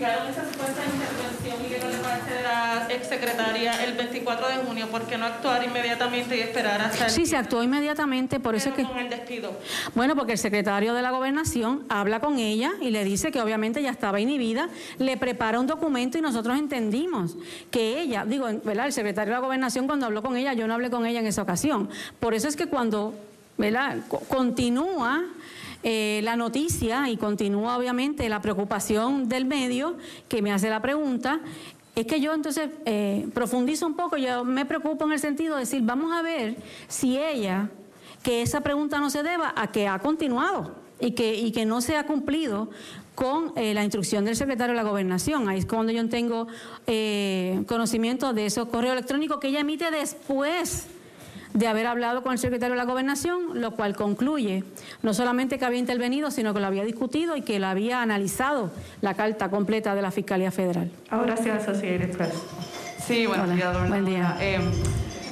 Identificaron 0.00 0.28
esa 0.28 0.50
supuesta 0.50 0.80
intervención 0.86 1.66
ilegal 1.66 1.92
de 1.92 1.98
parte 1.98 2.32
de 2.34 2.42
la 2.42 2.86
exsecretaria 2.88 3.84
el 3.84 3.92
24 3.98 4.48
de 4.48 4.54
junio, 4.66 4.88
¿por 4.88 5.02
qué 5.02 5.18
no 5.18 5.26
actuar 5.26 5.62
inmediatamente 5.62 6.38
y 6.38 6.40
esperar 6.40 6.80
hasta 6.80 7.04
el 7.04 7.10
Sí, 7.10 7.26
se 7.26 7.36
actuó 7.36 7.62
inmediatamente, 7.62 8.40
por 8.40 8.54
eso 8.54 8.70
es 8.70 8.76
que... 8.76 8.84
con 8.84 8.96
el 8.98 9.10
despido? 9.10 9.52
Bueno, 9.94 10.16
porque 10.16 10.32
el 10.32 10.38
secretario 10.38 10.94
de 10.94 11.02
la 11.02 11.10
gobernación 11.10 11.84
habla 11.90 12.20
con 12.20 12.38
ella 12.38 12.72
y 12.80 12.90
le 12.90 13.04
dice 13.04 13.30
que 13.30 13.42
obviamente 13.42 13.82
ya 13.82 13.90
estaba 13.90 14.20
inhibida, 14.20 14.70
le 14.98 15.18
prepara 15.18 15.60
un 15.60 15.66
documento 15.66 16.16
y 16.16 16.22
nosotros 16.22 16.58
entendimos 16.58 17.36
que 17.70 18.00
ella, 18.00 18.24
digo, 18.24 18.46
¿verdad? 18.64 18.86
El 18.86 18.92
secretario 18.94 19.34
de 19.34 19.40
la 19.40 19.44
gobernación 19.46 19.86
cuando 19.86 20.06
habló 20.06 20.22
con 20.22 20.34
ella, 20.38 20.54
yo 20.54 20.66
no 20.66 20.72
hablé 20.72 20.88
con 20.88 21.04
ella 21.04 21.20
en 21.20 21.26
esa 21.26 21.42
ocasión. 21.42 21.90
Por 22.18 22.32
eso 22.32 22.48
es 22.48 22.56
que 22.56 22.66
cuando, 22.66 23.12
¿verdad? 23.58 23.98
Co- 24.08 24.20
Continúa 24.20 25.24
eh, 25.82 26.20
la 26.22 26.36
noticia 26.36 27.08
y 27.08 27.16
continúa 27.16 27.76
obviamente 27.76 28.28
la 28.28 28.40
preocupación 28.40 29.28
del 29.28 29.44
medio 29.44 29.96
que 30.28 30.42
me 30.42 30.52
hace 30.52 30.68
la 30.68 30.82
pregunta. 30.82 31.40
Es 31.94 32.06
que 32.06 32.20
yo 32.20 32.32
entonces 32.32 32.70
eh, 32.84 33.28
profundizo 33.34 33.86
un 33.86 33.94
poco, 33.94 34.16
yo 34.16 34.44
me 34.44 34.64
preocupo 34.64 35.04
en 35.04 35.12
el 35.12 35.18
sentido 35.18 35.54
de 35.56 35.60
decir, 35.60 35.82
vamos 35.82 36.12
a 36.12 36.22
ver 36.22 36.56
si 36.88 37.18
ella 37.18 37.70
que 38.22 38.42
esa 38.42 38.60
pregunta 38.60 39.00
no 39.00 39.10
se 39.10 39.22
deba 39.22 39.52
a 39.56 39.72
que 39.72 39.88
ha 39.88 39.98
continuado 39.98 40.74
y 41.00 41.12
que, 41.12 41.34
y 41.34 41.52
que 41.52 41.64
no 41.64 41.80
se 41.80 41.96
ha 41.96 42.06
cumplido 42.06 42.70
con 43.14 43.52
eh, 43.56 43.74
la 43.74 43.82
instrucción 43.82 44.24
del 44.24 44.36
secretario 44.36 44.74
de 44.74 44.82
la 44.82 44.88
gobernación. 44.88 45.48
Ahí 45.48 45.58
es 45.58 45.66
cuando 45.66 45.92
yo 45.92 46.08
tengo 46.08 46.46
eh, 46.86 47.62
conocimiento 47.66 48.32
de 48.32 48.46
esos 48.46 48.68
correos 48.68 48.92
electrónicos 48.92 49.38
que 49.40 49.48
ella 49.48 49.60
emite 49.60 49.90
después 49.90 50.86
de 51.54 51.66
haber 51.66 51.86
hablado 51.86 52.22
con 52.22 52.32
el 52.32 52.38
secretario 52.38 52.74
de 52.74 52.78
la 52.78 52.84
Gobernación, 52.84 53.60
lo 53.60 53.72
cual 53.72 53.96
concluye 53.96 54.64
no 55.02 55.14
solamente 55.14 55.58
que 55.58 55.64
había 55.64 55.78
intervenido, 55.78 56.30
sino 56.30 56.54
que 56.54 56.60
lo 56.60 56.66
había 56.66 56.84
discutido 56.84 57.36
y 57.36 57.42
que 57.42 57.58
lo 57.58 57.66
había 57.66 58.02
analizado 58.02 58.70
la 59.00 59.14
carta 59.14 59.50
completa 59.50 59.94
de 59.94 60.02
la 60.02 60.10
Fiscalía 60.10 60.50
Federal. 60.50 60.90
Ahora 61.10 61.36
sí, 61.36 61.48
Associated 61.50 62.16
Press. 62.16 62.34
Sí, 63.04 63.26
buenos 63.26 63.54
días, 63.54 63.88
Buen 63.88 64.04
día. 64.04 64.36
Eh, 64.40 64.60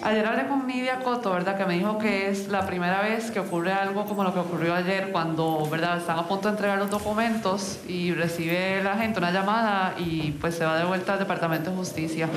ayer 0.03 0.27
hablé 0.27 0.47
con 0.47 0.67
Nidia 0.67 1.01
Coto, 1.01 1.31
¿verdad? 1.31 1.57
Que 1.57 1.65
me 1.65 1.75
dijo 1.75 1.99
que 1.99 2.29
es 2.29 2.49
la 2.49 2.67
primera 2.67 3.03
vez 3.03 3.31
que 3.31 3.41
ocurre 3.41 3.73
algo 3.73 4.05
como 4.05 4.25
lo 4.25 4.33
que 4.33 4.41
ocurrió 4.41 4.75
ayer 4.75 5.11
cuando, 5.11 5.69
¿verdad? 5.71 5.99
Están 5.99 6.19
a 6.19 6.27
punto 6.27 6.49
de 6.49 6.55
entregar 6.55 6.79
los 6.79 6.91
documentos 6.91 7.81
y 7.89 8.13
recibe 8.13 8.83
la 8.83 8.97
gente 8.97 9.19
una 9.19 9.31
llamada 9.31 9.95
y 9.99 10.33
pues 10.33 10.55
se 10.55 10.65
va 10.65 10.79
de 10.79 10.85
vuelta 10.85 11.15
al 11.15 11.19
Departamento 11.19 11.71
de 11.71 11.77
Justicia. 11.77 12.29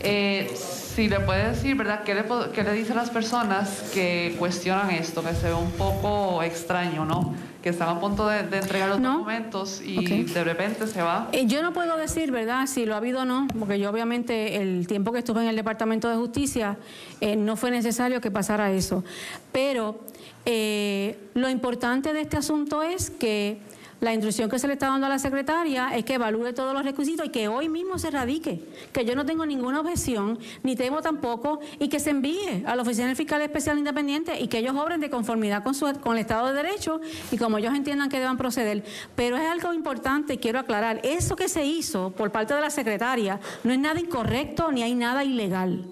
Eh, 0.00 0.52
si 0.56 1.08
le 1.08 1.20
puede 1.20 1.50
decir, 1.50 1.76
¿verdad? 1.76 2.02
¿Qué 2.04 2.14
le, 2.14 2.24
qué 2.52 2.62
le 2.62 2.72
dice 2.72 2.92
a 2.92 2.96
las 2.96 3.10
personas 3.10 3.90
que 3.94 4.36
cuestionan 4.38 4.90
esto? 4.90 5.22
Que 5.22 5.34
se 5.34 5.48
ve 5.48 5.54
un 5.54 5.72
poco 5.72 6.42
extraño, 6.42 7.04
¿no? 7.04 7.34
Que 7.62 7.68
están 7.68 7.88
a 7.88 8.00
punto 8.00 8.26
de, 8.26 8.42
de 8.42 8.58
entregar 8.58 8.88
los 8.88 9.00
documentos 9.00 9.80
y 9.80 10.24
de 10.24 10.44
repente 10.44 10.86
se 10.86 11.00
va. 11.00 11.28
Eh, 11.32 11.46
yo 11.46 11.62
no 11.62 11.72
puedo 11.72 11.96
decir, 11.96 12.32
¿verdad?, 12.32 12.66
si 12.66 12.84
lo 12.86 12.94
ha 12.94 12.96
habido 12.96 13.20
o 13.20 13.24
no, 13.24 13.46
porque 13.58 13.78
yo 13.78 13.88
obviamente 13.88 14.56
el 14.56 14.86
tiempo 14.86 15.12
que 15.12 15.20
estuve 15.20 15.42
en 15.42 15.48
el 15.48 15.56
Departamento 15.56 16.08
de 16.08 16.16
Justicia 16.16 16.76
eh, 17.20 17.36
no 17.36 17.56
fue 17.56 17.70
necesario 17.70 18.20
que 18.20 18.30
pasara 18.30 18.72
eso. 18.72 19.04
Pero 19.52 20.00
eh, 20.44 21.18
lo 21.34 21.48
importante 21.48 22.12
de 22.12 22.22
este 22.22 22.36
asunto 22.36 22.82
es 22.82 23.10
que 23.10 23.58
la 24.02 24.12
instrucción 24.12 24.50
que 24.50 24.58
se 24.58 24.66
le 24.66 24.72
está 24.72 24.88
dando 24.88 25.06
a 25.06 25.08
la 25.08 25.20
secretaria 25.20 25.96
es 25.96 26.04
que 26.04 26.14
evalúe 26.14 26.52
todos 26.52 26.74
los 26.74 26.84
requisitos 26.84 27.24
y 27.24 27.28
que 27.28 27.46
hoy 27.46 27.68
mismo 27.68 28.00
se 28.00 28.10
radique, 28.10 28.60
que 28.92 29.04
yo 29.04 29.14
no 29.14 29.24
tengo 29.24 29.46
ninguna 29.46 29.78
objeción, 29.78 30.40
ni 30.64 30.74
temo 30.74 31.02
tampoco, 31.02 31.60
y 31.78 31.88
que 31.88 32.00
se 32.00 32.10
envíe 32.10 32.64
a 32.66 32.74
la 32.74 32.82
Oficina 32.82 33.06
del 33.06 33.14
Fiscal 33.14 33.40
Especial 33.42 33.78
Independiente 33.78 34.40
y 34.40 34.48
que 34.48 34.58
ellos 34.58 34.74
obren 34.74 35.00
de 35.00 35.08
conformidad 35.08 35.62
con, 35.62 35.76
su, 35.76 35.86
con 36.00 36.16
el 36.16 36.22
Estado 36.22 36.48
de 36.48 36.54
Derecho 36.54 37.00
y 37.30 37.38
como 37.38 37.58
ellos 37.58 37.72
entiendan 37.76 38.08
que 38.08 38.18
deban 38.18 38.36
proceder. 38.36 38.82
Pero 39.14 39.36
es 39.36 39.48
algo 39.48 39.72
importante, 39.72 40.38
quiero 40.38 40.58
aclarar, 40.58 41.00
eso 41.04 41.36
que 41.36 41.48
se 41.48 41.64
hizo 41.64 42.10
por 42.10 42.32
parte 42.32 42.54
de 42.54 42.60
la 42.60 42.70
secretaria 42.70 43.38
no 43.62 43.72
es 43.72 43.78
nada 43.78 44.00
incorrecto 44.00 44.72
ni 44.72 44.82
hay 44.82 44.96
nada 44.96 45.22
ilegal. 45.22 45.86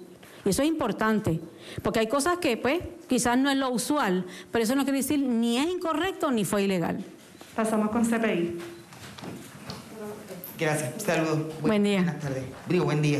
Y 0.44 0.48
eso 0.48 0.62
es 0.62 0.68
importante, 0.68 1.38
porque 1.80 2.00
hay 2.00 2.08
cosas 2.08 2.38
que 2.38 2.56
pues 2.56 2.82
quizás 3.08 3.38
no 3.38 3.52
es 3.52 3.56
lo 3.56 3.70
usual, 3.70 4.24
pero 4.50 4.64
eso 4.64 4.74
no 4.74 4.82
quiere 4.82 4.98
decir 4.98 5.20
ni 5.20 5.58
es 5.58 5.70
incorrecto 5.70 6.32
ni 6.32 6.44
fue 6.44 6.64
ilegal. 6.64 7.04
Pasamos 7.60 7.90
con 7.90 8.06
CPI. 8.06 8.58
Gracias. 10.58 11.02
Saludos. 11.02 11.40
Buen 11.60 11.84
día. 11.84 11.98
Buenas 11.98 12.18
tardes. 12.18 12.44
Digo, 12.66 12.86
buen 12.86 13.02
día. 13.02 13.18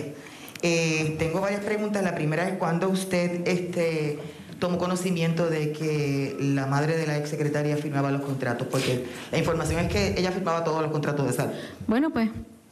Eh, 0.63 1.17
tengo 1.19 1.43
varias 1.43 1.63
preguntas. 1.63 2.03
La 2.03 2.15
primera 2.15 2.49
es 2.49 2.55
cuándo 2.57 2.89
usted 2.89 3.47
este, 3.47 4.19
tomó 4.59 4.79
conocimiento 4.79 5.51
de 5.51 5.73
que 5.73 6.39
la 6.41 6.65
madre 6.65 6.97
de 6.97 7.07
la 7.07 7.19
ex 7.19 7.29
secretaria 7.29 7.77
firmaba 7.77 8.11
los 8.11 8.23
contratos, 8.23 8.67
porque 8.71 9.05
la 9.31 9.37
información 9.37 9.81
es 9.81 9.93
que 9.93 10.19
ella 10.19 10.33
firmaba 10.33 10.65
todos 10.65 10.81
los 10.81 10.91
contratos 10.91 11.27
de 11.27 11.35
salud. 11.35 11.53
Bueno, 11.87 12.09
pues 12.09 12.31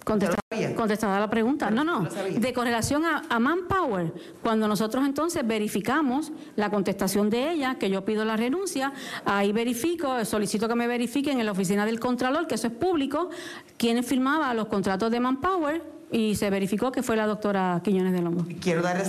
contestada, 0.09 0.75
contestada 0.75 1.21
la 1.21 1.31
pregunta. 1.31 1.71
No, 1.71 1.85
no, 1.85 2.05
de 2.05 2.53
con 2.53 2.65
relación 2.65 3.05
a, 3.05 3.23
a 3.29 3.39
Manpower, 3.39 4.13
cuando 4.43 4.67
nosotros 4.67 5.07
entonces 5.07 5.47
verificamos 5.47 6.33
la 6.57 6.71
contestación 6.71 7.29
de 7.31 7.53
ella, 7.53 7.77
que 7.79 7.91
yo 7.91 8.05
pido 8.05 8.25
la 8.25 8.37
renuncia, 8.37 8.93
ahí 9.25 9.53
verifico, 9.53 10.25
solicito 10.25 10.69
que 10.69 10.75
me 10.75 10.87
verifiquen 10.87 11.39
en 11.41 11.47
la 11.47 11.53
oficina 11.53 11.85
del 11.85 12.01
Contralor, 12.01 12.47
que 12.47 12.55
eso 12.55 12.69
es 12.69 12.73
público, 12.73 13.31
quién 13.77 14.03
firmaba 14.03 14.55
los 14.55 14.69
contratos 14.69 15.11
de 15.11 15.21
Manpower 15.21 15.83
y 16.11 16.37
se 16.37 16.49
verificó 16.49 16.91
que 16.91 17.03
fue 17.03 17.17
la 17.17 17.27
doctora 17.27 17.81
Quiñones 17.85 18.13
de 18.13 18.23
Longo. 18.23 18.47
Quiero 18.61 18.83
darles 18.83 19.09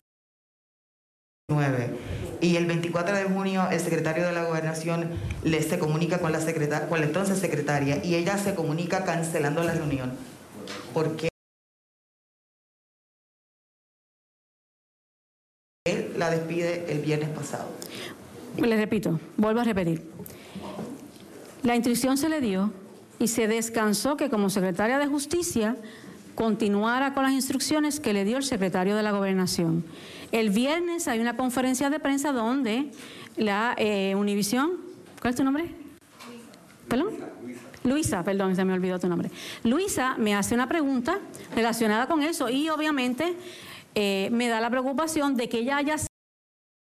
9. 1.50 1.96
Y 2.42 2.56
el 2.56 2.66
24 2.66 3.16
de 3.16 3.24
junio 3.24 3.68
el 3.72 3.80
secretario 3.80 4.26
de 4.26 4.34
la 4.34 4.44
gobernación 4.44 5.10
le 5.44 5.62
se 5.62 5.80
comunica 5.80 6.20
con 6.20 6.32
la 6.32 6.40
secretaria, 6.40 6.88
con 6.88 7.00
la 7.00 7.06
entonces 7.06 7.40
secretaria 7.40 8.04
y 8.04 8.16
ella 8.16 8.38
se 8.38 8.54
comunica 8.56 9.04
cancelando 9.04 9.64
la 9.64 9.74
reunión. 9.74 10.12
¿Por 10.94 11.16
qué? 11.16 11.30
Él 15.86 16.14
la 16.18 16.30
despide 16.30 16.92
el 16.92 17.00
viernes 17.00 17.30
pasado. 17.30 17.70
Le 18.58 18.76
repito, 18.76 19.20
vuelvo 19.38 19.62
a 19.62 19.64
repetir. 19.64 20.04
La 21.64 21.76
instrucción 21.76 22.18
se 22.18 22.30
le 22.30 22.42
dio 22.42 22.72
y 23.20 23.28
se 23.28 23.48
descansó 23.48 24.18
que 24.18 24.30
como 24.30 24.50
secretaria 24.50 24.98
de 24.98 25.08
Justicia 25.08 25.76
continuara 26.36 27.14
con 27.14 27.24
las 27.24 27.34
instrucciones 27.34 28.00
que 28.00 28.14
le 28.14 28.24
dio 28.24 28.38
el 28.38 28.44
secretario 28.44 28.96
de 28.96 29.04
la 29.04 29.12
Gobernación. 29.12 29.84
El 30.32 30.52
viernes 30.52 31.08
hay 31.08 31.20
una 31.20 31.36
conferencia 31.36 31.90
de 31.90 32.00
prensa 32.00 32.32
donde 32.32 32.92
la 33.36 33.76
eh, 33.78 34.16
Univisión, 34.16 34.78
¿cuál 35.22 35.32
es 35.32 35.38
tu 35.38 35.44
nombre? 35.44 35.76
¿Perdón? 36.88 37.29
Luisa, 37.90 38.24
perdón, 38.24 38.56
se 38.56 38.64
me 38.64 38.74
olvidó 38.74 39.00
tu 39.00 39.08
nombre. 39.08 39.30
Luisa 39.64 40.16
me 40.18 40.36
hace 40.36 40.56
una 40.56 40.68
pregunta 40.68 41.20
relacionada 41.56 42.08
con 42.08 42.24
eso 42.24 42.50
y 42.50 42.70
obviamente 42.70 43.36
eh, 43.96 44.30
me 44.32 44.48
da 44.48 44.62
la 44.62 44.70
preocupación 44.70 45.36
de 45.36 45.50
que 45.50 45.60
ella 45.60 45.78
haya 45.78 45.98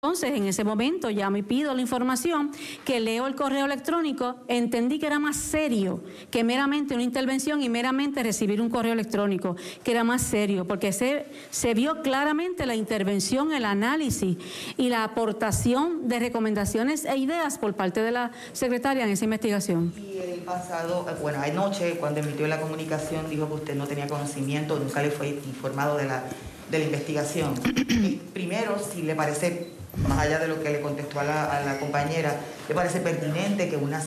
entonces, 0.02 0.32
en 0.32 0.48
ese 0.48 0.64
momento, 0.64 1.10
llamo 1.10 1.36
y 1.36 1.42
pido 1.44 1.74
la 1.74 1.82
información, 1.82 2.52
que 2.86 3.02
leo 3.02 3.28
el 3.28 3.36
correo 3.36 3.66
electrónico, 3.66 4.38
entendí 4.48 4.98
que 4.98 5.08
era 5.08 5.20
más 5.20 5.36
serio 5.36 6.02
que 6.32 6.46
meramente 6.46 6.94
una 6.94 7.04
intervención 7.04 7.62
y 7.62 7.68
meramente 7.68 8.24
recibir 8.24 8.62
un 8.62 8.70
correo 8.70 8.94
electrónico, 8.94 9.58
que 9.84 9.92
era 9.92 10.06
más 10.06 10.22
serio, 10.22 10.66
porque 10.66 10.94
se, 10.94 11.26
se 11.52 11.74
vio 11.74 12.02
claramente 12.02 12.66
la 12.66 12.76
intervención, 12.76 13.52
el 13.52 13.66
análisis 13.66 14.38
y 14.78 14.88
la 14.88 15.04
aportación 15.04 16.08
de 16.08 16.20
recomendaciones 16.20 17.04
e 17.04 17.18
ideas 17.18 17.58
por 17.58 17.76
parte 17.76 18.02
de 18.02 18.12
la 18.12 18.32
secretaria 18.54 19.04
en 19.04 19.12
esa 19.12 19.26
investigación. 19.26 19.94
Y 19.98 20.18
el 20.18 20.40
pasado, 20.40 21.06
bueno, 21.22 21.40
anoche 21.42 21.98
cuando 22.00 22.22
emitió 22.22 22.48
la 22.48 22.62
comunicación 22.62 23.30
dijo 23.30 23.50
que 23.50 23.54
usted 23.54 23.76
no 23.76 23.86
tenía 23.86 24.08
conocimiento, 24.08 24.80
nunca 24.80 25.04
le 25.04 25.12
fue 25.12 25.28
informado 25.46 25.98
de 25.98 26.06
la, 26.06 26.24
de 26.70 26.80
la 26.80 26.86
investigación. 26.86 27.54
Eh, 27.66 28.20
Primero, 28.34 28.78
si 28.80 29.02
le 29.02 29.16
parece, 29.16 29.68
más 30.08 30.20
allá 30.20 30.40
de 30.40 30.48
lo 30.48 30.62
que 30.62 30.70
le 30.70 30.82
contestó 30.82 31.20
a 31.20 31.24
la, 31.24 31.78
compañera, 31.80 32.40
le 32.68 32.76
parece 32.76 33.00
pertinente 33.00 33.70
que 33.70 33.78
una 33.78 34.06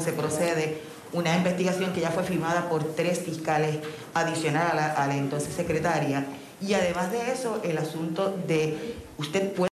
se 0.00 0.12
procede 0.12 0.80
una 1.12 1.36
investigación 1.36 1.92
que 1.92 2.00
ya 2.00 2.10
fue 2.10 2.24
firmada 2.24 2.68
por 2.68 2.96
tres 2.96 3.20
fiscales 3.20 3.78
adicional 4.12 4.76
a 4.78 5.06
la 5.06 5.16
entonces 5.16 5.54
secretaria 5.54 6.26
y 6.60 6.74
además 6.74 7.12
de 7.12 7.30
eso 7.30 7.60
el 7.62 7.78
asunto 7.78 8.36
de 8.46 8.96
usted 9.18 9.52
puede 9.52 9.73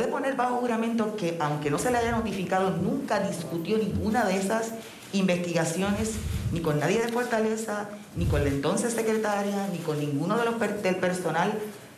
puede 0.00 0.12
poner 0.12 0.34
bajo 0.36 0.56
juramento 0.56 1.14
que 1.16 1.36
aunque 1.40 1.70
no 1.70 1.78
se 1.78 1.90
le 1.90 1.98
haya 1.98 2.12
notificado 2.12 2.70
nunca 2.70 3.20
discutió 3.20 3.76
ninguna 3.76 4.24
de 4.24 4.36
esas 4.38 4.70
investigaciones 5.12 6.12
ni 6.52 6.60
con 6.60 6.80
nadie 6.80 7.00
de 7.02 7.08
Fortaleza 7.08 7.88
ni 8.16 8.24
con 8.26 8.42
la 8.42 8.48
entonces 8.48 8.94
secretaria 8.94 9.68
ni 9.72 9.78
con 9.78 9.98
ninguno 9.98 10.38
de 10.38 10.44
los 10.46 10.54
per- 10.54 10.80
del 10.82 10.96
personal 10.96 11.52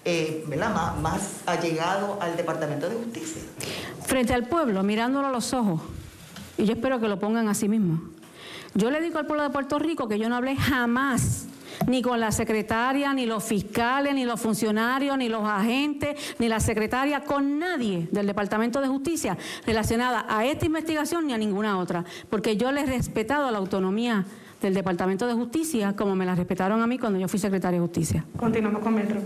eh. 0.04 0.44
Más, 0.48 0.98
más 0.98 1.20
allegado 1.46 2.18
al 2.20 2.36
Departamento 2.36 2.88
de 2.88 2.96
Justicia. 2.96 3.40
frente 4.04 4.34
al 4.34 4.48
pueblo, 4.48 4.82
mirándolo 4.82 5.28
a 5.28 5.30
los 5.30 5.52
ojos. 5.54 5.80
Y 6.58 6.64
yo 6.64 6.72
espero 6.72 6.98
que 6.98 7.06
lo 7.06 7.20
pongan 7.20 7.48
así 7.48 7.68
mismo. 7.68 8.02
Yo 8.74 8.90
le 8.90 9.00
digo 9.00 9.18
al 9.20 9.26
pueblo 9.26 9.44
de 9.44 9.50
Puerto 9.50 9.78
Rico 9.78 10.08
que 10.08 10.18
yo 10.18 10.28
no 10.28 10.34
hablé 10.34 10.56
jamás, 10.56 11.44
ni 11.86 12.02
con 12.02 12.20
la 12.20 12.32
secretaria, 12.32 13.12
ni 13.12 13.26
los 13.26 13.44
fiscales, 13.44 14.14
ni 14.14 14.24
los 14.24 14.40
funcionarios, 14.40 15.16
ni 15.18 15.28
los 15.28 15.44
agentes, 15.44 16.34
ni 16.38 16.48
la 16.48 16.60
secretaria, 16.60 17.20
con 17.24 17.58
nadie 17.58 18.08
del 18.10 18.26
Departamento 18.26 18.80
de 18.80 18.88
Justicia 18.88 19.36
relacionada 19.66 20.26
a 20.28 20.44
esta 20.44 20.66
investigación 20.66 21.26
ni 21.26 21.32
a 21.32 21.38
ninguna 21.38 21.78
otra, 21.78 22.04
porque 22.30 22.56
yo 22.56 22.72
le 22.72 22.82
he 22.82 22.86
respetado 22.86 23.50
la 23.50 23.58
autonomía 23.58 24.24
del 24.60 24.74
Departamento 24.74 25.26
de 25.26 25.34
Justicia 25.34 25.94
como 25.96 26.14
me 26.14 26.24
la 26.24 26.34
respetaron 26.34 26.80
a 26.82 26.86
mí 26.86 26.98
cuando 26.98 27.18
yo 27.18 27.28
fui 27.28 27.38
secretaria 27.38 27.78
de 27.78 27.84
Justicia. 27.84 28.24
Continuamos 28.36 28.82
con 28.82 28.94
Metro. 28.94 29.20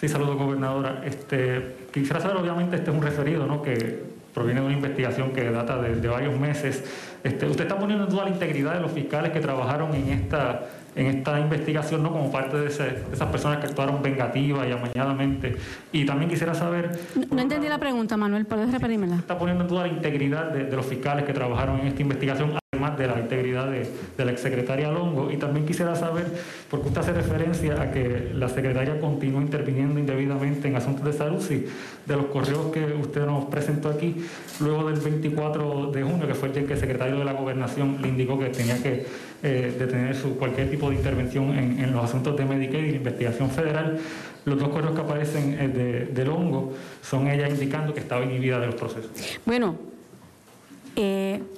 Sí, 0.00 0.08
saludos, 0.08 0.38
gobernadora. 0.38 1.02
Este, 1.04 1.76
quisiera 1.92 2.20
saber, 2.20 2.38
obviamente, 2.38 2.76
este 2.76 2.90
es 2.90 2.96
un 2.96 3.02
referido, 3.02 3.46
¿no? 3.46 3.60
Que 3.60 4.02
proviene 4.32 4.60
de 4.60 4.66
una 4.66 4.74
investigación 4.74 5.32
que 5.32 5.50
data 5.50 5.76
de, 5.82 5.96
de 5.96 6.08
varios 6.08 6.38
meses. 6.38 6.82
Este, 7.22 7.46
usted 7.46 7.64
está 7.64 7.78
poniendo 7.78 8.04
en 8.04 8.10
duda 8.10 8.24
la 8.24 8.30
integridad 8.30 8.74
de 8.74 8.80
los 8.80 8.92
fiscales 8.92 9.32
que 9.32 9.40
trabajaron 9.40 9.94
en 9.94 10.08
esta, 10.08 10.62
en 10.96 11.06
esta 11.06 11.38
investigación, 11.40 12.02
¿no? 12.02 12.10
Como 12.12 12.30
parte 12.32 12.56
de, 12.58 12.66
ese- 12.66 12.82
de 12.84 13.04
esas 13.14 13.28
personas 13.28 13.58
que 13.58 13.66
actuaron 13.66 14.02
vengativa 14.02 14.66
y 14.66 14.72
amañadamente. 14.72 15.56
Y 15.92 16.04
también 16.04 16.30
quisiera 16.30 16.54
saber, 16.54 16.90
No, 17.14 17.36
no 17.36 17.42
entendí 17.42 17.68
la 17.68 17.78
pregunta, 17.78 18.16
Manuel, 18.16 18.46
¿puedes 18.46 18.70
repetírmela? 18.72 19.16
está 19.16 19.38
poniendo 19.38 19.64
en 19.64 19.68
duda 19.70 19.82
la 19.82 19.88
integridad 19.88 20.50
de, 20.50 20.64
de 20.64 20.76
los 20.76 20.86
fiscales 20.86 21.24
que 21.24 21.32
trabajaron 21.32 21.80
en 21.80 21.86
esta 21.88 22.02
investigación, 22.02 22.59
de 22.88 23.06
la 23.06 23.20
integridad 23.20 23.70
de, 23.70 23.86
de 24.16 24.24
la 24.24 24.32
exsecretaria 24.32 24.90
Longo. 24.90 25.30
Y 25.30 25.36
también 25.36 25.66
quisiera 25.66 25.94
saber, 25.94 26.26
porque 26.70 26.88
usted 26.88 27.02
hace 27.02 27.12
referencia 27.12 27.80
a 27.80 27.90
que 27.90 28.30
la 28.34 28.48
secretaria 28.48 28.98
continúa 29.00 29.42
interviniendo 29.42 30.00
indebidamente 30.00 30.68
en 30.68 30.76
asuntos 30.76 31.04
de 31.04 31.12
salud, 31.12 31.40
si 31.40 31.66
de 32.06 32.16
los 32.16 32.26
correos 32.26 32.72
que 32.72 32.84
usted 32.84 33.26
nos 33.26 33.44
presentó 33.46 33.90
aquí, 33.90 34.16
luego 34.60 34.90
del 34.90 35.00
24 35.00 35.90
de 35.92 36.02
junio, 36.02 36.26
que 36.26 36.34
fue 36.34 36.48
el 36.48 36.54
día 36.54 36.62
en 36.62 36.68
que 36.68 36.74
el 36.74 36.80
secretario 36.80 37.18
de 37.18 37.24
la 37.24 37.32
Gobernación 37.32 37.98
le 38.00 38.08
indicó 38.08 38.38
que 38.38 38.46
tenía 38.46 38.82
que 38.82 39.06
eh, 39.42 39.74
de 39.78 39.86
tener 39.86 40.14
su, 40.14 40.36
cualquier 40.36 40.70
tipo 40.70 40.90
de 40.90 40.96
intervención 40.96 41.56
en, 41.56 41.78
en, 41.78 41.92
los 41.92 42.04
asuntos 42.04 42.36
de 42.36 42.44
Medicaid 42.44 42.84
y 42.84 42.90
la 42.90 42.96
investigación 42.96 43.50
federal. 43.50 43.98
Los 44.44 44.58
dos 44.58 44.68
correos 44.68 44.94
que 44.94 45.00
aparecen 45.00 45.56
eh, 45.58 45.68
de, 45.68 46.06
del 46.06 46.28
hongo 46.28 46.74
son 47.02 47.28
ella 47.28 47.48
indicando 47.48 47.94
que 47.94 48.00
estaba 48.00 48.24
inhibida 48.24 48.58
de 48.58 48.66
los 48.66 48.74
procesos. 48.74 49.10
Bueno, 49.46 49.76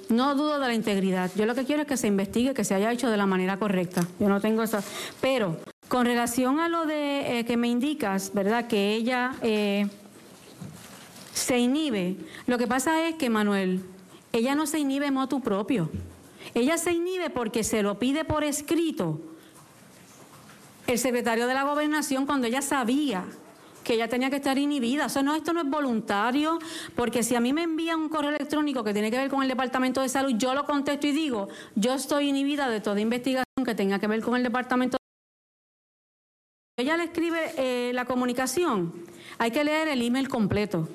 no 0.09 0.35
dudo 0.35 0.59
de 0.59 0.67
la 0.67 0.73
integridad. 0.73 1.31
Yo 1.35 1.45
lo 1.45 1.55
que 1.55 1.65
quiero 1.65 1.83
es 1.83 1.87
que 1.87 1.97
se 1.97 2.07
investigue, 2.07 2.53
que 2.53 2.63
se 2.63 2.75
haya 2.75 2.91
hecho 2.91 3.09
de 3.09 3.17
la 3.17 3.25
manera 3.25 3.57
correcta. 3.57 4.07
Yo 4.19 4.29
no 4.29 4.39
tengo 4.41 4.63
eso. 4.63 4.79
Pero 5.21 5.57
con 5.87 6.05
relación 6.05 6.59
a 6.59 6.69
lo 6.69 6.85
de 6.85 7.39
eh, 7.39 7.45
que 7.45 7.57
me 7.57 7.67
indicas, 7.67 8.31
¿verdad? 8.33 8.67
Que 8.67 8.93
ella 8.95 9.35
eh, 9.41 9.87
se 11.33 11.57
inhibe. 11.57 12.17
Lo 12.47 12.57
que 12.57 12.67
pasa 12.67 13.07
es 13.07 13.15
que, 13.15 13.29
Manuel, 13.29 13.83
ella 14.31 14.55
no 14.55 14.65
se 14.65 14.79
inhibe 14.79 15.07
en 15.07 15.13
motu 15.13 15.41
propio. 15.41 15.89
Ella 16.53 16.77
se 16.77 16.91
inhibe 16.91 17.29
porque 17.29 17.63
se 17.63 17.83
lo 17.83 17.99
pide 17.99 18.25
por 18.25 18.43
escrito 18.43 19.21
el 20.87 20.99
secretario 20.99 21.47
de 21.47 21.53
la 21.53 21.63
gobernación 21.63 22.25
cuando 22.25 22.47
ella 22.47 22.61
sabía 22.61 23.25
que 23.83 23.93
ella 23.93 24.07
tenía 24.07 24.29
que 24.29 24.37
estar 24.37 24.57
inhibida. 24.57 25.05
O 25.05 25.09
sea, 25.09 25.21
no, 25.21 25.35
esto 25.35 25.53
no 25.53 25.61
es 25.61 25.69
voluntario, 25.69 26.59
porque 26.95 27.23
si 27.23 27.35
a 27.35 27.39
mí 27.39 27.53
me 27.53 27.63
envían 27.63 27.99
un 27.99 28.09
correo 28.09 28.29
electrónico 28.29 28.83
que 28.83 28.93
tiene 28.93 29.11
que 29.11 29.17
ver 29.17 29.29
con 29.29 29.43
el 29.43 29.49
Departamento 29.49 30.01
de 30.01 30.09
Salud, 30.09 30.33
yo 30.35 30.53
lo 30.53 30.65
contesto 30.65 31.07
y 31.07 31.11
digo, 31.11 31.49
yo 31.75 31.93
estoy 31.93 32.29
inhibida 32.29 32.69
de 32.69 32.81
toda 32.81 32.99
investigación 32.99 33.43
que 33.65 33.75
tenga 33.75 33.99
que 33.99 34.07
ver 34.07 34.21
con 34.21 34.35
el 34.35 34.43
Departamento 34.43 34.97
de 36.77 36.83
Ella 36.83 36.97
le 36.97 37.03
escribe 37.03 37.53
eh, 37.57 37.91
la 37.93 38.05
comunicación, 38.05 38.93
hay 39.37 39.51
que 39.51 39.63
leer 39.63 39.87
el 39.87 40.01
email 40.01 40.27
completo, 40.27 40.89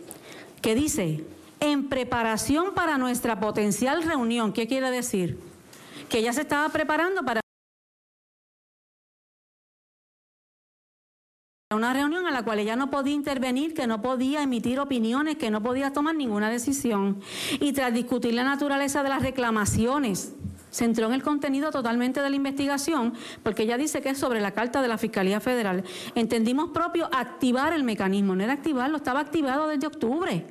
que 0.60 0.74
dice, 0.74 1.24
en 1.60 1.88
preparación 1.88 2.74
para 2.74 2.98
nuestra 2.98 3.38
potencial 3.40 4.02
reunión, 4.02 4.52
¿qué 4.52 4.66
quiere 4.66 4.90
decir? 4.90 5.38
Que 6.08 6.18
ella 6.18 6.32
se 6.32 6.42
estaba 6.42 6.68
preparando 6.70 7.22
para 7.22 7.40
una 11.70 11.92
reunión 11.92 12.26
a 12.26 12.30
la 12.30 12.42
cual 12.42 12.60
ella 12.60 12.76
no 12.76 12.88
podía 12.88 13.12
intervenir, 13.12 13.74
que 13.74 13.86
no 13.86 14.00
podía 14.00 14.42
emitir 14.42 14.80
opiniones, 14.80 15.36
que 15.36 15.50
no 15.50 15.62
podía 15.62 15.92
tomar 15.92 16.14
ninguna 16.14 16.48
decisión. 16.48 17.20
Y 17.60 17.74
tras 17.74 17.92
discutir 17.92 18.32
la 18.32 18.42
naturaleza 18.42 19.02
de 19.02 19.10
las 19.10 19.20
reclamaciones, 19.20 20.34
se 20.70 20.86
entró 20.86 21.08
en 21.08 21.12
el 21.12 21.22
contenido 21.22 21.70
totalmente 21.70 22.22
de 22.22 22.30
la 22.30 22.36
investigación, 22.36 23.12
porque 23.42 23.64
ella 23.64 23.76
dice 23.76 24.00
que 24.00 24.08
es 24.08 24.18
sobre 24.18 24.40
la 24.40 24.52
carta 24.52 24.80
de 24.80 24.88
la 24.88 24.96
Fiscalía 24.96 25.40
Federal. 25.40 25.84
Entendimos 26.14 26.70
propio 26.70 27.10
activar 27.12 27.74
el 27.74 27.84
mecanismo, 27.84 28.34
no 28.34 28.42
era 28.42 28.54
activarlo, 28.54 28.96
estaba 28.96 29.20
activado 29.20 29.68
desde 29.68 29.88
octubre. 29.88 30.46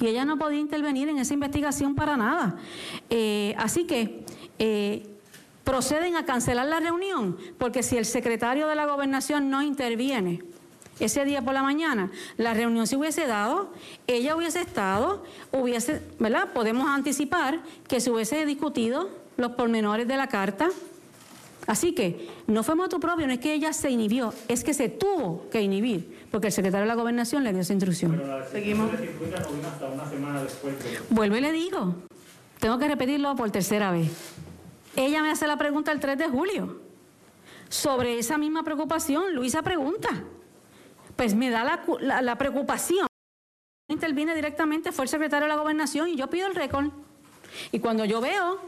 Y 0.00 0.06
ella 0.06 0.24
no 0.24 0.38
podía 0.38 0.60
intervenir 0.60 1.08
en 1.08 1.18
esa 1.18 1.34
investigación 1.34 1.96
para 1.96 2.16
nada. 2.16 2.58
Eh, 3.10 3.56
así 3.58 3.86
que 3.86 4.24
eh, 4.60 5.13
proceden 5.64 6.14
a 6.16 6.24
cancelar 6.24 6.66
la 6.66 6.78
reunión, 6.78 7.36
porque 7.58 7.82
si 7.82 7.96
el 7.96 8.04
secretario 8.04 8.68
de 8.68 8.74
la 8.74 8.86
gobernación 8.86 9.50
no 9.50 9.62
interviene 9.62 10.42
ese 11.00 11.24
día 11.24 11.42
por 11.42 11.54
la 11.54 11.62
mañana, 11.62 12.10
la 12.36 12.54
reunión 12.54 12.86
se 12.86 12.96
hubiese 12.96 13.26
dado, 13.26 13.72
ella 14.06 14.36
hubiese 14.36 14.60
estado, 14.60 15.24
hubiese, 15.50 16.00
¿verdad? 16.20 16.52
Podemos 16.52 16.86
anticipar 16.88 17.60
que 17.88 18.00
se 18.00 18.10
hubiese 18.10 18.46
discutido 18.46 19.10
los 19.36 19.52
pormenores 19.52 20.06
de 20.06 20.16
la 20.16 20.28
carta. 20.28 20.68
Así 21.66 21.94
que 21.94 22.28
no 22.46 22.62
fue 22.62 22.74
motu 22.74 23.00
propio, 23.00 23.26
no 23.26 23.32
es 23.32 23.38
que 23.38 23.54
ella 23.54 23.72
se 23.72 23.90
inhibió, 23.90 24.34
es 24.48 24.62
que 24.62 24.74
se 24.74 24.90
tuvo 24.90 25.48
que 25.50 25.62
inhibir, 25.62 26.26
porque 26.30 26.48
el 26.48 26.52
secretario 26.52 26.82
de 26.82 26.88
la 26.88 26.94
gobernación 26.94 27.42
le 27.42 27.52
dio 27.52 27.62
esa 27.62 27.72
instrucción. 27.72 28.22
Seguimos. 28.52 28.90
Vuelvo 31.08 31.36
y 31.36 31.40
le 31.40 31.52
digo, 31.52 31.94
tengo 32.60 32.78
que 32.78 32.86
repetirlo 32.86 33.34
por 33.34 33.50
tercera 33.50 33.90
vez. 33.90 34.10
Ella 34.96 35.22
me 35.22 35.30
hace 35.30 35.46
la 35.46 35.56
pregunta 35.56 35.92
el 35.92 36.00
3 36.00 36.18
de 36.18 36.28
julio. 36.28 36.80
Sobre 37.68 38.18
esa 38.18 38.38
misma 38.38 38.62
preocupación, 38.62 39.34
Luisa 39.34 39.62
pregunta. 39.62 40.08
Pues 41.16 41.34
me 41.34 41.50
da 41.50 41.64
la, 41.64 42.22
la, 42.22 42.38
preocupación. 42.38 43.06
Interviene 43.88 44.34
directamente, 44.34 44.92
fue 44.92 45.04
el 45.04 45.08
secretario 45.08 45.46
de 45.46 45.54
la 45.54 45.60
gobernación 45.60 46.08
y 46.08 46.16
yo 46.16 46.28
pido 46.30 46.46
el 46.46 46.54
récord. 46.54 46.90
Y 47.72 47.80
cuando 47.80 48.04
yo 48.04 48.20
veo 48.20 48.60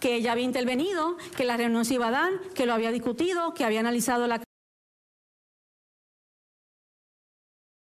que 0.00 0.14
ella 0.14 0.32
había 0.32 0.44
intervenido, 0.44 1.16
que 1.36 1.44
la 1.44 1.56
reunión 1.56 1.84
se 1.84 1.94
iba 1.94 2.08
a 2.08 2.12
dar, 2.12 2.32
que 2.54 2.66
lo 2.66 2.74
había 2.74 2.92
discutido, 2.92 3.54
que 3.54 3.64
había 3.64 3.80
analizado 3.80 4.26
la 4.26 4.40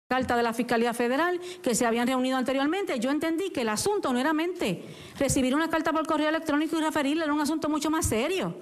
carta 0.08 0.36
de 0.36 0.42
la 0.42 0.52
Fiscalía 0.52 0.92
Federal, 0.92 1.40
que 1.62 1.74
se 1.74 1.86
habían 1.86 2.06
reunido 2.06 2.36
anteriormente, 2.36 2.98
yo 3.00 3.10
entendí 3.10 3.50
que 3.50 3.62
el 3.62 3.70
asunto 3.70 4.12
no 4.12 4.18
era 4.18 4.32
mente. 4.32 4.84
Recibir 5.18 5.54
una 5.54 5.68
carta 5.70 5.92
por 5.92 6.06
correo 6.06 6.28
electrónico 6.28 6.78
y 6.78 6.82
referirle, 6.82 7.24
era 7.24 7.32
un 7.32 7.40
asunto 7.40 7.68
mucho 7.70 7.90
más 7.90 8.06
serio, 8.06 8.54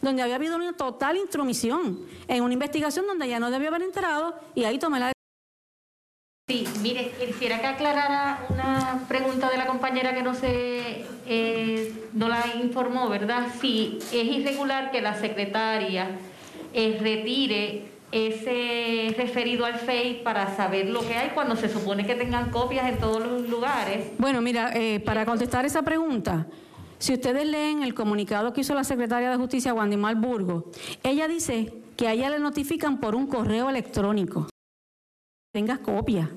donde 0.00 0.22
había 0.22 0.36
habido 0.36 0.56
una 0.56 0.72
total 0.74 1.16
intromisión 1.16 2.06
en 2.28 2.42
una 2.44 2.54
investigación 2.54 3.06
donde 3.06 3.26
ella 3.26 3.40
no 3.40 3.50
debió 3.50 3.68
haber 3.68 3.82
enterado 3.82 4.38
y 4.54 4.64
ahí 4.64 4.78
tomé 4.78 5.00
la 5.00 5.12
Sí, 6.48 6.66
mire, 6.80 7.12
quisiera 7.26 7.60
que 7.60 7.66
aclarara 7.66 8.46
una 8.48 9.04
pregunta 9.06 9.50
de 9.50 9.58
la 9.58 9.66
compañera 9.66 10.14
que 10.14 10.22
no 10.22 10.32
se 10.32 11.04
eh, 11.26 12.08
no 12.14 12.28
la 12.28 12.42
informó, 12.62 13.10
¿verdad? 13.10 13.48
Si 13.60 13.98
es 14.12 14.24
irregular 14.24 14.90
que 14.90 15.02
la 15.02 15.14
secretaria 15.14 16.08
eh, 16.72 16.96
retire 17.02 17.97
ese 18.10 19.14
referido 19.16 19.64
al 19.66 19.74
FEI 19.74 20.22
para 20.22 20.56
saber 20.56 20.88
lo 20.88 21.00
que 21.00 21.14
hay 21.14 21.30
cuando 21.30 21.56
se 21.56 21.68
supone 21.68 22.06
que 22.06 22.14
tengan 22.14 22.50
copias 22.50 22.88
en 22.88 22.98
todos 22.98 23.26
los 23.26 23.48
lugares. 23.48 24.12
Bueno, 24.18 24.40
mira, 24.40 24.72
eh, 24.74 25.00
para 25.00 25.26
contestar 25.26 25.66
esa 25.66 25.82
pregunta, 25.82 26.46
si 26.98 27.12
ustedes 27.12 27.46
leen 27.46 27.82
el 27.82 27.94
comunicado 27.94 28.52
que 28.52 28.62
hizo 28.62 28.74
la 28.74 28.84
secretaria 28.84 29.30
de 29.30 29.36
Justicia, 29.36 29.74
Wandy 29.74 29.96
Malburgo, 29.96 30.70
ella 31.02 31.28
dice 31.28 31.72
que 31.96 32.08
a 32.08 32.12
ella 32.12 32.30
le 32.30 32.38
notifican 32.38 32.98
por 32.98 33.14
un 33.14 33.26
correo 33.26 33.68
electrónico. 33.68 34.48
Tengas 35.52 35.78
copia. 35.78 36.30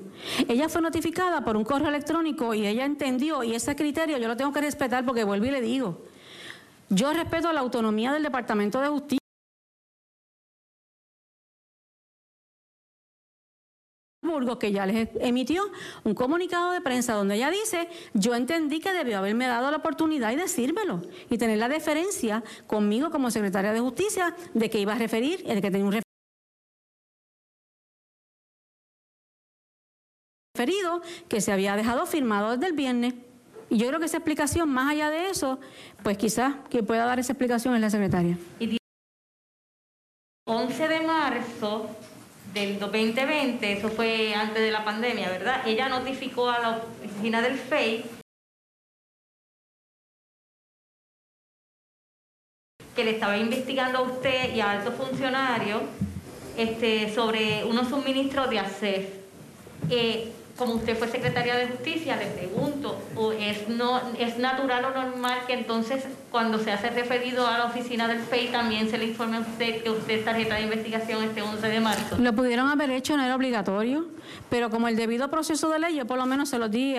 Ella 0.48 0.68
fue 0.68 0.82
notificada 0.82 1.44
por 1.44 1.56
un 1.56 1.64
correo 1.64 1.88
electrónico 1.88 2.54
y 2.54 2.66
ella 2.66 2.84
entendió, 2.84 3.42
y 3.42 3.54
ese 3.54 3.74
criterio 3.76 4.18
yo 4.18 4.28
lo 4.28 4.36
tengo 4.36 4.52
que 4.52 4.60
respetar 4.60 5.04
porque 5.04 5.24
vuelvo 5.24 5.46
y 5.46 5.50
le 5.50 5.60
digo, 5.60 6.04
yo 6.88 7.12
respeto 7.12 7.52
la 7.52 7.60
autonomía 7.60 8.12
del 8.12 8.22
Departamento 8.22 8.80
de 8.80 8.88
Justicia. 8.88 9.21
Que 14.58 14.72
ya 14.72 14.86
les 14.86 15.08
emitió 15.20 15.62
un 16.04 16.14
comunicado 16.14 16.72
de 16.72 16.80
prensa 16.80 17.14
donde 17.14 17.34
ella 17.36 17.50
dice, 17.50 17.88
yo 18.14 18.34
entendí 18.34 18.80
que 18.80 18.92
debió 18.92 19.18
haberme 19.18 19.46
dado 19.46 19.70
la 19.70 19.78
oportunidad 19.78 20.32
y 20.32 20.36
decírmelo 20.36 21.02
y 21.30 21.38
tener 21.38 21.58
la 21.58 21.68
deferencia 21.68 22.42
conmigo 22.66 23.10
como 23.10 23.30
secretaria 23.30 23.72
de 23.72 23.80
justicia 23.80 24.34
de 24.54 24.70
que 24.70 24.78
iba 24.78 24.94
a 24.94 24.98
referir, 24.98 25.42
de 25.44 25.60
que 25.60 25.70
tenía 25.70 25.86
un 25.86 26.00
referido 30.54 31.02
que 31.28 31.40
se 31.40 31.52
había 31.52 31.76
dejado 31.76 32.06
firmado 32.06 32.52
desde 32.52 32.68
el 32.68 32.72
viernes. 32.72 33.14
Y 33.68 33.78
yo 33.78 33.88
creo 33.88 34.00
que 34.00 34.06
esa 34.06 34.18
explicación, 34.18 34.68
más 34.68 34.90
allá 34.90 35.08
de 35.10 35.30
eso, 35.30 35.58
pues 36.02 36.18
quizás 36.18 36.54
que 36.68 36.82
pueda 36.82 37.06
dar 37.06 37.18
esa 37.18 37.32
explicación 37.32 37.74
es 37.74 37.80
la 37.80 37.90
secretaria. 37.90 38.38
11 40.44 40.88
de 40.88 41.00
marzo 41.00 41.88
del 42.52 42.78
2020, 42.78 43.72
eso 43.72 43.88
fue 43.88 44.34
antes 44.34 44.62
de 44.62 44.70
la 44.70 44.84
pandemia, 44.84 45.30
¿verdad? 45.30 45.66
Ella 45.66 45.88
notificó 45.88 46.50
a 46.50 46.58
la 46.58 46.82
oficina 47.04 47.40
del 47.40 47.58
FEI 47.58 48.04
que 52.94 53.04
le 53.04 53.12
estaba 53.12 53.38
investigando 53.38 53.98
a 53.98 54.02
usted 54.02 54.54
y 54.54 54.60
a 54.60 54.72
altos 54.72 54.94
funcionarios 54.94 55.82
este, 56.56 57.12
sobre 57.14 57.64
unos 57.64 57.88
suministros 57.88 58.50
de 58.50 58.58
ACEF. 58.58 59.08
Eh, 59.88 60.32
como 60.62 60.74
usted 60.74 60.96
fue 60.96 61.08
secretaria 61.08 61.56
de 61.56 61.66
Justicia, 61.66 62.16
le 62.16 62.26
pregunto, 62.26 62.96
¿o 63.16 63.32
es, 63.32 63.68
no, 63.68 64.00
¿es 64.16 64.38
natural 64.38 64.84
o 64.84 64.90
normal 64.90 65.40
que 65.48 65.54
entonces 65.54 66.04
cuando 66.30 66.60
se 66.60 66.70
hace 66.70 66.90
referido 66.90 67.48
a 67.48 67.58
la 67.58 67.64
oficina 67.64 68.06
del 68.06 68.20
FEI 68.20 68.52
también 68.52 68.88
se 68.88 68.96
le 68.96 69.06
informe 69.06 69.38
a 69.38 69.40
usted 69.40 69.82
que 69.82 69.90
usted 69.90 70.20
es 70.20 70.24
tarjeta 70.24 70.54
de 70.54 70.62
investigación 70.62 71.24
este 71.24 71.42
11 71.42 71.66
de 71.66 71.80
marzo? 71.80 72.16
Lo 72.16 72.32
pudieron 72.32 72.68
haber 72.68 72.90
hecho, 72.90 73.16
no 73.16 73.24
era 73.24 73.34
obligatorio, 73.34 74.06
pero 74.48 74.70
como 74.70 74.86
el 74.86 74.94
debido 74.94 75.28
proceso 75.28 75.68
de 75.68 75.80
ley, 75.80 75.96
yo 75.96 76.06
por 76.06 76.16
lo 76.16 76.26
menos 76.26 76.48
se 76.48 76.60
los 76.60 76.70
di, 76.70 76.94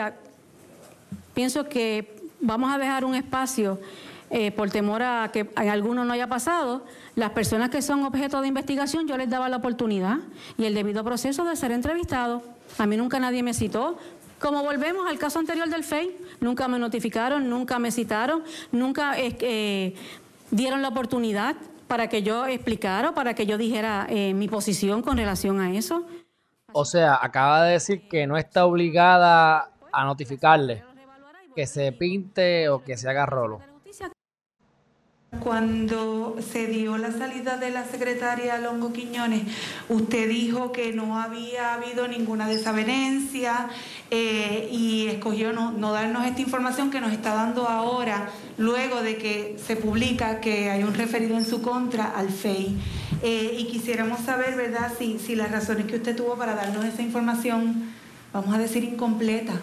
pienso 1.33 1.69
que 1.69 2.13
vamos 2.41 2.73
a 2.73 2.77
dejar 2.77 3.05
un 3.05 3.15
espacio 3.15 3.79
eh, 4.29 4.51
por 4.51 4.71
temor 4.71 5.03
a 5.03 5.29
que 5.31 5.49
a 5.55 5.61
alguno 5.71 6.03
no 6.03 6.11
haya 6.11 6.27
pasado, 6.27 6.83
las 7.15 7.29
personas 7.29 7.69
que 7.69 7.81
son 7.81 8.03
objeto 8.03 8.41
de 8.41 8.49
investigación 8.49 9.07
yo 9.07 9.15
les 9.15 9.29
daba 9.29 9.47
la 9.47 9.55
oportunidad 9.55 10.17
y 10.57 10.65
el 10.65 10.73
debido 10.73 11.01
proceso 11.05 11.45
de 11.45 11.55
ser 11.55 11.71
entrevistados. 11.71 12.41
A 12.77 12.85
mí 12.85 12.97
nunca 12.97 13.19
nadie 13.19 13.43
me 13.43 13.53
citó. 13.53 13.97
Como 14.39 14.61
volvemos 14.63 15.07
al 15.07 15.17
caso 15.17 15.39
anterior 15.39 15.69
del 15.69 15.83
FEI, 15.83 16.17
nunca 16.41 16.67
me 16.67 16.77
notificaron, 16.77 17.49
nunca 17.49 17.79
me 17.79 17.91
citaron, 17.91 18.43
nunca 18.71 19.13
eh, 19.17 19.95
dieron 20.51 20.81
la 20.81 20.89
oportunidad 20.89 21.55
para 21.87 22.09
que 22.09 22.23
yo 22.23 22.45
explicara, 22.47 23.13
para 23.13 23.35
que 23.35 23.45
yo 23.45 23.57
dijera 23.57 24.07
eh, 24.09 24.33
mi 24.33 24.47
posición 24.47 25.01
con 25.01 25.17
relación 25.17 25.61
a 25.61 25.71
eso. 25.73 26.05
O 26.73 26.85
sea, 26.85 27.19
acaba 27.21 27.63
de 27.65 27.73
decir 27.73 28.07
que 28.09 28.27
no 28.27 28.37
está 28.37 28.65
obligada 28.65 29.71
a 29.91 30.05
notificarle 30.05 30.83
que 31.55 31.67
se 31.67 31.91
pinte 31.91 32.69
o 32.69 32.83
que 32.83 32.97
se 32.97 33.09
haga 33.09 33.25
rolo. 33.25 33.61
Cuando 35.39 36.37
se 36.51 36.67
dio 36.67 36.97
la 36.97 37.11
salida 37.11 37.57
de 37.57 37.69
la 37.69 37.85
secretaria 37.85 38.59
Longo 38.59 38.93
Quiñones, 38.93 39.43
usted 39.89 40.29
dijo 40.29 40.71
que 40.71 40.93
no 40.93 41.19
había 41.19 41.73
habido 41.73 42.07
ninguna 42.07 42.47
desavenencia 42.47 43.69
eh, 44.11 44.69
y 44.71 45.07
escogió 45.07 45.51
no, 45.51 45.71
no 45.71 45.91
darnos 45.91 46.25
esta 46.25 46.41
información 46.41 46.91
que 46.91 47.01
nos 47.01 47.11
está 47.11 47.33
dando 47.33 47.67
ahora, 47.67 48.29
luego 48.57 49.01
de 49.01 49.17
que 49.17 49.57
se 49.65 49.75
publica 49.75 50.39
que 50.39 50.69
hay 50.69 50.83
un 50.83 50.93
referido 50.93 51.35
en 51.35 51.45
su 51.45 51.61
contra 51.61 52.05
al 52.05 52.29
FEI. 52.29 52.77
Eh, 53.21 53.55
y 53.59 53.65
quisiéramos 53.65 54.19
saber, 54.21 54.55
¿verdad?, 54.55 54.91
si, 54.97 55.17
si 55.19 55.35
las 55.35 55.51
razones 55.51 55.85
que 55.87 55.95
usted 55.95 56.15
tuvo 56.15 56.35
para 56.35 56.55
darnos 56.55 56.85
esa 56.85 57.01
información, 57.01 57.91
vamos 58.31 58.53
a 58.53 58.57
decir, 58.57 58.83
incompleta. 58.83 59.53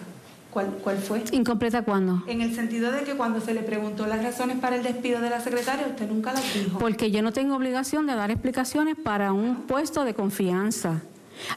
¿Cuál, 0.51 0.67
¿Cuál 0.83 0.97
fue? 0.97 1.23
¿Incompleta 1.31 1.81
cuándo? 1.83 2.23
En 2.27 2.41
el 2.41 2.53
sentido 2.53 2.91
de 2.91 3.03
que 3.03 3.15
cuando 3.15 3.39
se 3.39 3.53
le 3.53 3.61
preguntó 3.61 4.05
las 4.05 4.21
razones 4.21 4.57
para 4.59 4.75
el 4.75 4.83
despido 4.83 5.21
de 5.21 5.29
la 5.29 5.39
secretaria, 5.39 5.87
usted 5.87 6.09
nunca 6.09 6.33
las 6.33 6.53
dijo. 6.53 6.77
Porque 6.77 7.09
yo 7.09 7.21
no 7.21 7.31
tengo 7.31 7.55
obligación 7.55 8.05
de 8.05 8.15
dar 8.15 8.31
explicaciones 8.31 8.97
para 9.01 9.31
un 9.31 9.63
puesto 9.63 10.03
de 10.03 10.13
confianza. 10.13 11.01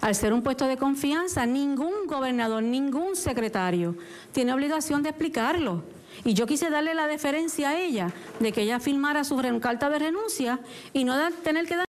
Al 0.01 0.15
ser 0.15 0.33
un 0.33 0.43
puesto 0.43 0.67
de 0.67 0.77
confianza, 0.77 1.45
ningún 1.45 2.07
gobernador, 2.07 2.63
ningún 2.63 3.17
secretario 3.17 3.97
tiene 4.33 4.53
obligación 4.53 5.03
de 5.03 5.11
explicarlo. 5.11 5.83
Y 6.25 6.35
yo 6.35 6.47
quise 6.47 6.71
darle 6.71 6.95
la 6.95 7.09
deferencia 7.09 7.71
a 7.71 7.81
ella 7.81 8.13
de 8.39 8.53
que 8.53 8.63
ella 8.63 8.79
firmara 8.79 9.25
su 9.25 9.37
carta 9.61 9.91
de 9.91 9.99
renuncia 9.99 10.61
y 10.93 11.03
no 11.03 11.17
tener 11.43 11.67
que 11.67 11.77
dar 11.77 11.87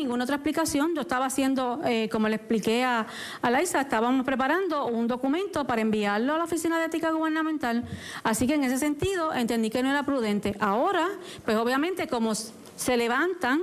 ninguna 0.00 0.24
otra 0.24 0.36
explicación. 0.36 0.94
Yo 0.94 1.02
estaba 1.02 1.26
haciendo, 1.26 1.80
eh, 1.84 2.08
como 2.10 2.28
le 2.28 2.36
expliqué 2.36 2.84
a, 2.84 3.06
a 3.42 3.50
Laisa, 3.50 3.80
estábamos 3.80 4.24
preparando 4.24 4.86
un 4.86 5.06
documento 5.06 5.66
para 5.66 5.80
enviarlo 5.82 6.34
a 6.34 6.38
la 6.38 6.44
Oficina 6.44 6.78
de 6.78 6.86
Ética 6.86 7.10
Gubernamental. 7.10 7.84
Así 8.24 8.46
que 8.46 8.54
en 8.54 8.64
ese 8.64 8.78
sentido 8.78 9.32
entendí 9.32 9.70
que 9.70 9.82
no 9.82 9.90
era 9.90 10.02
prudente. 10.02 10.56
Ahora, 10.58 11.06
pues 11.44 11.56
obviamente 11.56 12.08
como 12.08 12.34
se 12.34 12.96
levantan 12.96 13.60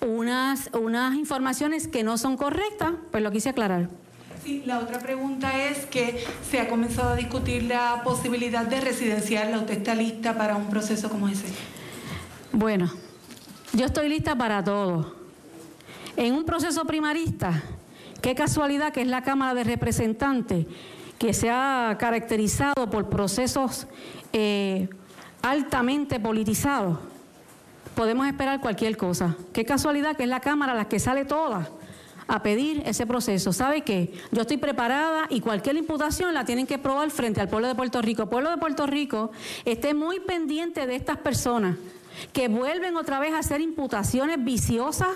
unas, 0.00 0.70
unas 0.72 1.14
informaciones 1.14 1.88
que 1.88 2.02
no 2.02 2.18
son 2.18 2.36
correctas, 2.36 2.92
pues 3.10 3.22
lo 3.22 3.30
quise 3.30 3.50
aclarar. 3.50 3.88
Sí, 4.44 4.62
la 4.66 4.78
otra 4.78 4.98
pregunta 4.98 5.68
es 5.68 5.86
que 5.86 6.24
se 6.48 6.60
ha 6.60 6.68
comenzado 6.68 7.10
a 7.10 7.16
discutir 7.16 7.64
la 7.64 8.02
posibilidad 8.04 8.64
de 8.64 8.80
residenciarla. 8.80 9.58
¿Usted 9.58 9.78
está 9.78 9.94
lista 9.94 10.36
para 10.36 10.56
un 10.56 10.68
proceso 10.68 11.08
como 11.10 11.28
ese? 11.28 11.46
Bueno, 12.52 12.90
yo 13.72 13.86
estoy 13.86 14.08
lista 14.08 14.36
para 14.36 14.62
todo. 14.64 15.17
En 16.18 16.34
un 16.34 16.44
proceso 16.44 16.84
primarista, 16.84 17.62
qué 18.20 18.34
casualidad 18.34 18.92
que 18.92 19.02
es 19.02 19.06
la 19.06 19.22
Cámara 19.22 19.54
de 19.54 19.62
Representantes, 19.62 20.66
que 21.16 21.32
se 21.32 21.48
ha 21.48 21.96
caracterizado 21.96 22.90
por 22.90 23.08
procesos 23.08 23.86
eh, 24.32 24.88
altamente 25.42 26.18
politizados, 26.18 26.98
podemos 27.94 28.26
esperar 28.26 28.60
cualquier 28.60 28.96
cosa. 28.96 29.36
Qué 29.52 29.64
casualidad 29.64 30.16
que 30.16 30.24
es 30.24 30.28
la 30.28 30.40
Cámara 30.40 30.74
la 30.74 30.88
que 30.88 30.98
sale 30.98 31.24
toda 31.24 31.70
a 32.26 32.42
pedir 32.42 32.82
ese 32.84 33.06
proceso. 33.06 33.52
¿Sabe 33.52 33.82
qué? 33.82 34.12
Yo 34.32 34.40
estoy 34.40 34.56
preparada 34.56 35.28
y 35.30 35.40
cualquier 35.40 35.76
imputación 35.76 36.34
la 36.34 36.44
tienen 36.44 36.66
que 36.66 36.78
probar 36.78 37.12
frente 37.12 37.40
al 37.40 37.48
pueblo 37.48 37.68
de 37.68 37.76
Puerto 37.76 38.02
Rico. 38.02 38.22
El 38.22 38.28
pueblo 38.28 38.50
de 38.50 38.56
Puerto 38.56 38.88
Rico 38.88 39.30
esté 39.64 39.94
muy 39.94 40.18
pendiente 40.18 40.84
de 40.88 40.96
estas 40.96 41.18
personas 41.18 41.76
que 42.32 42.48
vuelven 42.48 42.96
otra 42.96 43.20
vez 43.20 43.34
a 43.34 43.38
hacer 43.38 43.60
imputaciones 43.60 44.42
viciosas 44.42 45.10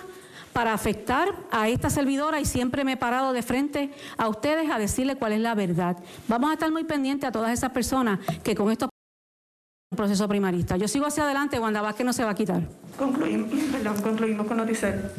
para 0.53 0.73
afectar 0.75 1.29
a 1.51 1.69
esta 1.69 1.91
servidora 1.91 2.41
y 2.41 2.45
siempre 2.45 2.85
me 2.85 2.93
he 2.93 2.97
parado 2.97 3.33
de 3.33 3.43
frente 3.43 3.91
a 4.17 4.29
ustedes 4.29 4.71
a 4.71 4.79
decirle 4.79 5.17
cuál 5.17 5.33
es 5.33 5.41
la 5.41 5.55
verdad. 5.55 5.97
Vamos 6.29 6.51
a 6.51 6.55
estar 6.55 6.71
muy 6.71 6.85
pendientes 6.85 7.29
a 7.29 7.33
todas 7.33 7.53
esas 7.53 7.71
personas 7.71 8.21
que 8.43 8.55
con 8.55 8.71
esto 8.71 8.89
proceso 9.97 10.27
primarista. 10.29 10.77
Yo 10.77 10.89
sigo 10.89 11.07
hacia 11.07 11.25
adelante, 11.25 11.59
Wanda 11.59 11.83
Vázquez 11.83 12.07
no 12.07 12.13
se 12.13 12.25
va 12.25 12.31
a 12.31 12.35
quitar. 12.35 12.63
Concluimos, 12.99 13.51
perdón, 13.71 14.01
concluimos 14.03 14.47
con 14.47 14.57
Noticel. 14.57 15.11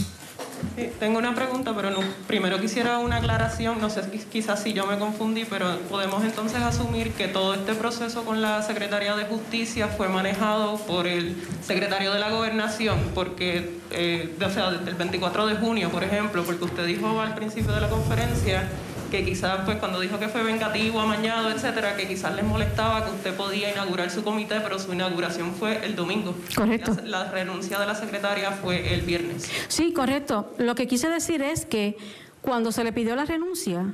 Sí, 0.75 0.89
tengo 0.99 1.19
una 1.19 1.35
pregunta, 1.35 1.73
pero 1.75 1.91
no, 1.91 1.99
primero 2.27 2.59
quisiera 2.59 2.97
una 2.97 3.17
aclaración, 3.17 3.79
no 3.79 3.89
sé 3.89 4.01
quizás 4.31 4.63
si 4.63 4.73
yo 4.73 4.87
me 4.87 4.97
confundí, 4.97 5.45
pero 5.45 5.77
podemos 5.89 6.23
entonces 6.23 6.61
asumir 6.61 7.11
que 7.13 7.27
todo 7.27 7.53
este 7.53 7.73
proceso 7.75 8.25
con 8.25 8.41
la 8.41 8.61
Secretaría 8.63 9.15
de 9.15 9.25
Justicia 9.25 9.87
fue 9.87 10.09
manejado 10.09 10.77
por 10.77 11.05
el 11.05 11.35
secretario 11.63 12.11
de 12.11 12.19
la 12.19 12.31
Gobernación, 12.31 12.97
porque, 13.13 13.77
eh, 13.91 14.35
o 14.43 14.49
sea, 14.49 14.71
desde 14.71 14.89
el 14.89 14.95
24 14.95 15.45
de 15.45 15.55
junio, 15.55 15.89
por 15.89 16.03
ejemplo, 16.03 16.43
porque 16.43 16.65
usted 16.65 16.85
dijo 16.85 17.21
al 17.21 17.35
principio 17.35 17.71
de 17.71 17.81
la 17.81 17.89
conferencia 17.89 18.67
que 19.13 19.23
quizás 19.23 19.59
pues 19.63 19.77
cuando 19.77 19.99
dijo 19.99 20.17
que 20.17 20.27
fue 20.27 20.41
vengativo, 20.41 20.99
amañado, 20.99 21.51
etcétera, 21.51 21.95
que 21.95 22.07
quizás 22.07 22.33
les 22.35 22.43
molestaba 22.43 23.05
que 23.05 23.11
usted 23.11 23.35
podía 23.35 23.71
inaugurar 23.71 24.09
su 24.09 24.23
comité, 24.23 24.59
pero 24.59 24.79
su 24.79 24.91
inauguración 24.91 25.53
fue 25.53 25.85
el 25.85 25.95
domingo. 25.95 26.33
Correcto. 26.55 26.97
La, 27.03 27.29
renuncia 27.29 27.77
de 27.77 27.85
la 27.85 27.93
secretaria 27.93 28.49
fue 28.49 28.91
el 28.91 29.01
viernes. 29.01 29.47
Sí, 29.67 29.93
correcto. 29.93 30.51
Lo 30.57 30.73
que 30.73 30.87
quise 30.87 31.09
decir 31.09 31.43
es 31.43 31.67
que 31.67 31.95
cuando 32.41 32.71
se 32.71 32.83
le 32.83 32.91
pidió 32.91 33.15
la 33.15 33.25
renuncia, 33.25 33.85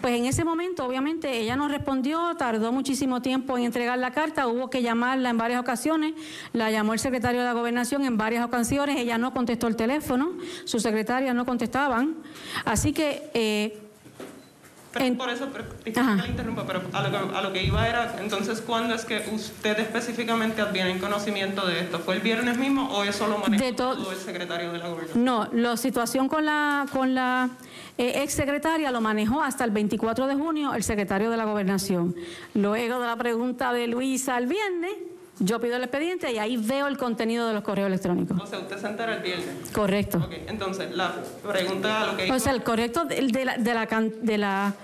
pues 0.00 0.16
en 0.16 0.26
ese 0.26 0.44
momento, 0.44 0.86
obviamente, 0.86 1.40
ella 1.40 1.56
no 1.56 1.66
respondió, 1.66 2.36
tardó 2.36 2.70
muchísimo 2.70 3.20
tiempo 3.22 3.58
en 3.58 3.64
entregar 3.64 3.98
la 3.98 4.12
carta, 4.12 4.46
hubo 4.46 4.70
que 4.70 4.82
llamarla 4.82 5.30
en 5.30 5.36
varias 5.36 5.60
ocasiones, 5.60 6.14
la 6.52 6.70
llamó 6.70 6.92
el 6.92 7.00
secretario 7.00 7.40
de 7.40 7.46
la 7.46 7.54
gobernación 7.54 8.04
en 8.04 8.16
varias 8.16 8.44
ocasiones, 8.44 9.00
ella 9.00 9.18
no 9.18 9.34
contestó 9.34 9.66
el 9.66 9.74
teléfono, 9.74 10.30
su 10.64 10.78
secretaria 10.78 11.34
no 11.34 11.44
contestaban. 11.44 12.14
Así 12.64 12.92
que 12.92 13.30
eh, 13.34 13.89
pero 14.92 15.14
por 15.16 15.30
eso, 15.30 15.48
pero, 15.52 15.64
que 15.84 15.92
le 15.92 16.28
interrumpa, 16.28 16.66
pero 16.66 16.82
a 16.92 17.02
lo, 17.02 17.10
que, 17.10 17.36
a 17.36 17.42
lo, 17.42 17.52
que, 17.52 17.62
iba 17.62 17.88
era, 17.88 18.16
entonces, 18.20 18.60
¿cuándo 18.60 18.94
es 18.94 19.04
que 19.04 19.22
usted 19.32 19.78
específicamente 19.78 20.62
en 20.74 20.98
conocimiento 20.98 21.66
de 21.66 21.80
esto? 21.80 22.00
¿Fue 22.00 22.14
el 22.16 22.20
viernes 22.20 22.58
mismo 22.58 22.88
o 22.90 23.04
eso 23.04 23.28
lo 23.28 23.38
manejó 23.38 23.74
todo 23.74 24.10
el 24.10 24.18
secretario 24.18 24.72
de 24.72 24.78
la 24.78 24.88
gobernación? 24.88 25.24
No, 25.24 25.48
la 25.52 25.76
situación 25.76 26.28
con 26.28 26.44
la, 26.44 26.86
con 26.92 27.14
la 27.14 27.50
eh, 27.98 28.22
ex 28.22 28.32
secretaria 28.32 28.90
lo 28.90 29.00
manejó 29.00 29.42
hasta 29.42 29.64
el 29.64 29.70
24 29.70 30.26
de 30.26 30.34
junio 30.34 30.74
el 30.74 30.82
secretario 30.82 31.30
de 31.30 31.36
la 31.36 31.44
gobernación. 31.44 32.14
Luego 32.54 32.98
de 32.98 33.06
la 33.06 33.16
pregunta 33.16 33.72
de 33.72 33.86
Luisa 33.86 34.38
el 34.38 34.46
viernes, 34.46 34.92
yo 35.40 35.60
pido 35.60 35.76
el 35.76 35.82
expediente 35.82 36.30
y 36.32 36.38
ahí 36.38 36.56
veo 36.56 36.86
el 36.86 36.96
contenido 36.96 37.46
de 37.48 37.54
los 37.54 37.62
correos 37.62 37.88
electrónicos. 37.88 38.40
O 38.40 38.46
sea, 38.46 38.60
usted 38.60 38.78
se 38.78 38.86
entera 38.86 39.16
el 39.16 39.22
viernes. 39.22 39.70
Correcto. 39.72 40.18
Okay, 40.18 40.44
entonces, 40.46 40.94
la 40.94 41.14
pregunta 41.50 42.02
a 42.02 42.06
lo 42.08 42.16
que... 42.16 42.30
O 42.30 42.38
sea, 42.38 42.52
el 42.52 42.62
correcto 42.62 43.04
de, 43.04 43.44
la, 43.44 43.56
de 43.56 43.74
la, 43.74 43.86
de 43.86 44.38
la 44.38 44.74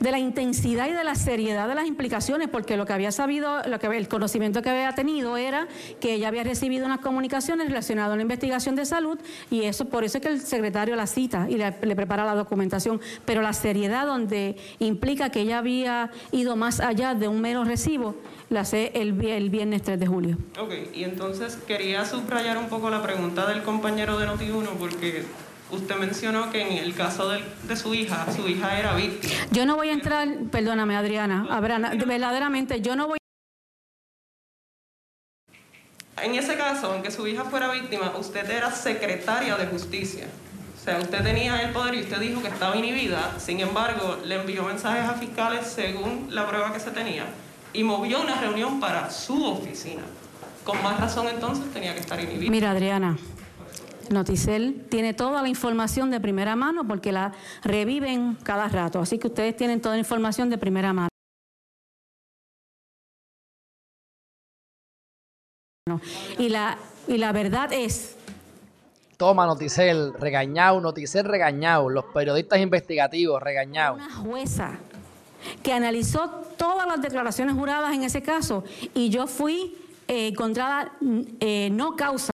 de 0.00 0.10
la 0.10 0.18
intensidad 0.18 0.88
y 0.88 0.92
de 0.92 1.04
la 1.04 1.14
seriedad 1.14 1.68
de 1.68 1.74
las 1.74 1.86
implicaciones, 1.86 2.48
porque 2.48 2.76
lo 2.76 2.86
que 2.86 2.92
había 2.92 3.12
sabido, 3.12 3.62
lo 3.66 3.78
que 3.78 3.86
el 3.86 4.08
conocimiento 4.08 4.62
que 4.62 4.70
había 4.70 4.92
tenido 4.94 5.36
era 5.36 5.68
que 6.00 6.14
ella 6.14 6.28
había 6.28 6.44
recibido 6.44 6.86
unas 6.86 7.00
comunicaciones 7.00 7.68
relacionadas 7.68 8.12
a 8.12 8.16
la 8.16 8.22
investigación 8.22 8.76
de 8.76 8.84
salud 8.84 9.18
y 9.50 9.62
eso 9.62 9.86
por 9.86 10.04
eso 10.04 10.18
es 10.18 10.22
que 10.22 10.28
el 10.28 10.40
secretario 10.40 10.96
la 10.96 11.06
cita 11.06 11.46
y 11.48 11.56
le, 11.56 11.72
prepara 11.72 12.24
la 12.24 12.34
documentación, 12.34 13.00
pero 13.24 13.42
la 13.42 13.52
seriedad 13.52 14.06
donde 14.06 14.56
implica 14.78 15.30
que 15.30 15.40
ella 15.40 15.58
había 15.58 16.10
ido 16.32 16.56
más 16.56 16.80
allá 16.80 17.14
de 17.14 17.28
un 17.28 17.40
mero 17.40 17.64
recibo, 17.64 18.16
la 18.50 18.64
sé 18.64 18.92
el, 18.94 19.12
viernes 19.12 19.82
3 19.82 19.98
de 19.98 20.06
julio. 20.06 20.38
Ok, 20.60 20.72
y 20.94 21.04
entonces 21.04 21.56
quería 21.66 22.04
subrayar 22.04 22.58
un 22.58 22.68
poco 22.68 22.90
la 22.90 23.02
pregunta 23.02 23.46
del 23.46 23.62
compañero 23.62 24.18
de 24.18 24.26
Noti1 24.26 24.68
porque 24.78 25.24
Usted 25.70 25.96
mencionó 25.96 26.50
que 26.50 26.62
en 26.62 26.78
el 26.78 26.94
caso 26.94 27.28
de, 27.28 27.76
su 27.76 27.92
hija, 27.92 28.26
su 28.32 28.46
hija 28.48 28.78
era 28.78 28.94
víctima. 28.94 29.34
Yo 29.50 29.66
no 29.66 29.74
voy 29.76 29.88
a 29.88 29.92
entrar, 29.92 30.28
perdóname 30.50 30.96
Adriana, 30.96 31.46
Abrana, 31.50 31.92
verdaderamente 31.94 32.80
yo 32.80 32.94
no 32.94 33.08
voy 33.08 33.18
En 36.22 36.34
ese 36.34 36.56
caso, 36.56 36.92
aunque 36.92 37.10
su 37.10 37.26
hija 37.26 37.44
fuera 37.44 37.70
víctima, 37.70 38.12
usted 38.16 38.48
era 38.48 38.70
secretaria 38.70 39.56
de 39.56 39.66
justicia. 39.66 40.28
O 40.74 40.84
sea, 40.84 40.98
usted 40.98 41.22
tenía 41.22 41.60
el 41.62 41.72
poder 41.72 41.94
y 41.94 42.00
usted 42.02 42.20
dijo 42.20 42.40
que 42.40 42.48
estaba 42.48 42.76
inhibida, 42.76 43.34
sin 43.38 43.58
embargo, 43.58 44.18
le 44.24 44.36
envió 44.36 44.62
mensajes 44.62 45.04
a 45.04 45.14
fiscales 45.14 45.66
según 45.66 46.28
la 46.30 46.46
prueba 46.48 46.72
que 46.72 46.78
se 46.78 46.92
tenía 46.92 47.24
y 47.72 47.82
movió 47.82 48.20
una 48.20 48.40
reunión 48.40 48.78
para 48.78 49.10
su 49.10 49.44
oficina. 49.44 50.02
Con 50.64 50.82
más 50.82 50.98
razón 50.98 51.26
entonces 51.28 51.72
tenía 51.72 51.92
que 51.92 52.00
estar 52.00 52.18
inhibida. 52.20 52.50
Mira, 52.50 52.70
Adriana, 52.70 53.18
Noticel 54.10 54.86
tiene 54.88 55.14
toda 55.14 55.42
la 55.42 55.48
información 55.48 56.10
de 56.10 56.20
primera 56.20 56.56
mano 56.56 56.86
porque 56.86 57.12
la 57.12 57.32
reviven 57.62 58.36
cada 58.42 58.68
rato, 58.68 59.00
así 59.00 59.18
que 59.18 59.28
ustedes 59.28 59.56
tienen 59.56 59.80
toda 59.80 59.94
la 59.94 60.00
información 60.00 60.50
de 60.50 60.58
primera 60.58 60.92
mano. 60.92 61.08
Y 66.38 66.48
la, 66.48 66.78
y 67.06 67.16
la 67.18 67.32
verdad 67.32 67.72
es... 67.72 68.16
Toma, 69.16 69.46
Noticel, 69.46 70.12
regañado, 70.14 70.80
Noticel 70.80 71.24
regañado, 71.24 71.88
los 71.88 72.04
periodistas 72.06 72.58
investigativos 72.58 73.42
regañados. 73.42 73.96
Una 73.96 74.14
jueza 74.14 74.78
que 75.62 75.72
analizó 75.72 76.28
todas 76.58 76.86
las 76.86 77.00
declaraciones 77.00 77.54
juradas 77.54 77.94
en 77.94 78.02
ese 78.02 78.22
caso 78.22 78.64
y 78.94 79.08
yo 79.08 79.26
fui 79.26 79.74
eh, 80.08 80.28
encontrada 80.28 80.92
eh, 81.40 81.70
no 81.70 81.96
causa. 81.96 82.30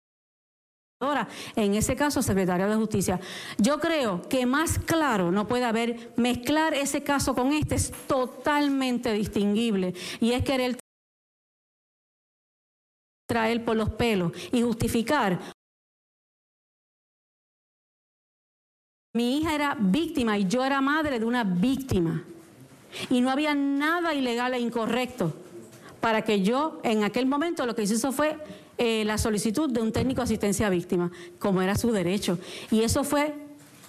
En 1.56 1.76
ese 1.76 1.96
caso 1.96 2.24
secretaria 2.24 2.68
de 2.68 2.76
Justicia. 2.76 3.20
Yo 3.60 3.80
creo 3.80 4.22
que 4.28 4.48
más 4.48 4.80
claro 4.80 5.32
no 5.32 5.48
puede 5.48 5.66
haber, 5.66 6.12
mezclar 6.16 6.74
ese 6.74 7.04
caso 7.04 7.36
con 7.36 7.52
este 7.54 7.76
es 7.76 7.92
totalmente 8.08 9.14
distinguible 9.14 9.94
y 10.20 10.32
es 10.32 10.44
querer 10.44 10.78
traer 13.28 13.64
por 13.64 13.76
los 13.76 13.92
pelos 13.92 14.32
y 14.52 14.64
justificar. 14.64 15.40
Mi 19.14 19.38
hija 19.38 19.54
era 19.54 19.78
víctima 19.80 20.38
y 20.38 20.48
yo 20.48 20.64
era 20.66 20.82
madre 20.82 21.20
de 21.20 21.26
una 21.26 21.44
víctima 21.44 22.24
y 23.10 23.22
no 23.22 23.30
había 23.30 23.54
nada 23.54 24.16
ilegal 24.16 24.56
e 24.56 24.60
incorrecto 24.60 25.34
para 26.02 26.24
que 26.24 26.42
yo 26.42 26.80
en 26.84 27.04
aquel 27.04 27.28
momento 27.28 27.66
lo 27.68 27.76
que 27.76 27.84
hizo 27.84 28.12
fue 28.12 28.38
eh, 28.78 29.04
la 29.06 29.18
solicitud 29.18 29.70
de 29.72 29.82
un 29.82 29.92
técnico 29.92 30.22
de 30.22 30.26
asistencia 30.26 30.68
a 30.68 30.70
víctima, 30.70 31.12
como 31.40 31.62
era 31.62 31.76
su 31.76 31.92
derecho. 31.92 32.38
Y 32.72 32.82
eso 32.82 33.04
fue 33.04 33.34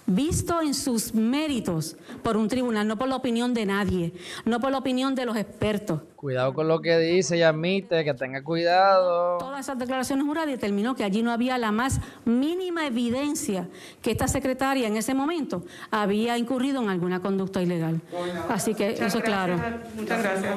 visto 0.09 0.63
en 0.63 0.73
sus 0.73 1.15
méritos 1.15 1.97
por 2.23 2.37
un 2.39 2.49
tribunal, 2.49 2.89
no 2.89 2.97
por 2.97 3.09
la 3.09 3.17
opinión 3.17 3.53
de 3.53 3.67
nadie, 3.67 4.15
no 4.47 4.59
por 4.59 4.73
la 4.73 4.79
opinión 4.79 5.15
de 5.15 5.27
los 5.27 5.37
expertos. 5.37 6.01
Cuidado 6.17 6.55
con 6.55 6.67
lo 6.67 6.81
que 6.81 6.99
dice 6.99 7.37
y 7.37 7.43
admite, 7.43 8.05
que 8.05 8.15
tenga 8.15 8.43
cuidado. 8.43 9.37
Todas 9.39 9.61
esas 9.61 9.79
declaraciones 9.79 10.27
juradas 10.27 10.49
determinó 10.49 10.97
que 10.97 11.05
allí 11.05 11.23
no 11.23 11.31
había 11.31 11.59
la 11.59 11.73
más 11.73 12.01
mínima 12.25 12.87
evidencia 12.87 13.69
que 14.01 14.11
esta 14.11 14.27
secretaria 14.27 14.89
en 14.89 14.97
ese 14.97 15.13
momento 15.13 15.63
había 15.91 16.39
incurrido 16.39 16.83
en 16.83 16.89
alguna 16.89 17.21
conducta 17.21 17.61
ilegal. 17.61 18.01
Así 18.49 18.75
que 18.75 18.93
eso 18.93 19.19
es 19.19 19.25
claro. 19.25 19.59
Muchas 19.95 20.23
gracias. 20.23 20.57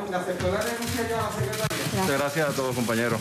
Muchas 1.99 2.17
gracias 2.17 2.49
a 2.49 2.53
todos, 2.53 2.73
compañeros. 2.73 3.19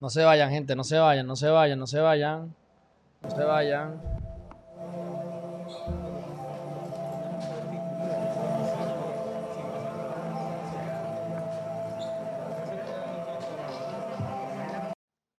No 0.00 0.10
se 0.10 0.22
vayan, 0.22 0.50
gente, 0.50 0.76
no 0.76 0.84
se 0.84 0.96
vayan, 0.96 1.26
no 1.26 1.34
se 1.34 1.48
vayan, 1.48 1.76
no 1.76 1.86
se 1.88 1.98
vayan. 1.98 2.54
No 3.20 3.30
se 3.30 3.42
vayan. 3.42 4.00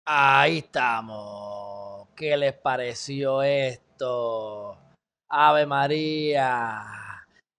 Ahí 0.04 0.58
estamos. 0.58 2.08
¿Qué 2.16 2.36
les 2.36 2.54
pareció 2.54 3.42
esto? 3.44 4.76
Ave 5.28 5.66
María. 5.66 6.82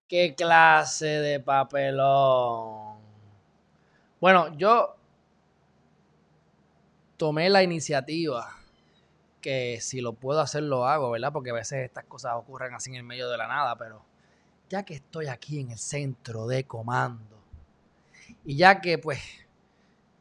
¿Qué 0.05 0.35
clase 0.35 1.05
de 1.05 1.39
papelón? 1.39 2.99
Bueno, 4.19 4.53
yo 4.57 4.98
tomé 7.19 7.49
la 7.49 7.61
iniciativa, 7.61 8.55
que 9.41 9.79
si 9.81 9.99
lo 9.99 10.13
puedo 10.13 10.39
hacer 10.39 10.63
lo 10.63 10.87
hago, 10.87 11.11
¿verdad? 11.11 11.33
Porque 11.33 11.49
a 11.49 11.53
veces 11.53 11.85
estas 11.85 12.05
cosas 12.05 12.33
ocurren 12.37 12.73
así 12.73 12.91
en 12.91 12.95
el 12.95 13.03
medio 13.03 13.29
de 13.29 13.37
la 13.37 13.45
nada, 13.45 13.75
pero 13.75 14.01
ya 14.69 14.83
que 14.83 14.95
estoy 14.95 15.27
aquí 15.27 15.59
en 15.59 15.71
el 15.71 15.77
centro 15.77 16.47
de 16.47 16.63
comando 16.63 17.37
y 18.45 18.55
ya 18.55 18.79
que 18.79 18.97
pues 18.97 19.19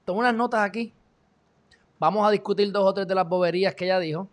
tomo 0.04 0.18
unas 0.18 0.34
notas 0.34 0.60
aquí, 0.62 0.92
vamos 2.00 2.26
a 2.26 2.32
discutir 2.32 2.72
dos 2.72 2.84
o 2.84 2.92
tres 2.92 3.06
de 3.06 3.14
las 3.14 3.28
boberías 3.28 3.76
que 3.76 3.84
ella 3.84 4.00
dijo, 4.00 4.28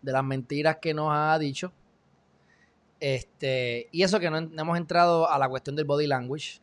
de 0.00 0.12
las 0.12 0.24
mentiras 0.24 0.78
que 0.80 0.94
nos 0.94 1.10
ha 1.12 1.38
dicho. 1.38 1.70
Este, 2.98 3.88
y 3.92 4.02
eso 4.04 4.18
que 4.18 4.30
no, 4.30 4.40
no 4.40 4.62
hemos 4.62 4.78
entrado 4.78 5.30
a 5.30 5.38
la 5.38 5.50
cuestión 5.50 5.76
del 5.76 5.84
body 5.84 6.06
language, 6.06 6.60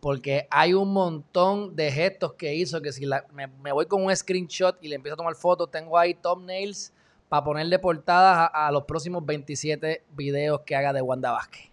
porque 0.00 0.46
hay 0.50 0.74
un 0.74 0.92
montón 0.92 1.74
de 1.74 1.90
gestos 1.90 2.34
que 2.34 2.54
hizo 2.54 2.80
que 2.82 2.92
si 2.92 3.06
me, 3.32 3.72
voy 3.72 3.86
con 3.86 4.04
un 4.04 4.14
screenshot 4.14 4.76
y 4.80 4.88
le 4.88 4.96
empiezo 4.96 5.14
a 5.14 5.16
tomar 5.16 5.34
fotos, 5.34 5.70
tengo 5.70 5.98
ahí 5.98 6.14
thumbnails 6.14 6.92
para 7.28 7.42
ponerle 7.42 7.78
portadas 7.78 8.50
a, 8.52 8.70
los 8.70 8.84
próximos 8.84 9.24
27 9.24 10.04
videos 10.10 10.60
que 10.60 10.76
haga 10.76 10.92
de 10.92 11.02
Wanda 11.02 11.32
Vázquez. 11.32 11.70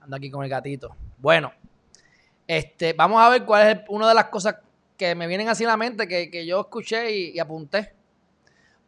Ando 0.00 0.16
aquí 0.16 0.30
con 0.30 0.44
el 0.44 0.50
gatito. 0.50 0.94
Bueno, 1.18 1.52
este, 2.46 2.92
vamos 2.92 3.20
a 3.20 3.28
ver 3.28 3.44
cuál 3.44 3.68
es 3.68 3.78
una 3.88 4.08
de 4.08 4.14
las 4.14 4.26
cosas 4.26 4.56
que 4.96 5.14
me 5.14 5.26
vienen 5.26 5.48
así 5.48 5.64
a 5.64 5.68
la 5.68 5.76
mente 5.76 6.06
que, 6.06 6.46
yo 6.46 6.60
escuché 6.60 7.10
y, 7.10 7.30
y 7.30 7.38
apunté. 7.38 7.94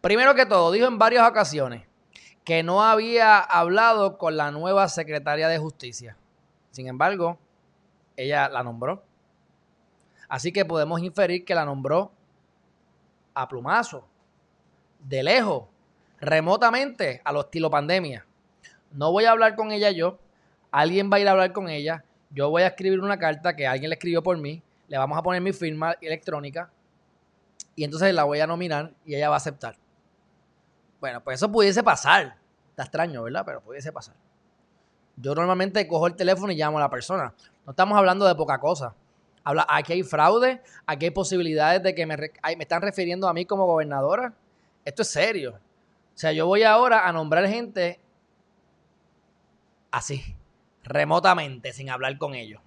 Primero 0.01 0.35
que 0.35 0.47
todo, 0.47 0.71
dijo 0.71 0.87
en 0.87 0.99
varias 0.99 1.29
ocasiones 1.29 1.83
que 2.45 2.63
no 2.63 2.83
había 2.83 3.39
hablado 3.39 4.19
con 4.19 4.37
la 4.37 4.51
nueva 4.51 4.89
secretaria 4.89 5.49
de 5.49 5.59
Justicia. 5.59 6.17
Sin 6.71 6.89
embargo, 6.89 7.39
ella 8.17 8.49
la 8.49 8.63
nombró. 8.63 9.05
Así 10.29 10.53
que 10.53 10.65
podemos 10.65 11.03
inferir 11.03 11.45
que 11.45 11.55
la 11.55 11.65
nombró 11.65 12.13
a 13.35 13.49
plumazo, 13.49 14.07
de 15.01 15.23
lejos, 15.23 15.65
remotamente, 16.21 17.21
a 17.25 17.33
lo 17.33 17.41
estilo 17.41 17.71
pandemia. 17.71 18.25
No 18.93 19.11
voy 19.13 19.25
a 19.25 19.33
hablar 19.33 19.57
con 19.57 19.73
ella 19.73 19.91
yo, 19.91 20.19
alguien 20.71 21.11
va 21.11 21.17
a 21.17 21.21
ir 21.21 21.29
a 21.29 21.33
hablar 21.33 21.53
con 21.53 21.69
ella, 21.69 22.05
yo 22.31 22.51
voy 22.51 22.63
a 22.63 22.69
escribir 22.69 23.01
una 23.01 23.19
carta 23.19 23.55
que 23.55 23.67
alguien 23.67 23.91
le 23.91 23.95
escribió 23.95 24.23
por 24.23 24.39
mí, 24.39 24.63
le 24.89 24.99
vamos 24.99 25.19
a 25.19 25.23
poner 25.23 25.41
mi 25.41 25.53
firma 25.53 25.97
electrónica 26.01 26.71
y 27.75 27.85
entonces 27.85 28.15
la 28.15 28.25
voy 28.25 28.41
a 28.41 28.47
nominar 28.47 28.93
y 29.05 29.15
ella 29.15 29.29
va 29.29 29.37
a 29.37 29.39
aceptar. 29.39 29.77
Bueno, 31.01 31.23
pues 31.23 31.41
eso 31.41 31.51
pudiese 31.51 31.83
pasar. 31.83 32.37
Está 32.71 32.85
extraño, 32.85 33.23
¿verdad? 33.23 33.43
Pero 33.45 33.61
pudiese 33.61 33.93
pasar. 33.93 34.15
Yo 35.17 35.35
normalmente 35.35 35.87
cojo 35.87 36.07
el 36.07 36.15
teléfono 36.15 36.53
y 36.53 36.57
llamo 36.57 36.79
a 36.79 36.83
la 36.83 36.91
persona. 36.91 37.35
No 37.67 37.71
estamos 37.73 37.97
hablando 37.97 38.27
de 38.27 38.35
poca 38.35 38.59
cosa. 38.59 38.95
Habla, 39.45 39.67
aquí 39.69 39.93
hay 39.93 40.03
fraude, 40.03 40.63
aquí 40.87 41.07
hay 41.07 41.11
posibilidades 41.11 41.83
de 41.83 41.95
que 41.95 42.07
me, 42.07 42.17
me 42.17 42.31
están 42.61 42.83
refiriendo 42.83 43.29
a 43.29 43.33
mí 43.33 43.45
como 43.45 43.67
gobernadora. 43.67 44.33
Esto 44.85 45.03
es 45.03 45.09
serio. 45.09 45.59
O 46.15 46.19
sea, 46.19 46.33
yo 46.33 46.47
voy 46.47 46.63
ahora 46.63 47.09
a 47.09 47.13
nombrar 47.13 47.47
gente 47.49 47.99
así, 49.91 50.37
remotamente, 50.85 51.73
sin 51.73 51.91
hablar 51.91 52.19
con 52.19 52.35
ellos. 52.35 52.61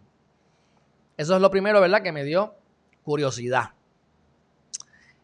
Eso 1.18 1.36
es 1.36 1.42
lo 1.42 1.50
primero, 1.50 1.80
¿verdad? 1.80 2.02
Que 2.02 2.12
me 2.12 2.24
dio 2.24 2.56
curiosidad. 3.04 3.72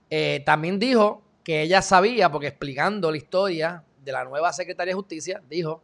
Eh, 0.10 0.42
también 0.46 0.80
dijo 0.80 1.22
que 1.44 1.62
ella 1.62 1.82
sabía, 1.82 2.32
porque 2.32 2.48
explicando 2.48 3.12
la 3.12 3.18
historia 3.18 3.84
de 4.04 4.12
la 4.12 4.24
nueva 4.24 4.54
secretaria 4.54 4.92
de 4.92 4.96
justicia, 4.96 5.42
dijo 5.50 5.82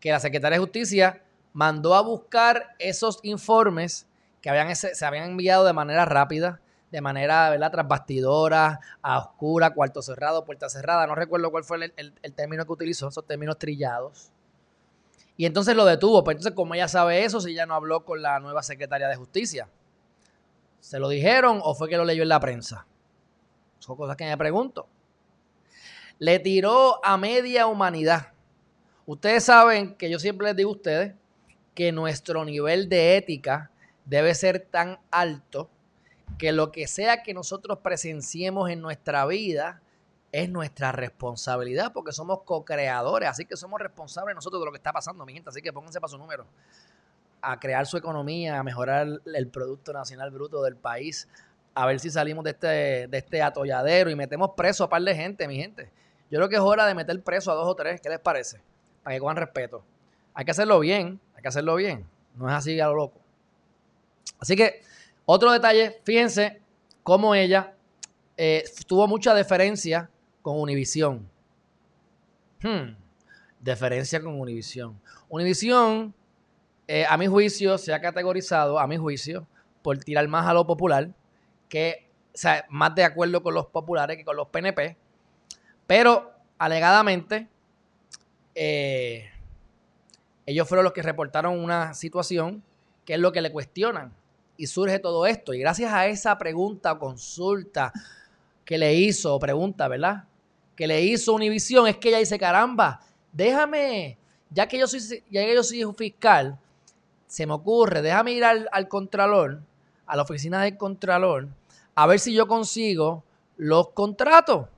que 0.00 0.10
la 0.10 0.20
secretaria 0.20 0.58
de 0.58 0.64
justicia 0.64 1.22
mandó 1.52 1.94
a 1.94 2.00
buscar 2.00 2.74
esos 2.78 3.20
informes 3.22 4.06
que 4.40 4.50
habían, 4.50 4.74
se 4.74 5.04
habían 5.04 5.30
enviado 5.30 5.64
de 5.64 5.72
manera 5.72 6.04
rápida, 6.04 6.60
de 6.92 7.00
manera, 7.00 7.48
¿verdad? 7.48 7.70
Tras 7.70 7.88
bastidora, 7.88 8.80
a 9.00 9.18
oscura, 9.18 9.72
cuarto 9.72 10.02
cerrado, 10.02 10.44
puerta 10.44 10.68
cerrada. 10.68 11.06
No 11.06 11.14
recuerdo 11.14 11.50
cuál 11.50 11.64
fue 11.64 11.92
el, 11.96 12.34
término 12.34 12.66
que 12.66 12.72
utilizó, 12.72 13.08
esos 13.08 13.26
términos 13.26 13.58
trillados. 13.58 14.30
Y 15.38 15.46
entonces 15.46 15.74
lo 15.74 15.86
detuvo. 15.86 16.22
Pero 16.22 16.32
entonces, 16.32 16.54
¿cómo 16.54 16.74
ella 16.74 16.88
sabe 16.88 17.24
eso 17.24 17.40
si 17.40 17.52
ella 17.52 17.64
no 17.64 17.74
habló 17.74 18.04
con 18.04 18.20
la 18.20 18.38
nueva 18.40 18.62
secretaria 18.62 19.08
de 19.08 19.16
justicia? 19.16 19.68
¿Se 20.80 20.98
lo 20.98 21.08
dijeron 21.08 21.60
o 21.62 21.74
fue 21.74 21.88
que 21.88 21.96
lo 21.96 22.04
leyó 22.04 22.24
en 22.24 22.28
la 22.28 22.40
prensa? 22.40 22.86
Son 23.78 23.96
cosas 23.96 24.16
que 24.16 24.26
me 24.26 24.36
pregunto. 24.36 24.86
Le 26.18 26.40
tiró 26.40 27.02
a 27.04 27.16
media 27.16 27.66
humanidad. 27.66 28.32
Ustedes 29.06 29.44
saben 29.44 29.94
que 29.96 30.10
yo 30.10 30.18
siempre 30.18 30.48
les 30.48 30.56
digo 30.56 30.70
a 30.70 30.74
ustedes 30.74 31.14
que 31.74 31.92
nuestro 31.92 32.44
nivel 32.44 32.88
de 32.88 33.16
ética 33.16 33.70
debe 34.04 34.34
ser 34.34 34.60
tan 34.60 34.98
alto 35.10 35.70
que 36.38 36.52
lo 36.52 36.72
que 36.72 36.86
sea 36.86 37.22
que 37.22 37.34
nosotros 37.34 37.78
presenciemos 37.78 38.70
en 38.70 38.80
nuestra 38.80 39.24
vida 39.26 39.80
es 40.32 40.48
nuestra 40.48 40.92
responsabilidad 40.92 41.92
porque 41.92 42.12
somos 42.12 42.42
co-creadores, 42.42 43.28
así 43.28 43.44
que 43.44 43.56
somos 43.56 43.80
responsables 43.80 44.34
nosotros 44.34 44.60
de 44.60 44.66
lo 44.66 44.72
que 44.72 44.78
está 44.78 44.92
pasando, 44.92 45.26
mi 45.26 45.34
gente, 45.34 45.50
así 45.50 45.60
que 45.60 45.72
pónganse 45.72 46.00
para 46.00 46.10
su 46.10 46.18
número, 46.18 46.46
a 47.42 47.60
crear 47.60 47.86
su 47.86 47.96
economía, 47.96 48.58
a 48.58 48.62
mejorar 48.62 49.20
el 49.26 49.48
Producto 49.48 49.92
Nacional 49.92 50.30
Bruto 50.30 50.62
del 50.62 50.76
país, 50.76 51.28
a 51.74 51.86
ver 51.86 52.00
si 52.00 52.10
salimos 52.10 52.44
de 52.44 52.50
este, 52.50 52.66
de 53.08 53.18
este 53.18 53.42
atolladero 53.42 54.10
y 54.10 54.14
metemos 54.14 54.50
preso 54.56 54.84
a 54.84 54.88
par 54.88 55.02
de 55.02 55.14
gente, 55.14 55.46
mi 55.48 55.56
gente. 55.56 55.90
Yo 56.30 56.38
creo 56.38 56.48
que 56.48 56.56
es 56.56 56.62
hora 56.62 56.86
de 56.86 56.94
meter 56.94 57.22
preso 57.22 57.52
a 57.52 57.54
dos 57.54 57.68
o 57.68 57.74
tres, 57.74 58.00
¿qué 58.00 58.08
les 58.08 58.20
parece? 58.20 58.60
Para 59.02 59.14
que 59.14 59.20
cojan 59.20 59.36
respeto. 59.36 59.84
Hay 60.34 60.46
que 60.46 60.50
hacerlo 60.52 60.80
bien, 60.80 61.20
que 61.42 61.48
hacerlo 61.48 61.76
bien. 61.76 62.06
No 62.36 62.48
es 62.48 62.54
así 62.54 62.80
a 62.80 62.86
lo 62.86 62.94
loco. 62.94 63.20
Así 64.38 64.56
que, 64.56 64.82
otro 65.24 65.52
detalle, 65.52 66.00
fíjense 66.04 66.60
cómo 67.02 67.34
ella 67.34 67.74
eh, 68.36 68.64
tuvo 68.86 69.06
mucha 69.06 69.34
deferencia 69.34 70.10
con 70.40 70.58
Univisión. 70.60 71.28
Hmm, 72.62 72.94
deferencia 73.60 74.22
con 74.22 74.40
Univisión. 74.40 75.00
Univisión, 75.28 76.14
eh, 76.88 77.04
a 77.08 77.16
mi 77.16 77.26
juicio, 77.26 77.78
se 77.78 77.92
ha 77.92 78.00
categorizado, 78.00 78.78
a 78.78 78.86
mi 78.86 78.96
juicio, 78.96 79.46
por 79.82 79.98
tirar 79.98 80.26
más 80.28 80.46
a 80.46 80.54
lo 80.54 80.66
popular, 80.66 81.10
que, 81.68 82.08
o 82.34 82.38
sea, 82.38 82.64
más 82.68 82.94
de 82.94 83.04
acuerdo 83.04 83.42
con 83.42 83.54
los 83.54 83.66
populares 83.66 84.16
que 84.16 84.24
con 84.24 84.36
los 84.36 84.48
PNP, 84.48 84.96
pero 85.86 86.32
alegadamente 86.58 87.48
eh, 88.54 89.31
ellos 90.46 90.68
fueron 90.68 90.84
los 90.84 90.92
que 90.92 91.02
reportaron 91.02 91.58
una 91.58 91.94
situación 91.94 92.62
que 93.04 93.14
es 93.14 93.20
lo 93.20 93.32
que 93.32 93.40
le 93.40 93.52
cuestionan 93.52 94.12
y 94.56 94.66
surge 94.66 94.98
todo 94.98 95.26
esto. 95.26 95.54
Y 95.54 95.60
gracias 95.60 95.92
a 95.92 96.06
esa 96.06 96.38
pregunta 96.38 96.98
consulta 96.98 97.92
que 98.64 98.78
le 98.78 98.94
hizo, 98.94 99.38
pregunta, 99.38 99.88
¿verdad? 99.88 100.24
Que 100.76 100.86
le 100.86 101.02
hizo 101.02 101.32
Univisión, 101.32 101.86
es 101.86 101.96
que 101.96 102.08
ella 102.08 102.18
dice, 102.18 102.38
caramba, 102.38 103.00
déjame, 103.32 104.18
ya 104.50 104.66
que 104.66 104.78
yo 104.78 104.86
soy, 104.86 105.00
ya 105.30 105.44
que 105.44 105.54
yo 105.54 105.62
soy 105.62 105.84
fiscal, 105.96 106.58
se 107.26 107.46
me 107.46 107.54
ocurre, 107.54 108.02
déjame 108.02 108.32
ir 108.32 108.44
al, 108.44 108.68
al 108.72 108.88
Contralor, 108.88 109.62
a 110.06 110.16
la 110.16 110.22
oficina 110.22 110.62
del 110.62 110.76
Contralor, 110.76 111.48
a 111.94 112.06
ver 112.06 112.20
si 112.20 112.34
yo 112.34 112.46
consigo 112.46 113.24
los 113.56 113.90
contratos 113.90 114.68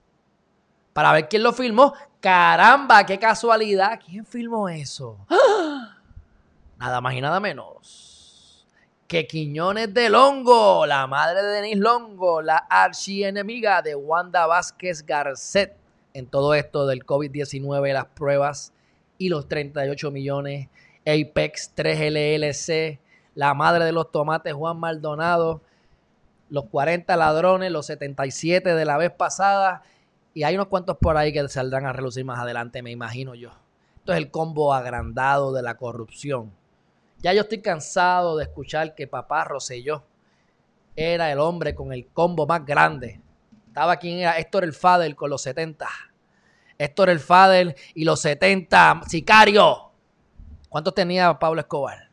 para 0.93 1.13
ver 1.13 1.29
quién 1.29 1.43
lo 1.43 1.53
filmó. 1.53 1.95
Caramba, 2.25 3.05
qué 3.05 3.19
casualidad. 3.19 4.01
¿Quién 4.03 4.25
filmó 4.25 4.67
eso? 4.67 5.19
Nada 6.79 7.03
más 7.03 7.13
y 7.13 7.21
nada 7.21 7.39
menos 7.39 8.67
que 9.07 9.27
Quiñones 9.27 9.93
de 9.93 10.09
Longo, 10.09 10.87
la 10.87 11.07
madre 11.07 11.43
de 11.43 11.49
Denis 11.49 11.77
Longo, 11.77 12.41
la 12.41 12.57
archienemiga 12.57 13.83
de 13.83 13.95
Wanda 13.95 14.47
Vázquez 14.47 15.05
Garcet 15.05 15.77
en 16.15 16.27
todo 16.27 16.55
esto 16.55 16.87
del 16.87 17.05
COVID-19, 17.05 17.93
las 17.93 18.07
pruebas 18.07 18.73
y 19.19 19.29
los 19.29 19.47
38 19.47 20.11
millones, 20.11 20.69
Apex 21.01 21.73
3 21.75 22.11
LLC, 22.11 23.01
la 23.35 23.53
madre 23.53 23.85
de 23.85 23.93
los 23.93 24.11
tomates 24.11 24.55
Juan 24.55 24.79
Maldonado, 24.81 25.61
los 26.49 26.65
40 26.71 27.15
ladrones, 27.19 27.71
los 27.71 27.85
77 27.85 28.75
de 28.75 28.85
la 28.87 28.97
vez 28.97 29.11
pasada 29.13 29.83
y 30.35 30.43
hay 30.43 30.57
unos 30.57 30.67
cuantos 30.67 30.99
por 30.99 31.17
ahí 31.17 31.33
que 31.33 31.49
saldrán 31.49 31.87
a 31.87 31.93
relucir 31.93 32.25
más 32.25 32.41
adelante, 32.41 32.83
me 32.83 32.91
imagino 32.91 33.37
yo. 33.37 33.51
Esto 33.97 34.13
es 34.13 34.19
el 34.19 34.31
combo 34.31 34.75
agrandado 34.75 35.53
de 35.53 35.63
la 35.63 35.77
corrupción. 35.77 36.53
Ya 37.19 37.33
yo 37.33 37.43
estoy 37.43 37.63
cansado 37.63 38.37
de 38.37 38.45
escuchar 38.45 38.95
que 38.95 39.07
papá 39.07 39.45
Roselló 39.45 40.05
era 40.97 41.31
el 41.33 41.39
hombre 41.39 41.75
con 41.75 41.93
el 41.93 42.09
combo 42.09 42.47
más 42.47 42.67
grande. 42.67 43.21
Estaba 43.69 43.93
aquí, 43.93 44.21
era 44.21 44.39
Héctor 44.39 44.65
el 44.65 44.73
Fadel 44.73 45.17
con 45.17 45.31
los 45.31 45.43
70. 45.43 45.89
Héctor 46.77 47.11
el 47.11 47.21
Fadel 47.21 47.75
y 47.95 48.05
los 48.05 48.21
70. 48.21 49.03
Sicario. 49.07 49.93
¿Cuántos 50.69 50.95
tenía 50.95 51.39
Pablo 51.39 51.61
Escobar? 51.61 52.11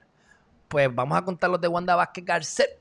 Pues 0.68 0.94
vamos 0.94 1.18
a 1.18 1.26
contar 1.26 1.50
los 1.50 1.60
de 1.60 1.68
Wanda 1.68 1.96
Vázquez 1.96 2.24
Garcet 2.24 2.81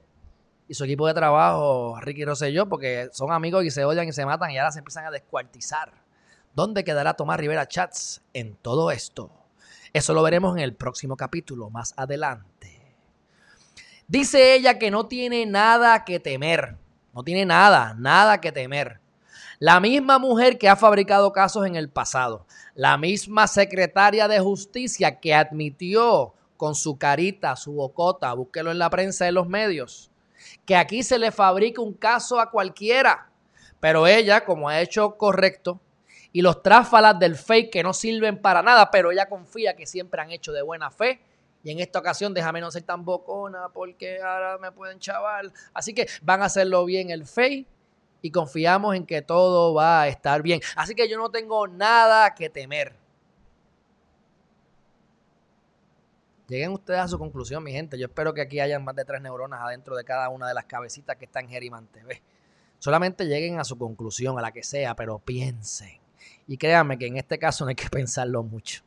y 0.71 0.75
su 0.75 0.85
equipo 0.85 1.05
de 1.09 1.15
trabajo, 1.15 1.99
Ricky 2.01 2.25
Rosselló, 2.25 2.69
porque 2.69 3.09
son 3.13 3.33
amigos 3.33 3.65
y 3.65 3.73
se 3.73 3.85
odian 3.85 4.07
y 4.07 4.13
se 4.13 4.25
matan 4.25 4.53
y 4.53 4.59
ahora 4.59 4.71
se 4.71 4.79
empiezan 4.79 5.05
a 5.05 5.11
descuartizar. 5.11 5.93
¿Dónde 6.55 6.85
quedará 6.85 7.15
Tomás 7.15 7.41
Rivera 7.41 7.67
Chats 7.67 8.23
en 8.35 8.55
todo 8.55 8.93
esto? 8.93 9.33
Eso 9.93 10.15
lo 10.15 10.23
veremos 10.23 10.57
en 10.57 10.63
el 10.63 10.77
próximo 10.77 11.17
capítulo, 11.17 11.71
más 11.71 11.93
adelante. 11.97 12.95
Dice 14.07 14.55
ella 14.55 14.79
que 14.79 14.93
no 14.93 15.09
tiene 15.09 15.45
nada 15.45 16.05
que 16.05 16.21
temer. 16.21 16.77
No 17.13 17.25
tiene 17.25 17.45
nada, 17.47 17.97
nada 17.99 18.41
que 18.41 18.53
temer. 18.53 19.01
La 19.59 19.81
misma 19.81 20.21
mujer 20.21 20.57
que 20.57 20.69
ha 20.69 20.77
fabricado 20.77 21.33
casos 21.33 21.67
en 21.67 21.75
el 21.75 21.91
pasado. 21.91 22.47
La 22.77 22.97
misma 22.97 23.49
secretaria 23.49 24.29
de 24.29 24.39
justicia 24.39 25.19
que 25.19 25.35
admitió 25.35 26.35
con 26.57 26.77
su 26.77 26.97
carita, 26.97 27.57
su 27.57 27.73
bocota, 27.73 28.33
búsquelo 28.35 28.71
en 28.71 28.79
la 28.79 28.89
prensa, 28.89 29.27
en 29.27 29.35
los 29.35 29.49
medios, 29.49 30.10
que 30.65 30.77
aquí 30.77 31.03
se 31.03 31.19
le 31.19 31.33
fabrica 31.33 31.81
un 31.83 31.95
caso 31.95 32.41
a 32.41 32.51
cualquiera. 32.51 33.31
Pero 33.81 34.07
ella, 34.07 34.45
como 34.45 34.69
ha 34.69 34.81
hecho 34.81 35.17
correcto, 35.17 35.81
y 36.33 36.43
los 36.43 36.63
tráfalas 36.63 37.19
del 37.19 37.35
fake 37.35 37.73
que 37.73 37.83
no 37.83 37.93
sirven 37.93 38.41
para 38.41 38.63
nada, 38.63 38.91
pero 38.91 39.11
ella 39.11 39.29
confía 39.29 39.75
que 39.75 39.87
siempre 39.87 40.21
han 40.21 40.31
hecho 40.31 40.53
de 40.53 40.63
buena 40.63 40.91
fe. 40.91 41.21
Y 41.63 41.71
en 41.71 41.81
esta 41.81 41.99
ocasión 41.99 42.33
déjame 42.33 42.61
no 42.61 42.71
ser 42.71 42.83
tan 42.83 43.05
bocona 43.05 43.69
porque 43.73 44.21
ahora 44.23 44.59
me 44.59 44.73
pueden 44.73 44.99
chaval. 44.99 45.53
Así 45.75 45.93
que 45.93 46.07
van 46.23 46.43
a 46.43 46.47
hacerlo 46.47 46.85
bien 46.85 47.11
el 47.11 47.27
fake 47.27 47.67
y 48.23 48.31
confiamos 48.31 48.95
en 48.95 49.07
que 49.07 49.23
todo 49.23 49.75
va 49.75 50.03
a 50.03 50.09
estar 50.09 50.43
bien. 50.43 50.61
Así 50.77 50.95
que 50.95 51.09
yo 51.09 51.19
no 51.19 51.31
tengo 51.31 51.67
nada 51.67 52.35
que 52.35 52.49
temer. 52.49 53.00
Lleguen 56.51 56.73
ustedes 56.73 56.99
a 56.99 57.07
su 57.07 57.17
conclusión, 57.17 57.63
mi 57.63 57.71
gente. 57.71 57.97
Yo 57.97 58.07
espero 58.07 58.35
que 58.35 58.41
aquí 58.41 58.59
hayan 58.59 58.83
más 58.83 58.97
de 58.97 59.05
tres 59.05 59.23
neuronas 59.23 59.61
adentro 59.63 59.95
de 59.95 60.03
cada 60.03 60.29
una 60.31 60.49
de 60.49 60.55
las 60.55 60.65
cabecitas 60.65 61.15
que 61.15 61.27
están 61.27 61.45
en 61.45 61.51
Geriman 61.51 61.87
TV. 61.87 62.21
Solamente 62.81 63.27
lleguen 63.27 63.61
a 63.61 63.65
su 63.65 63.79
conclusión, 63.79 64.37
a 64.37 64.43
la 64.43 64.51
que 64.51 64.65
sea, 64.65 64.97
pero 64.97 65.21
piensen. 65.21 66.01
Y 66.49 66.57
créanme 66.57 66.99
que 66.99 67.07
en 67.07 67.19
este 67.19 67.39
caso 67.39 67.65
no 67.65 67.69
hay 67.69 67.77
que 67.77 67.89
pensarlo 67.91 68.43
mucho. 68.43 68.83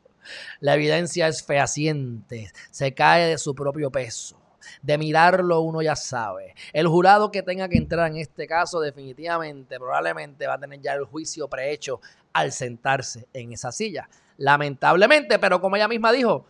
La 0.60 0.74
evidencia 0.74 1.26
es 1.26 1.42
fehaciente, 1.42 2.52
se 2.70 2.92
cae 2.92 3.28
de 3.28 3.38
su 3.38 3.54
propio 3.54 3.90
peso. 3.90 4.38
De 4.82 4.98
mirarlo 4.98 5.62
uno 5.62 5.80
ya 5.80 5.96
sabe. 5.96 6.54
El 6.74 6.86
jurado 6.86 7.30
que 7.30 7.42
tenga 7.42 7.70
que 7.70 7.78
entrar 7.78 8.10
en 8.10 8.18
este 8.18 8.46
caso 8.46 8.78
definitivamente, 8.78 9.78
probablemente 9.78 10.46
va 10.46 10.54
a 10.54 10.60
tener 10.60 10.82
ya 10.82 10.92
el 10.92 11.04
juicio 11.04 11.48
prehecho 11.48 12.02
al 12.34 12.52
sentarse 12.52 13.26
en 13.32 13.54
esa 13.54 13.72
silla. 13.72 14.10
Lamentablemente, 14.36 15.38
pero 15.38 15.62
como 15.62 15.76
ella 15.76 15.88
misma 15.88 16.12
dijo, 16.12 16.46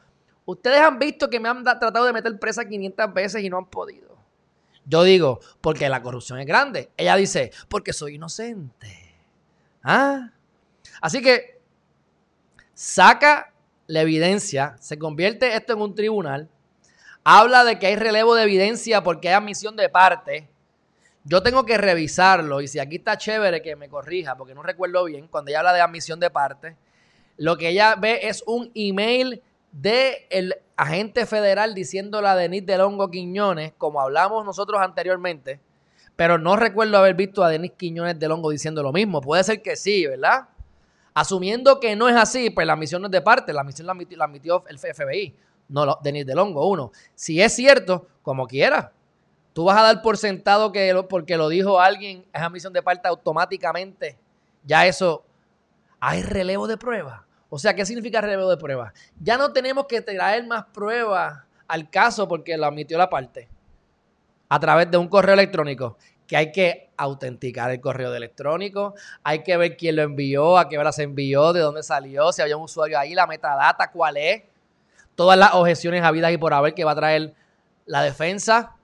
Ustedes 0.47 0.81
han 0.81 0.99
visto 0.99 1.31
que 1.31 1.41
me 1.41 1.49
han 1.49 1.63
tratado 1.65 2.05
de 2.05 2.13
meter 2.13 2.39
presa 2.39 2.67
500 2.67 3.15
veces 3.15 3.43
y 3.43 3.49
no 3.49 3.59
han 3.59 3.67
podido. 3.67 4.15
Yo 4.85 5.03
digo, 5.03 5.41
porque 5.61 5.89
la 5.89 6.03
corrupción 6.03 6.39
es 6.39 6.47
grande. 6.47 6.91
Ella 6.97 7.17
dice, 7.17 7.51
porque 7.69 7.93
soy 7.93 8.17
inocente. 8.17 9.15
¿Ah? 9.83 10.31
Así 11.01 11.23
que 11.23 11.61
saca 12.75 13.53
la 13.87 14.03
evidencia, 14.03 14.77
se 14.81 14.99
convierte 14.99 15.55
esto 15.55 15.75
en 15.75 15.81
un 15.81 15.95
tribunal, 15.95 16.49
habla 17.23 17.65
de 17.65 17.79
que 17.79 17.87
hay 17.87 17.97
relevo 17.97 18.35
de 18.35 18.45
evidencia 18.45 19.03
porque 19.03 19.29
hay 19.29 19.35
admisión 19.35 19.77
de 19.77 19.89
parte. 19.89 20.49
Yo 21.25 21.43
tengo 21.43 21.65
que 21.65 21.79
revisarlo 21.79 22.61
y 22.61 22.69
si 22.69 22.79
aquí 22.79 22.97
está 22.97 23.17
chévere 23.17 23.63
que 23.63 23.77
me 23.77 23.89
corrija, 23.89 24.37
porque 24.37 24.55
no 24.55 24.63
recuerdo 24.63 25.05
bien, 25.05 25.29
cuando 25.29 25.51
ella 25.51 25.61
habla 25.61 25.73
de 25.73 25.81
admisión 25.81 26.21
de 26.21 26.31
parte, 26.31 26.77
lo 27.37 27.57
que 27.57 27.71
ella 27.71 27.95
ve 27.97 28.21
es 28.23 28.43
un 28.47 28.71
email 28.75 29.43
de 29.75 30.29
el 30.31 30.55
agente 30.77 31.27
federal 31.27 31.75
diciéndole 31.75 32.29
a 32.29 32.37
Denis 32.37 32.65
del 32.65 32.81
Hongo 32.81 33.11
Quiñones, 33.11 33.73
como 33.77 34.01
hablamos 34.01 34.45
nosotros 34.45 34.81
anteriormente, 34.81 35.61
pero 36.15 36.39
no 36.39 36.55
recuerdo 36.55 36.97
haber 36.97 37.15
visto 37.15 37.43
a 37.43 37.49
Denis 37.49 37.73
Quiñones 37.77 38.19
del 38.19 38.31
Hongo 38.31 38.51
diciendo 38.51 38.83
lo 38.83 38.93
mismo. 38.93 39.21
Puede 39.21 39.43
ser 39.43 39.63
que 39.63 39.75
sí, 39.75 40.07
¿verdad? 40.07 40.49
Asumiendo 41.13 41.81
que 41.81 41.97
no 41.97 42.09
es 42.09 42.15
así, 42.15 42.51
pues 42.51 42.67
la 42.67 42.77
misión 42.77 43.03
no 43.03 43.07
es 43.07 43.13
de 43.13 43.21
parte, 43.21 43.53
la 43.53 43.65
misión 43.65 43.87
la 43.87 43.93
admitió, 44.25 44.65
el 44.69 44.79
FBI, 44.79 45.35
no 45.69 45.99
Denis 46.03 46.25
del 46.25 46.39
Hongo, 46.39 46.69
uno. 46.69 46.93
Si 47.17 47.41
es 47.43 47.53
cierto, 47.53 48.07
como 48.23 48.47
quiera, 48.47 48.93
tú 49.53 49.65
vas 49.65 49.77
a 49.77 49.83
dar 49.83 50.03
por 50.03 50.17
sentado 50.17 50.71
que 50.71 51.05
porque 51.09 51.37
lo 51.37 51.49
dijo 51.49 51.81
alguien, 51.81 52.25
esa 52.33 52.49
misión 52.49 52.73
de 52.73 52.83
parte 52.83 53.09
automáticamente, 53.09 54.17
ya 54.63 54.87
eso, 54.87 55.25
hay 55.99 56.23
relevo 56.23 56.69
de 56.69 56.77
pruebas. 56.77 57.24
O 57.55 57.59
sea, 57.61 57.73
¿qué 57.73 57.87
significa 57.87 58.21
relevo 58.21 58.51
de 58.51 58.57
pruebas? 58.57 58.93
Ya 59.21 59.39
no 59.39 59.53
tenemos 59.53 59.87
que 59.87 60.01
traer 60.01 60.45
más 60.45 60.65
pruebas 60.75 61.45
al 61.69 61.89
caso 61.89 62.27
porque 62.27 62.57
lo 62.57 62.67
admitió 62.67 62.99
la 62.99 63.09
parte 63.09 63.49
a 64.49 64.59
través 64.59 64.91
de 64.91 64.97
un 64.97 65.07
correo 65.07 65.35
electrónico 65.35 65.97
que 66.27 66.37
hay 66.37 66.51
que 66.51 66.91
autenticar 66.97 67.71
el 67.71 67.81
correo 67.81 68.13
electrónico, 68.13 68.97
hay 69.23 69.45
que 69.45 69.57
ver 69.57 69.77
quién 69.77 69.95
lo 69.95 70.03
envió, 70.03 70.59
a 70.59 70.69
qué 70.69 70.79
hora 70.79 70.91
se 70.91 71.05
envió, 71.05 71.53
de 71.53 71.61
dónde 71.61 71.85
salió, 71.85 72.33
si 72.33 72.43
había 72.43 72.57
un 72.57 72.65
usuario 72.65 72.99
ahí, 72.99 73.15
la 73.15 73.29
metadata, 73.29 73.93
cuál 73.93 74.17
es, 74.17 74.43
todas 75.15 75.39
las 75.39 75.55
objeciones 75.55 76.03
habidas 76.03 76.33
y 76.33 76.39
por 76.39 76.55
haber 76.55 76.75
que 76.75 76.83
va 76.83 76.91
a 76.91 76.97
traer 76.97 77.35
la 77.87 78.03
defensa. 78.03 78.75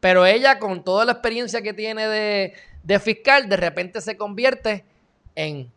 Pero 0.00 0.24
ella, 0.24 0.58
con 0.58 0.82
toda 0.84 1.04
la 1.04 1.12
experiencia 1.12 1.60
que 1.60 1.74
tiene 1.74 2.08
de, 2.08 2.98
fiscal, 2.98 3.46
de 3.46 3.58
repente 3.58 4.00
se 4.00 4.16
convierte 4.16 4.86
en, 5.34 5.70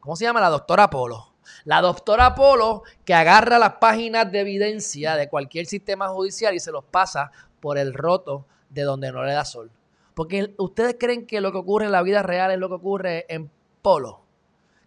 ¿cómo 0.00 0.16
se 0.16 0.24
llama? 0.24 0.40
La 0.40 0.48
doctora 0.48 0.90
Polo. 0.90 1.31
La 1.64 1.80
doctora 1.80 2.34
Polo 2.34 2.82
que 3.04 3.14
agarra 3.14 3.58
las 3.58 3.74
páginas 3.74 4.30
de 4.30 4.40
evidencia 4.40 5.16
de 5.16 5.28
cualquier 5.28 5.66
sistema 5.66 6.08
judicial 6.08 6.54
y 6.54 6.60
se 6.60 6.72
los 6.72 6.84
pasa 6.84 7.30
por 7.60 7.78
el 7.78 7.94
roto 7.94 8.46
de 8.70 8.82
donde 8.82 9.12
no 9.12 9.24
le 9.24 9.32
da 9.32 9.44
sol. 9.44 9.70
Porque 10.14 10.54
ustedes 10.58 10.96
creen 10.98 11.26
que 11.26 11.40
lo 11.40 11.52
que 11.52 11.58
ocurre 11.58 11.86
en 11.86 11.92
la 11.92 12.02
vida 12.02 12.22
real 12.22 12.50
es 12.50 12.58
lo 12.58 12.68
que 12.68 12.74
ocurre 12.74 13.26
en 13.28 13.50
Polo. 13.80 14.20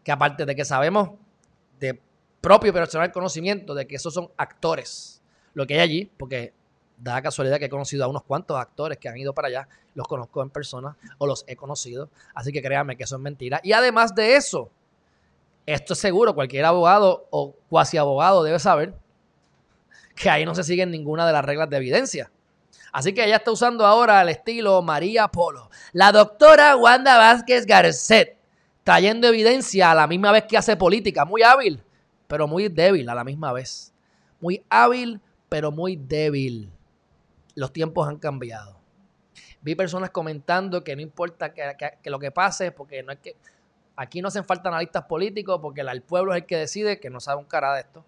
Que 0.03 0.11
aparte 0.11 0.45
de 0.45 0.55
que 0.55 0.65
sabemos 0.65 1.11
de 1.79 1.99
propio 2.41 2.71
personal 2.73 3.11
conocimiento 3.11 3.73
de 3.73 3.87
que 3.87 3.95
esos 3.95 4.13
son 4.13 4.29
actores, 4.37 5.21
lo 5.53 5.65
que 5.65 5.75
hay 5.75 5.79
allí, 5.79 6.11
porque 6.17 6.53
da 6.97 7.21
casualidad 7.21 7.57
que 7.57 7.65
he 7.65 7.69
conocido 7.69 8.05
a 8.05 8.07
unos 8.07 8.23
cuantos 8.23 8.57
actores 8.57 8.97
que 8.97 9.09
han 9.09 9.17
ido 9.17 9.33
para 9.33 9.47
allá, 9.47 9.67
los 9.95 10.07
conozco 10.07 10.43
en 10.43 10.49
persona 10.49 10.95
o 11.17 11.25
los 11.25 11.43
he 11.47 11.55
conocido, 11.55 12.09
así 12.33 12.51
que 12.51 12.61
créanme 12.61 12.95
que 12.95 13.03
eso 13.03 13.15
es 13.15 13.21
mentira. 13.21 13.59
Y 13.63 13.73
además 13.73 14.13
de 14.13 14.35
eso, 14.35 14.69
esto 15.65 15.93
es 15.93 15.99
seguro, 15.99 16.35
cualquier 16.35 16.65
abogado 16.65 17.27
o 17.31 17.55
cuasi 17.69 17.97
abogado 17.97 18.43
debe 18.43 18.59
saber 18.59 18.93
que 20.15 20.29
ahí 20.29 20.45
no 20.45 20.55
se 20.55 20.63
siguen 20.63 20.91
ninguna 20.91 21.25
de 21.27 21.33
las 21.33 21.43
reglas 21.43 21.69
de 21.69 21.77
evidencia. 21.77 22.31
Así 22.91 23.13
que 23.13 23.25
ella 23.25 23.37
está 23.37 23.51
usando 23.51 23.85
ahora 23.85 24.21
el 24.21 24.29
estilo 24.29 24.81
María 24.81 25.27
Polo. 25.27 25.69
La 25.91 26.13
doctora 26.13 26.77
Wanda 26.77 27.17
Vázquez 27.17 27.65
Garcet, 27.65 28.37
trayendo 28.83 29.27
evidencia 29.27 29.91
a 29.91 29.95
la 29.95 30.07
misma 30.07 30.31
vez 30.31 30.45
que 30.45 30.57
hace 30.57 30.77
política. 30.77 31.25
Muy 31.25 31.43
hábil, 31.43 31.83
pero 32.27 32.47
muy 32.47 32.69
débil 32.69 33.09
a 33.09 33.15
la 33.15 33.25
misma 33.25 33.51
vez. 33.51 33.93
Muy 34.39 34.63
hábil, 34.69 35.19
pero 35.49 35.71
muy 35.71 35.97
débil. 35.97 36.71
Los 37.55 37.73
tiempos 37.73 38.07
han 38.07 38.17
cambiado. 38.17 38.79
Vi 39.61 39.75
personas 39.75 40.11
comentando 40.11 40.83
que 40.83 40.95
no 40.95 41.01
importa 41.01 41.53
que, 41.53 42.09
lo 42.09 42.19
que 42.19 42.31
pase, 42.31 42.71
porque 42.71 43.03
no 43.03 43.11
es 43.11 43.19
que 43.19 43.35
aquí 43.95 44.21
no 44.21 44.27
hacen 44.27 44.45
falta 44.45 44.69
analistas 44.69 45.05
políticos, 45.05 45.59
porque 45.61 45.81
el 45.81 46.01
pueblo 46.01 46.33
es 46.33 46.41
el 46.41 46.45
que 46.45 46.57
decide, 46.57 46.99
que 46.99 47.09
no 47.09 47.19
sabe 47.19 47.39
un 47.39 47.45
cara 47.45 47.73
de 47.73 47.81
esto. 47.81 48.03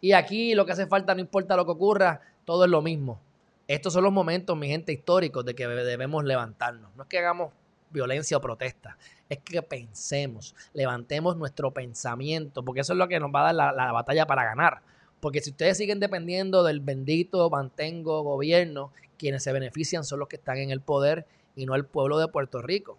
Y 0.00 0.12
aquí 0.12 0.54
lo 0.54 0.64
que 0.66 0.72
hace 0.72 0.86
falta, 0.86 1.14
no 1.14 1.20
importa 1.20 1.56
lo 1.56 1.64
que 1.64 1.72
ocurra, 1.72 2.20
todo 2.44 2.64
es 2.64 2.70
lo 2.70 2.82
mismo. 2.82 3.20
Estos 3.68 3.92
son 3.92 4.04
los 4.04 4.12
momentos, 4.12 4.56
mi 4.56 4.68
gente, 4.68 4.92
históricos 4.92 5.44
de 5.44 5.54
que 5.54 5.68
debemos 5.68 6.24
levantarnos. 6.24 6.90
No 6.96 7.04
es 7.04 7.08
que 7.08 7.18
hagamos 7.18 7.52
violencia 7.90 8.36
o 8.36 8.40
protesta, 8.40 8.96
es 9.28 9.38
que 9.38 9.62
pensemos, 9.62 10.54
levantemos 10.72 11.36
nuestro 11.36 11.72
pensamiento, 11.72 12.64
porque 12.64 12.80
eso 12.80 12.92
es 12.92 12.98
lo 12.98 13.08
que 13.08 13.20
nos 13.20 13.30
va 13.34 13.48
a 13.48 13.52
dar 13.52 13.74
la, 13.74 13.92
batalla 13.92 14.26
para 14.26 14.44
ganar. 14.44 14.82
Porque 15.20 15.40
si 15.40 15.50
ustedes 15.50 15.76
siguen 15.76 16.00
dependiendo 16.00 16.62
del 16.62 16.80
bendito 16.80 17.50
mantengo 17.50 18.22
gobierno, 18.22 18.92
quienes 19.18 19.42
se 19.42 19.52
benefician 19.52 20.04
son 20.04 20.18
los 20.20 20.28
que 20.28 20.36
están 20.36 20.56
en 20.58 20.70
el 20.70 20.80
poder 20.80 21.26
y 21.56 21.66
no 21.66 21.74
el 21.74 21.84
pueblo 21.84 22.18
de 22.18 22.28
Puerto 22.28 22.62
Rico. 22.62 22.96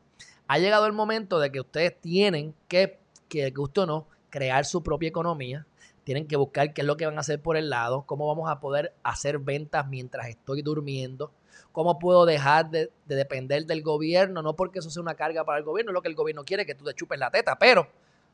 Ha 0.52 0.58
llegado 0.58 0.86
el 0.86 0.92
momento 0.92 1.40
de 1.40 1.50
que 1.50 1.62
ustedes 1.62 1.96
tienen 2.02 2.54
que, 2.68 3.00
que 3.30 3.52
guste 3.52 3.80
o 3.80 3.86
no, 3.86 4.08
crear 4.30 4.66
su 4.66 4.84
propia 4.84 5.08
economía, 5.08 5.66
tienen 6.04 6.28
que 6.28 6.36
buscar 6.36 6.74
qué 6.74 6.82
es 6.82 6.88
lo 6.88 6.98
que 6.98 7.06
van 7.06 7.16
a 7.16 7.22
hacer 7.22 7.42
por 7.42 7.56
el 7.56 7.70
lado, 7.70 8.02
cómo 8.06 8.28
vamos 8.28 8.52
a 8.52 8.60
poder 8.60 8.94
hacer 9.02 9.40
ventas 9.40 9.88
mientras 9.88 10.28
estoy 10.28 10.62
durmiendo, 10.62 11.32
cómo 11.72 12.00
puedo 12.00 12.26
dejar 12.26 12.70
de, 12.70 12.92
depender 13.06 13.66
del 13.66 13.82
gobierno, 13.82 14.42
no 14.42 14.58
porque 14.58 14.80
eso 14.80 14.90
sea 14.90 15.02
una 15.02 15.16
carga 15.16 15.46
para 15.46 15.58
el 15.58 15.64
gobierno, 15.64 15.92
es 15.92 15.94
lo 15.94 16.02
que 16.02 16.10
el 16.10 16.16
gobierno 16.16 16.44
quiere, 16.44 16.66
que 16.66 16.76
tú 16.76 16.84
te 16.84 16.94
chupes 16.96 17.18
la 17.18 17.32
teta, 17.32 17.58
pero 17.58 17.88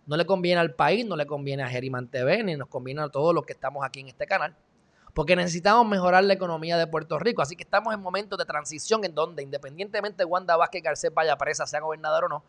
no 0.07 0.17
le 0.17 0.25
conviene 0.25 0.59
al 0.59 0.73
país, 0.73 1.05
no 1.05 1.15
le 1.15 1.27
conviene 1.27 1.61
a 1.61 1.67
Geriman 1.67 2.07
TV, 2.07 2.41
ni 2.41 2.55
nos 2.55 2.67
conviene 2.67 3.01
a 3.01 3.09
todos 3.09 3.35
los 3.35 3.45
que 3.45 3.53
estamos 3.53 3.85
aquí 3.85 3.99
en 3.99 4.07
este 4.07 4.25
canal, 4.25 4.55
porque 5.17 5.35
necesitamos 5.35 5.87
mejorar 5.87 6.23
la 6.23 6.33
economía 6.33 6.77
de 6.77 6.85
Puerto 6.85 7.17
Rico, 7.17 7.41
así 7.41 7.55
que 7.55 7.63
estamos 7.63 7.91
en 7.91 7.99
momentos 7.99 8.37
de 8.37 8.45
transición 8.45 9.03
en 9.03 9.15
donde, 9.15 9.41
independientemente 9.41 10.19
de 10.19 10.25
Wanda 10.25 10.55
Vázquez 10.55 10.83
Garcés 10.83 11.11
vaya 11.11 11.35
presa, 11.37 11.65
sea 11.65 11.79
gobernador 11.79 12.25
o 12.25 12.29
no, 12.29 12.43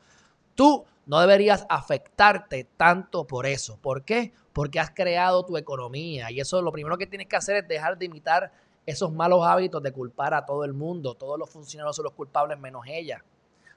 tú 0.55 0.85
no 1.07 1.19
deberías 1.19 1.65
afectarte 1.71 2.65
tanto 2.77 3.25
por 3.27 3.47
eso. 3.47 3.79
¿Por 3.81 4.03
qué? 4.03 4.35
porque 4.59 4.81
has 4.81 4.91
creado 4.91 5.45
tu 5.45 5.57
economía. 5.57 6.33
Y 6.33 6.41
eso 6.41 6.61
lo 6.61 6.73
primero 6.73 6.99
que 6.99 7.07
tienes 7.07 7.29
que 7.29 7.37
hacer 7.37 7.55
es 7.55 7.69
dejar 7.69 7.97
de 7.97 8.07
imitar 8.07 8.51
esos 8.85 9.13
malos 9.13 9.47
hábitos 9.47 9.81
de 9.81 9.93
culpar 9.93 10.35
a 10.35 10.45
todo 10.45 10.65
el 10.65 10.75
mundo. 10.75 11.15
Todos 11.15 11.39
los 11.39 11.49
funcionarios 11.49 11.95
son 11.95 12.03
los 12.03 12.13
culpables 12.13 12.59
menos 12.59 12.83
ella. 12.89 13.25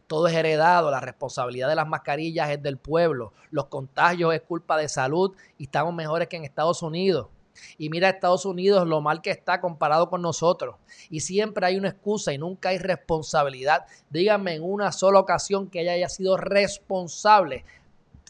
Todo 0.07 0.25
es 0.25 0.33
heredado, 0.33 0.89
la 0.89 0.99
responsabilidad 0.99 1.69
de 1.69 1.75
las 1.75 1.87
mascarillas 1.87 2.49
es 2.49 2.63
del 2.63 2.77
pueblo, 2.77 3.31
los 3.51 3.67
contagios 3.67 4.33
es 4.33 4.41
culpa 4.41 4.75
de 4.75 4.89
salud 4.89 5.35
y 5.59 5.65
estamos 5.65 5.93
mejores 5.93 6.27
que 6.27 6.37
en 6.37 6.45
Estados 6.45 6.81
Unidos. 6.81 7.27
Y 7.77 7.89
mira 7.89 8.09
Estados 8.09 8.45
Unidos 8.45 8.87
lo 8.87 9.01
mal 9.01 9.21
que 9.21 9.31
está 9.31 9.61
comparado 9.61 10.09
con 10.09 10.21
nosotros. 10.21 10.75
Y 11.09 11.21
siempre 11.21 11.65
hay 11.65 11.77
una 11.77 11.89
excusa 11.89 12.33
y 12.33 12.37
nunca 12.37 12.69
hay 12.69 12.77
responsabilidad. 12.77 13.85
Díganme 14.09 14.55
en 14.55 14.63
una 14.63 14.91
sola 14.91 15.19
ocasión 15.19 15.69
que 15.69 15.81
ella 15.81 15.93
haya 15.93 16.09
sido 16.09 16.37
responsable 16.37 17.65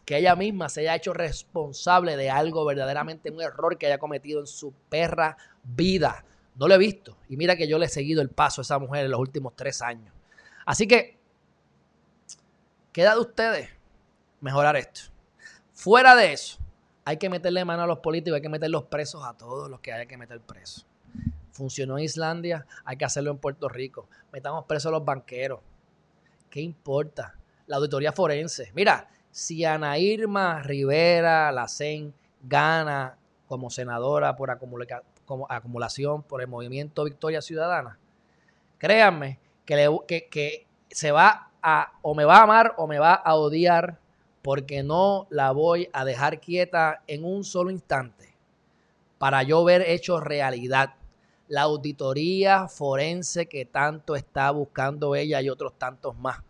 que 0.05 0.17
ella 0.17 0.36
misma 0.36 0.67
se 0.67 0.82
haya 0.82 0.95
hecho 0.95 1.13
responsable 1.13 2.17
de 2.17 2.30
algo 2.30 2.65
verdaderamente 2.65 3.32
un 3.32 3.41
error 3.41 3.78
que 3.78 3.86
haya 3.86 3.99
cometido 3.99 4.39
en 4.39 4.47
su 4.47 4.74
perra 4.89 5.38
vida. 5.63 6.26
No 6.55 6.67
lo 6.67 6.76
he 6.76 6.78
visto. 6.78 7.17
Y 7.30 7.38
mira 7.38 7.55
que 7.55 7.67
yo 7.67 7.78
le 7.78 7.86
he 7.86 7.89
seguido 7.89 8.22
el 8.22 8.30
paso 8.30 8.61
a 8.61 8.63
esa 8.63 8.80
mujer 8.80 9.05
en 9.05 9.11
los 9.11 9.19
últimos 9.19 9.55
tres 9.55 9.82
años. 9.82 10.13
Así 10.65 10.88
que, 10.88 11.17
queda 12.91 13.13
de 13.13 13.22
ustedes 13.22 13.69
mejorar 14.41 14.76
esto. 14.76 15.01
Fuera 15.74 16.15
de 16.15 16.34
eso, 16.34 16.59
hay 17.06 17.18
que 17.18 17.30
meterle 17.30 17.66
mano 17.66 17.84
a 17.84 17.88
los 17.88 17.99
políticos, 17.99 18.36
hay 18.36 18.41
que 18.41 18.49
meter 18.49 18.70
los 18.70 18.84
presos 18.84 19.24
a 19.26 19.34
todos 19.34 19.70
los 19.70 19.80
que 19.80 19.91
haya 19.91 20.06
que 20.06 20.18
meter 20.18 20.39
presos. 20.39 20.86
Funcionó 21.52 21.97
en 21.97 22.06
Islandia, 22.06 22.66
hay 22.86 22.97
que 22.97 23.06
hacerlo 23.06 23.32
en 23.32 23.38
Puerto 23.38 23.68
Rico. 23.68 24.08
Metamos 24.32 24.66
presos 24.66 24.88
a 24.88 24.91
los 24.91 25.04
banqueros. 25.04 25.60
¿Qué 26.49 26.62
importa? 26.62 27.36
La 27.68 27.78
auditoría 27.78 28.12
forense. 28.12 28.72
Mira, 28.74 29.10
si 29.32 29.66
Ana 29.66 29.97
Irma 29.97 30.62
Rivera 30.62 31.52
Lacén 31.52 32.14
gana 32.43 33.18
como 33.47 33.70
senadora 33.70 34.36
por 34.36 34.49
acumulación 34.52 36.24
por 36.24 36.41
el 36.41 36.47
movimiento 36.47 37.04
Victoria 37.04 37.41
Ciudadana, 37.41 37.97
créanme 38.78 39.39
que, 39.66 40.28
que 40.30 40.66
se 40.89 41.12
va 41.12 41.52
a, 41.62 41.93
o 42.02 42.16
me 42.16 42.26
va 42.26 42.38
a 42.38 42.43
amar 42.43 42.74
o 42.78 42.88
me 42.88 42.99
va 42.99 43.14
a 43.14 43.36
odiar 43.36 43.99
porque 44.42 44.84
no 44.84 45.28
la 45.30 45.52
voy 45.52 45.89
a 45.94 46.06
dejar 46.06 46.39
quieta 46.39 47.04
en 47.08 47.24
un 47.24 47.44
solo 47.44 47.70
instante 47.70 48.36
para 49.18 49.44
yo 49.44 49.64
ver 49.64 49.82
hecho 49.82 50.20
realidad 50.20 50.96
la 51.48 51.64
auditoría 51.64 52.68
forense 52.68 53.48
que 53.48 53.66
tanto 53.66 54.16
está 54.16 54.50
buscando 54.52 55.16
ella 55.16 55.42
y 55.42 55.50
otros 55.50 55.78
tantos 55.78 56.18
más 56.18 56.42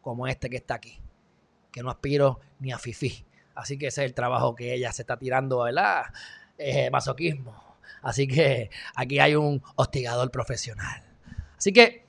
como 0.00 0.26
este 0.26 0.50
que 0.50 0.56
está 0.56 0.74
aquí 0.74 1.00
que 1.70 1.82
no 1.82 1.90
aspiro 1.90 2.40
ni 2.58 2.72
a 2.72 2.78
fifi. 2.78 3.24
Así 3.54 3.78
que 3.78 3.88
ese 3.88 4.02
es 4.02 4.06
el 4.06 4.14
trabajo 4.14 4.54
que 4.54 4.74
ella 4.74 4.92
se 4.92 5.02
está 5.02 5.16
tirando, 5.16 5.62
¿verdad? 5.62 6.06
Masoquismo. 6.90 7.76
Así 8.02 8.26
que 8.26 8.70
aquí 8.94 9.18
hay 9.18 9.34
un 9.34 9.62
hostigador 9.76 10.30
profesional. 10.30 11.04
Así 11.56 11.72
que, 11.72 12.06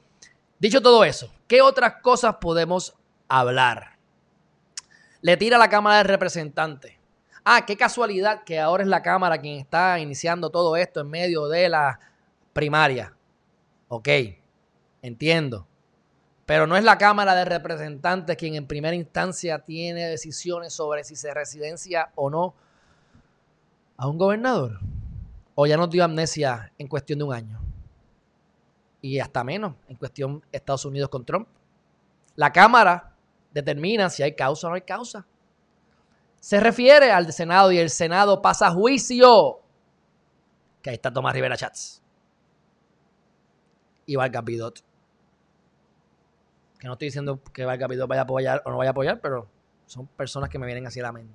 dicho 0.60 0.82
todo 0.82 1.04
eso, 1.04 1.32
¿qué 1.48 1.62
otras 1.62 2.02
cosas 2.02 2.38
podemos 2.39 2.96
hablar? 3.28 3.91
Le 5.22 5.38
tira 5.38 5.57
la 5.57 5.69
Cámara 5.69 5.97
de 5.97 6.03
Representantes. 6.03 6.93
Ah, 7.43 7.65
qué 7.65 7.78
casualidad 7.78 8.43
que 8.43 8.59
ahora 8.59 8.84
es 8.84 8.89
la 8.89 9.01
Cámara 9.01 9.39
quien 9.39 9.59
está 9.59 9.99
iniciando 9.99 10.49
todo 10.49 10.76
esto 10.76 11.01
en 11.01 11.09
medio 11.09 11.47
de 11.47 11.69
la 11.69 11.99
primaria. 12.53 13.15
Ok, 13.88 14.07
entiendo. 15.01 15.67
Pero 16.45 16.67
no 16.67 16.76
es 16.76 16.84
la 16.84 16.97
Cámara 16.97 17.36
de 17.36 17.45
Representantes 17.45 18.36
quien 18.36 18.55
en 18.55 18.67
primera 18.67 18.95
instancia 18.95 19.59
tiene 19.59 20.07
decisiones 20.07 20.74
sobre 20.74 21.03
si 21.03 21.15
se 21.15 21.34
residencia 21.34 22.11
o 22.15 22.30
no 22.30 22.53
a 23.97 24.07
un 24.07 24.17
gobernador. 24.17 24.80
O 25.53 25.65
ya 25.65 25.78
nos 25.78 25.89
dio 25.89 26.03
amnesia 26.03 26.72
en 26.78 26.88
cuestión 26.88 27.19
de 27.19 27.26
un 27.26 27.34
año. 27.34 27.59
Y 29.01 29.19
hasta 29.19 29.43
menos 29.43 29.76
en 29.88 29.95
cuestión 29.95 30.43
Estados 30.51 30.86
Unidos 30.86 31.09
con 31.09 31.26
Trump. 31.26 31.47
La 32.36 32.51
Cámara 32.51 33.11
determina 33.52 34.10
si 34.10 34.24
hay 34.24 34.36
causa 34.36 34.68
o 34.68 34.70
no 34.70 34.76
hay 34.76 34.82
causa. 34.82 35.26
Se 36.40 36.60
refiere 36.60 37.11
al 37.11 37.32
Senado 37.32 37.72
y 37.72 37.78
el 37.78 37.90
Senado 37.90 38.41
pasa 38.41 38.68
a 38.68 38.72
juicio. 38.72 39.60
Que 40.82 40.90
ahí 40.90 40.95
está 40.95 41.14
Tomás 41.14 41.34
Rivera 41.34 41.56
Chats. 41.56 42.02
Y 44.06 44.15
Vargas 44.15 44.44
Bidot 44.44 44.84
que 46.82 46.88
no 46.88 46.94
estoy 46.94 47.10
diciendo 47.10 47.40
que 47.53 47.64
Valga 47.64 47.88
vaya 48.07 48.22
a 48.22 48.23
apoyar 48.23 48.64
o 48.65 48.72
no 48.72 48.78
vaya 48.78 48.90
a 48.90 48.91
apoyar, 48.91 49.22
pero 49.22 49.48
son 49.86 50.07
personas 50.07 50.49
que 50.49 50.57
me 50.57 50.65
vienen 50.65 50.88
hacia 50.88 51.03
la 51.03 51.11
mente. 51.11 51.32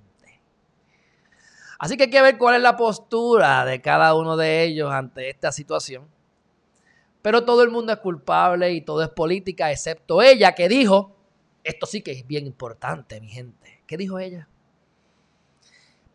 Así 1.78 1.96
que 1.96 2.04
hay 2.04 2.10
que 2.10 2.20
ver 2.20 2.36
cuál 2.36 2.56
es 2.56 2.62
la 2.62 2.76
postura 2.76 3.64
de 3.64 3.80
cada 3.80 4.14
uno 4.14 4.36
de 4.36 4.64
ellos 4.64 4.90
ante 4.90 5.30
esta 5.30 5.52
situación. 5.52 6.08
Pero 7.22 7.44
todo 7.44 7.62
el 7.62 7.70
mundo 7.70 7.92
es 7.92 8.00
culpable 8.00 8.72
y 8.72 8.80
todo 8.80 9.04
es 9.04 9.08
política, 9.10 9.70
excepto 9.70 10.20
ella 10.20 10.52
que 10.52 10.68
dijo, 10.68 11.15
esto 11.66 11.86
sí 11.86 12.02
que 12.02 12.12
es 12.12 12.26
bien 12.26 12.46
importante, 12.46 13.20
mi 13.20 13.28
gente. 13.28 13.82
¿Qué 13.86 13.96
dijo 13.96 14.18
ella? 14.18 14.48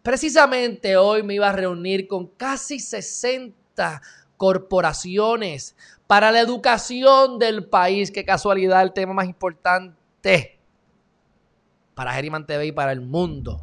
Precisamente 0.02 0.98
hoy 0.98 1.24
me 1.24 1.36
iba 1.36 1.50
a 1.50 1.54
reunir 1.54 2.08
con 2.08 2.28
casi 2.28 2.80
60 2.80 4.02
corporaciones 4.38 5.76
para 6.08 6.32
la 6.32 6.40
educación 6.40 7.38
del 7.38 7.66
país. 7.66 8.10
Qué 8.12 8.26
casualidad, 8.26 8.82
el 8.82 8.94
tema 8.94 9.14
más 9.14 9.28
importante 9.28 10.60
para 11.94 12.14
Geriman 12.14 12.48
TV 12.48 12.68
y 12.68 12.72
para 12.72 12.92
el 12.94 13.02
mundo. 13.02 13.62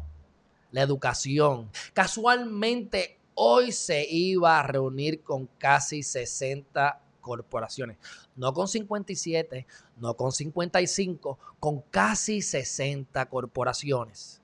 La 0.71 0.81
educación. 0.81 1.71
Casualmente 1.93 3.19
hoy 3.33 3.71
se 3.71 4.05
iba 4.07 4.59
a 4.59 4.63
reunir 4.63 5.23
con 5.23 5.47
casi 5.57 6.03
60 6.03 7.01
corporaciones. 7.19 7.97
No 8.35 8.53
con 8.53 8.67
57, 8.67 9.65
no 9.99 10.15
con 10.15 10.31
55, 10.31 11.37
con 11.59 11.81
casi 11.81 12.41
60 12.41 13.25
corporaciones. 13.27 14.41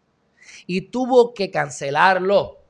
Y 0.68 0.82
tuvo 0.82 1.34
que 1.34 1.52
cancelarlo 1.52 2.65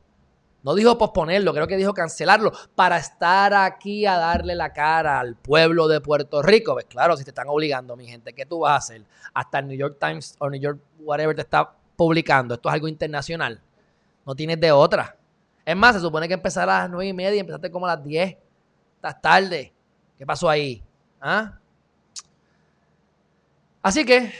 no 0.65 0.73
dijo 0.73 0.97
posponerlo, 0.97 1.53
creo 1.53 1.67
que 1.67 1.77
dijo 1.77 1.93
cancelarlo 1.93 2.51
para 2.73 2.97
estar 2.97 3.53
aquí 3.53 4.07
a 4.07 4.17
darle 4.17 4.55
la 4.55 4.73
cara 4.73 5.19
al 5.19 5.35
pueblo 5.35 5.87
de 5.87 6.01
Puerto 6.01 6.41
Rico. 6.41 6.73
Pues 6.73 6.85
claro, 6.85 7.15
si 7.15 7.23
te 7.23 7.29
están 7.29 7.47
obligando, 7.49 7.95
mi 7.95 8.07
gente, 8.07 8.33
¿qué 8.33 8.47
tú 8.47 8.61
vas 8.61 8.71
a 8.71 8.77
hacer? 8.77 9.05
Hasta 9.31 9.59
el 9.59 9.67
New 9.67 9.77
York 9.77 9.97
Times 9.99 10.35
o 10.39 10.49
New 10.49 10.59
York, 10.59 10.79
whatever, 11.01 11.35
te 11.35 11.43
está 11.43 11.71
publicando. 11.95 12.55
Esto 12.55 12.69
es 12.69 12.73
algo 12.73 12.87
internacional. 12.87 13.61
No 14.25 14.33
tienes 14.33 14.59
de 14.59 14.71
otra. 14.71 15.15
Es 15.63 15.75
más, 15.75 15.97
se 15.97 16.01
supone 16.01 16.27
que 16.27 16.33
empezar 16.33 16.67
a 16.67 16.79
las 16.79 16.89
nueve 16.89 17.09
y 17.09 17.13
media 17.13 17.35
y 17.35 17.39
empezaste 17.41 17.69
como 17.69 17.85
a 17.85 17.95
las 17.95 18.03
10. 18.03 18.35
Estás 18.95 19.21
tarde. 19.21 19.71
¿Qué 20.17 20.25
pasó 20.25 20.49
ahí? 20.49 20.83
¿Ah? 21.21 21.59
Así 23.85 24.03
que, 24.03 24.31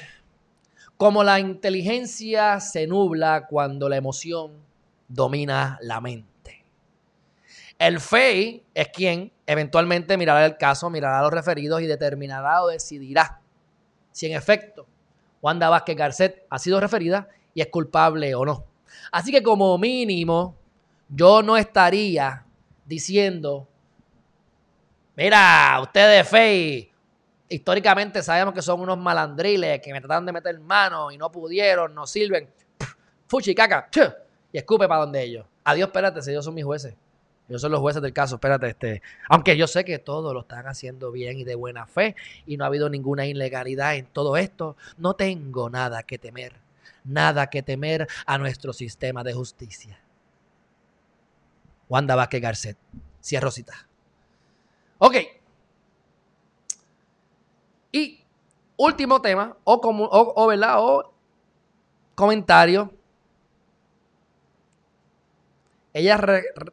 como 0.98 1.24
la 1.24 1.40
inteligencia 1.40 2.60
se 2.60 2.88
nubla 2.88 3.46
cuando 3.46 3.88
la 3.88 3.96
emoción 3.96 4.54
domina 5.08 5.78
la 5.84 6.02
mente. 6.02 6.66
El 7.78 8.00
FEI 8.00 8.64
es 8.74 8.88
quien 8.88 9.32
eventualmente 9.46 10.18
mirará 10.18 10.48
el 10.48 10.58
caso, 10.58 10.90
mirará 10.90 11.22
los 11.22 11.32
referidos 11.32 11.80
y 11.84 11.86
determinará 11.86 12.64
o 12.64 12.70
decidirá 12.70 13.40
si 14.12 14.26
en 14.26 14.36
efecto 14.36 14.88
Wanda 15.44 15.70
Vázquez 15.70 15.96
Garcet 15.96 16.48
ha 16.50 16.58
sido 16.58 16.80
referida 16.80 17.30
y 17.54 17.62
es 17.62 17.68
culpable 17.68 18.34
o 18.34 18.46
no. 18.46 18.66
Así 19.12 19.32
que 19.32 19.44
como 19.44 19.78
mínimo, 19.78 20.56
yo 21.08 21.44
no 21.44 21.56
estaría 21.56 22.44
diciendo, 22.84 23.68
mira, 25.16 25.78
ustedes 25.84 26.28
FEI, 26.28 26.95
históricamente 27.50 28.24
sabemos 28.24 28.54
que 28.54 28.62
son 28.62 28.80
unos 28.82 28.98
malandriles 28.98 29.82
que 29.82 29.92
me 29.92 30.00
trataron 30.00 30.26
de 30.26 30.32
meter 30.32 30.60
mano 30.60 31.12
y 31.12 31.18
no 31.18 31.32
pudieron, 31.32 31.94
no 31.94 32.08
sirven. 32.08 32.50
Fuchi, 33.28 33.56
caca, 33.56 33.90
y 34.52 34.58
escupe 34.58 34.88
para 34.88 35.02
donde 35.02 35.24
ellos. 35.24 35.46
Adiós, 35.64 35.88
espérate, 35.88 36.22
si 36.22 36.32
ellos 36.32 36.46
son 36.46 36.54
mis 36.54 36.66
jueces. 36.66 36.96
Ellos 37.48 37.62
son 37.62 37.72
los 37.72 37.80
jueces 37.80 38.02
del 38.02 38.14
caso, 38.14 38.36
espérate, 38.36 38.70
este. 38.70 39.02
Aunque 39.30 39.56
yo 39.56 39.68
sé 39.68 39.86
que 39.86 40.00
todos 40.00 40.34
lo 40.34 40.42
están 40.42 40.68
haciendo 40.68 41.12
bien 41.12 41.38
y 41.38 41.44
de 41.44 41.56
buena 41.56 41.86
fe 41.86 42.16
y 42.46 42.58
no 42.58 42.64
ha 42.64 42.68
habido 42.68 42.90
ninguna 42.90 43.26
ilegalidad 43.26 43.96
en 43.96 44.08
todo 44.08 44.38
esto, 44.38 44.78
no 44.98 45.16
tengo 45.16 45.70
nada 45.70 46.04
que 46.04 46.18
temer. 46.18 46.54
Nada 47.04 47.48
que 47.48 47.62
temer 47.62 48.08
a 48.26 48.38
nuestro 48.40 48.74
sistema 48.74 49.24
de 49.24 49.34
justicia. 49.34 50.00
Wanda 51.88 52.16
Vázquez 52.16 52.42
Garcet. 52.42 52.78
Cierro 53.22 53.52
cita. 53.52 53.88
Ok. 54.98 55.16
Y 57.96 58.20
último 58.76 59.22
tema, 59.22 59.56
o, 59.64 59.80
como, 59.80 60.10
comentario. 62.14 62.92
Ella 65.94 66.20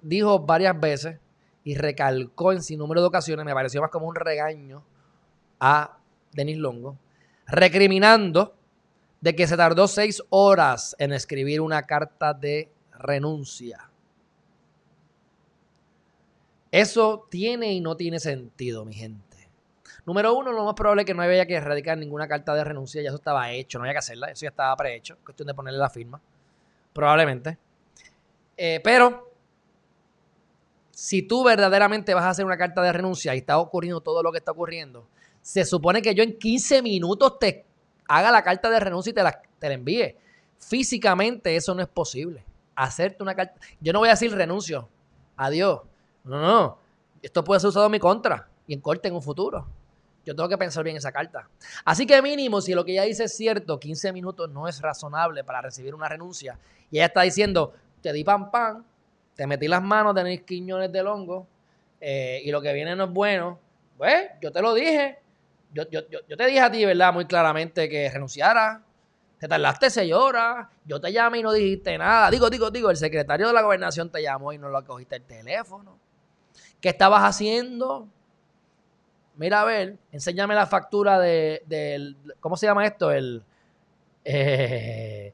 dijo 0.01 0.41
varias 0.41 0.81
veces 0.81 1.21
y 1.63 1.77
recalcó 1.77 2.51
en 2.51 2.61
sin 2.61 2.81
número 2.81 3.01
de 3.01 3.07
ocasiones, 3.07 3.47
me 3.47 3.55
pareció 3.55 3.81
más 3.81 3.93
como 3.93 4.09
un 4.09 4.17
regaño 4.17 4.83
a 5.61 5.97
Denis 6.33 6.59
Longo, 6.59 6.99
recriminando 7.47 8.57
de 9.21 9.37
que 9.37 9.47
se 9.47 9.57
tardó 9.57 9.87
seis 9.87 10.25
horas 10.31 10.97
en 10.99 11.13
escribir 11.13 11.61
una 11.61 11.85
carta 11.85 12.35
de 12.35 12.69
renuncia. 12.99 13.89
Eso 16.73 17.29
tiene 17.31 17.75
y 17.75 17.81
no 17.81 17.97
tiene 17.97 18.19
sentido, 18.19 18.85
mi 18.85 18.95
gente. 18.95 19.32
Número 20.05 20.35
uno, 20.35 20.51
lo 20.51 20.65
más 20.65 20.75
probable 20.75 21.03
es 21.03 21.07
que 21.07 21.15
no 21.15 21.23
había 21.23 21.47
que 21.47 21.55
erradicar 21.55 21.97
ninguna 21.97 22.27
carta 22.27 22.55
de 22.55 22.65
renuncia, 22.65 23.01
ya 23.01 23.09
eso 23.09 23.17
estaba 23.17 23.51
hecho, 23.53 23.79
no 23.79 23.85
había 23.85 23.95
que 23.95 23.99
hacerla, 23.99 24.31
eso 24.31 24.43
ya 24.43 24.49
estaba 24.49 24.75
prehecho, 24.77 25.17
cuestión 25.25 25.47
de 25.47 25.55
ponerle 25.55 25.79
la 25.79 25.91
firma, 25.91 26.21
probablemente. 26.93 27.57
Eh, 28.57 28.81
pero, 28.83 29.31
si 30.91 31.23
tú 31.23 31.45
verdaderamente 31.45 32.15
vas 32.15 32.25
a 32.25 32.31
hacer 32.31 32.45
una 32.45 32.57
carta 32.57 32.83
de 32.83 32.93
renuncia 32.93 33.35
y 33.35 33.39
está 33.39 33.59
ocurriendo 33.59 34.01
todo 34.01 34.23
lo 34.23 34.33
que 34.33 34.39
está 34.39 34.51
ocurriendo, 34.51 35.07
se 35.41 35.65
supone 35.65 36.03
que 36.03 36.15
yo 36.15 36.23
en 36.23 36.39
15 36.39 36.83
minutos 36.83 37.39
te 37.39 37.65
haga 38.09 38.31
la 38.31 38.43
carta 38.43 38.71
de 38.71 38.81
renuncia 38.81 39.11
y 39.11 39.15
te 39.15 39.23
la, 39.23 39.41
te 39.59 39.69
la 39.69 39.75
envíe. 39.75 40.17
Físicamente 40.59 41.55
eso 41.57 41.75
no 41.75 41.83
es 41.83 41.89
posible. 41.89 42.45
Hacerte 42.75 43.23
una 43.23 43.35
carta. 43.35 43.55
Yo 43.81 43.93
no 43.93 44.01
voy 44.01 44.09
a 44.09 44.13
decir 44.13 44.33
renuncio. 44.33 44.89
Adiós. 45.37 45.81
No, 46.25 46.41
no. 46.41 46.79
Esto 47.21 47.43
puede 47.45 47.61
ser 47.61 47.69
usado 47.69 47.87
en 47.87 47.93
mi 47.93 47.99
contra 47.99 48.49
y 48.67 48.75
en 48.75 48.81
corte 48.81 49.09
en 49.09 49.15
un 49.15 49.23
futuro. 49.23 49.67
Yo 50.25 50.37
tengo 50.37 50.49
que 50.49 50.59
pensar 50.59 50.85
bien 50.85 50.97
esa 50.97 51.11
carta. 51.11 51.49
Así 51.85 52.07
que 52.07 52.21
mínimo, 52.23 52.61
si 52.61 52.75
lo 52.75 52.85
que 52.85 52.93
ella 52.93 53.03
dice 53.03 53.25
es 53.25 53.37
cierto, 53.37 53.79
15 53.79 54.13
minutos 54.13 54.49
no 54.51 54.69
es 54.69 54.81
razonable 54.81 55.43
para 55.43 55.63
recibir 55.63 55.95
una 55.95 56.09
renuncia. 56.09 56.59
Y 56.91 56.99
ella 56.99 57.07
está 57.07 57.23
diciendo, 57.23 57.73
te 58.01 58.13
di 58.13 58.23
pan 58.23 58.51
pan, 58.51 58.85
te 59.35 59.47
metí 59.47 59.67
las 59.67 59.83
manos, 59.83 60.15
tenéis 60.15 60.43
quiñones 60.43 60.93
del 60.93 61.07
hongo, 61.07 61.47
eh, 62.01 62.41
y 62.45 62.51
lo 62.51 62.61
que 62.61 62.73
viene 62.73 62.95
no 62.95 63.05
es 63.05 63.11
bueno. 63.11 63.59
Pues, 63.97 64.31
yo 64.41 64.53
te 64.53 64.61
lo 64.61 64.75
dije. 64.75 65.19
Yo, 65.73 65.89
yo, 65.89 66.01
yo, 66.11 66.37
te 66.37 66.47
dije 66.47 66.61
a 66.61 66.71
ti, 66.71 66.85
¿verdad? 66.85 67.13
Muy 67.13 67.25
claramente 67.25 67.89
que 67.89 68.11
renunciara. 68.11 68.83
Te 69.39 69.49
tardaste 69.49 69.91
seis 69.91 70.13
horas. 70.13 70.69
Yo 70.85 71.01
te 71.01 71.13
llamé 71.13 71.39
y 71.39 71.43
no 71.43 71.53
dijiste 71.53 71.97
nada. 71.97 72.31
Digo, 72.31 72.51
digo, 72.51 72.71
digo, 72.71 72.91
el 72.91 72.97
secretario 72.97 73.47
de 73.47 73.53
la 73.53 73.63
gobernación 73.63 74.11
te 74.11 74.23
llamó 74.23 74.53
y 74.53 74.59
no 74.59 74.69
lo 74.69 74.85
cogiste 74.85 75.17
el 75.17 75.23
teléfono. 75.23 75.99
¿Qué 76.81 76.91
estabas 76.91 77.23
haciendo? 77.23 78.09
Mira, 79.37 79.63
a 79.63 79.65
ver, 79.65 79.99
enséñame 80.11 80.55
la 80.55 80.67
factura 80.67 81.19
de, 81.19 81.63
del. 81.67 82.17
¿Cómo 82.41 82.57
se 82.57 82.67
llama 82.67 82.87
esto? 82.87 83.11
El. 83.11 83.43
Eh, 84.25 85.33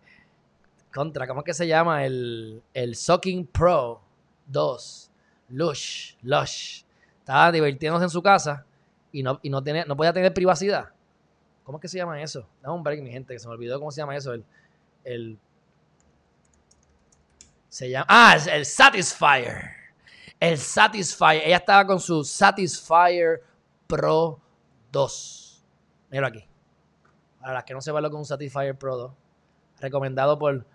contra, 0.93 1.27
¿cómo 1.27 1.41
es 1.41 1.45
que 1.45 1.55
se 1.55 1.67
llama? 1.67 2.05
El, 2.05 2.63
el 2.73 2.97
Sucking 2.97 3.47
Pro 3.47 4.01
2. 4.47 5.11
Lush, 5.51 6.15
Lush. 6.23 6.83
Estaba 7.19 7.53
divirtiéndose 7.53 8.05
en 8.05 8.11
su 8.11 8.23
casa 8.23 8.65
y 9.13 9.23
no, 9.23 9.39
y 9.43 9.51
no, 9.51 9.61
no 9.61 9.97
podía 9.97 10.13
tener 10.13 10.33
privacidad. 10.33 10.91
¿Cómo 11.65 11.79
es 11.79 11.83
que 11.83 11.89
se 11.89 11.99
llama 11.99 12.23
eso? 12.23 12.49
Dame 12.63 12.75
un 12.75 12.83
break, 12.83 13.03
mi 13.03 13.11
gente, 13.11 13.35
que 13.35 13.39
se 13.39 13.47
me 13.47 13.55
olvidó 13.55 13.79
cómo 13.79 13.91
se 13.91 14.01
llama 14.01 14.17
eso. 14.17 14.33
El. 14.33 14.45
el 15.05 15.39
se 17.69 17.91
llama. 17.91 18.07
Ah, 18.09 18.39
el 18.51 18.65
Satisfyer 18.65 19.79
el 20.41 20.59
Satisfyer. 20.59 21.43
Ella 21.45 21.57
estaba 21.57 21.87
con 21.87 22.01
su 22.01 22.25
Satisfyer 22.25 23.43
Pro 23.89 24.39
2. 24.93 25.65
Mira 26.11 26.29
aquí. 26.29 26.45
Para 27.41 27.55
las 27.55 27.65
que 27.65 27.75
no 27.75 27.81
sepan 27.81 28.03
lo 28.03 28.11
que 28.11 28.17
es 28.17 28.19
un 28.19 28.27
Satisfyer 28.27 28.77
Pro 28.77 28.97
2. 28.97 29.13
Recomendado 29.81 30.39
por, 30.39 30.67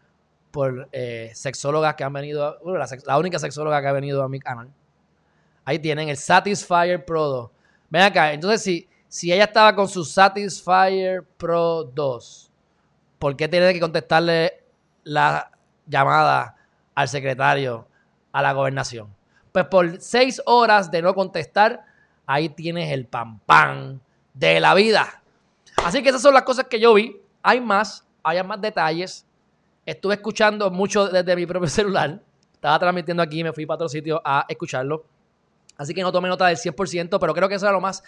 por 0.52 0.90
eh, 0.92 1.32
sexólogas 1.36 1.94
que 1.96 2.04
han 2.04 2.12
venido. 2.12 2.60
Bueno, 2.64 2.84
la, 3.06 3.18
única 3.18 3.40
sexóloga 3.40 3.82
que 3.82 3.88
ha 3.88 3.92
venido 3.92 4.24
a 4.24 4.30
mi 4.30 4.40
canal. 4.40 4.70
Ahí 5.64 5.80
tienen 5.80 6.10
el 6.10 6.18
Satisfyer 6.18 7.06
Pro 7.06 7.28
2. 7.28 7.52
Ven 7.90 8.02
acá. 8.02 8.34
Entonces, 8.34 8.64
si, 8.64 8.90
si 9.08 9.32
ella 9.32 9.46
estaba 9.46 9.76
con 9.76 9.88
su 9.88 10.04
Satisfyer 10.04 11.24
Pro 11.38 11.84
2, 11.84 12.52
¿por 13.20 13.36
qué 13.36 13.48
tiene 13.48 13.74
que 13.74 13.80
contestarle 13.80 14.64
la 15.04 15.52
llamada 15.86 16.56
al 16.96 17.08
secretario 17.08 17.88
a 18.32 18.42
la 18.42 18.54
gobernación? 18.54 19.14
Pues 19.52 19.66
por 19.66 20.02
seis 20.02 20.42
horas 20.48 20.90
de 20.90 21.04
no 21.04 21.14
contestar, 21.14 21.86
ahí 22.26 22.50
tienes 22.50 22.92
el 22.92 23.06
pan 23.06 23.40
pan 23.40 24.02
de 24.34 24.60
la 24.60 24.74
vida. 24.74 25.22
Así 25.84 26.02
que 26.02 26.10
esas 26.10 26.22
son 26.22 26.34
las 26.34 26.44
cosas 26.44 26.66
que 26.66 26.80
yo 26.80 26.94
vi. 26.94 27.20
Hay 27.42 27.60
más, 27.60 28.06
hay 28.24 28.42
más 28.44 28.62
detalles. 28.62 29.26
Estuve 29.86 30.16
escuchando 30.16 30.70
mucho 30.72 31.08
desde 31.08 31.36
mi 31.36 31.46
propio 31.46 31.68
celular. 31.70 32.22
Estaba 32.54 32.80
transmitiendo 32.80 33.22
aquí 33.22 33.44
me 33.44 33.52
fui 33.52 33.66
para 33.66 33.76
otro 33.76 33.90
sitio 33.90 34.22
a 34.24 34.46
escucharlo. 34.48 35.04
Así 35.78 35.94
que 35.94 36.02
no 36.02 36.12
tomé 36.12 36.30
nota 36.30 36.48
del 36.48 36.58
100%, 36.58 37.20
pero 37.20 37.34
creo 37.34 37.50
que 37.50 37.56
eso 37.56 37.66
era 37.66 37.74
lo 37.74 37.82
más 37.82 38.04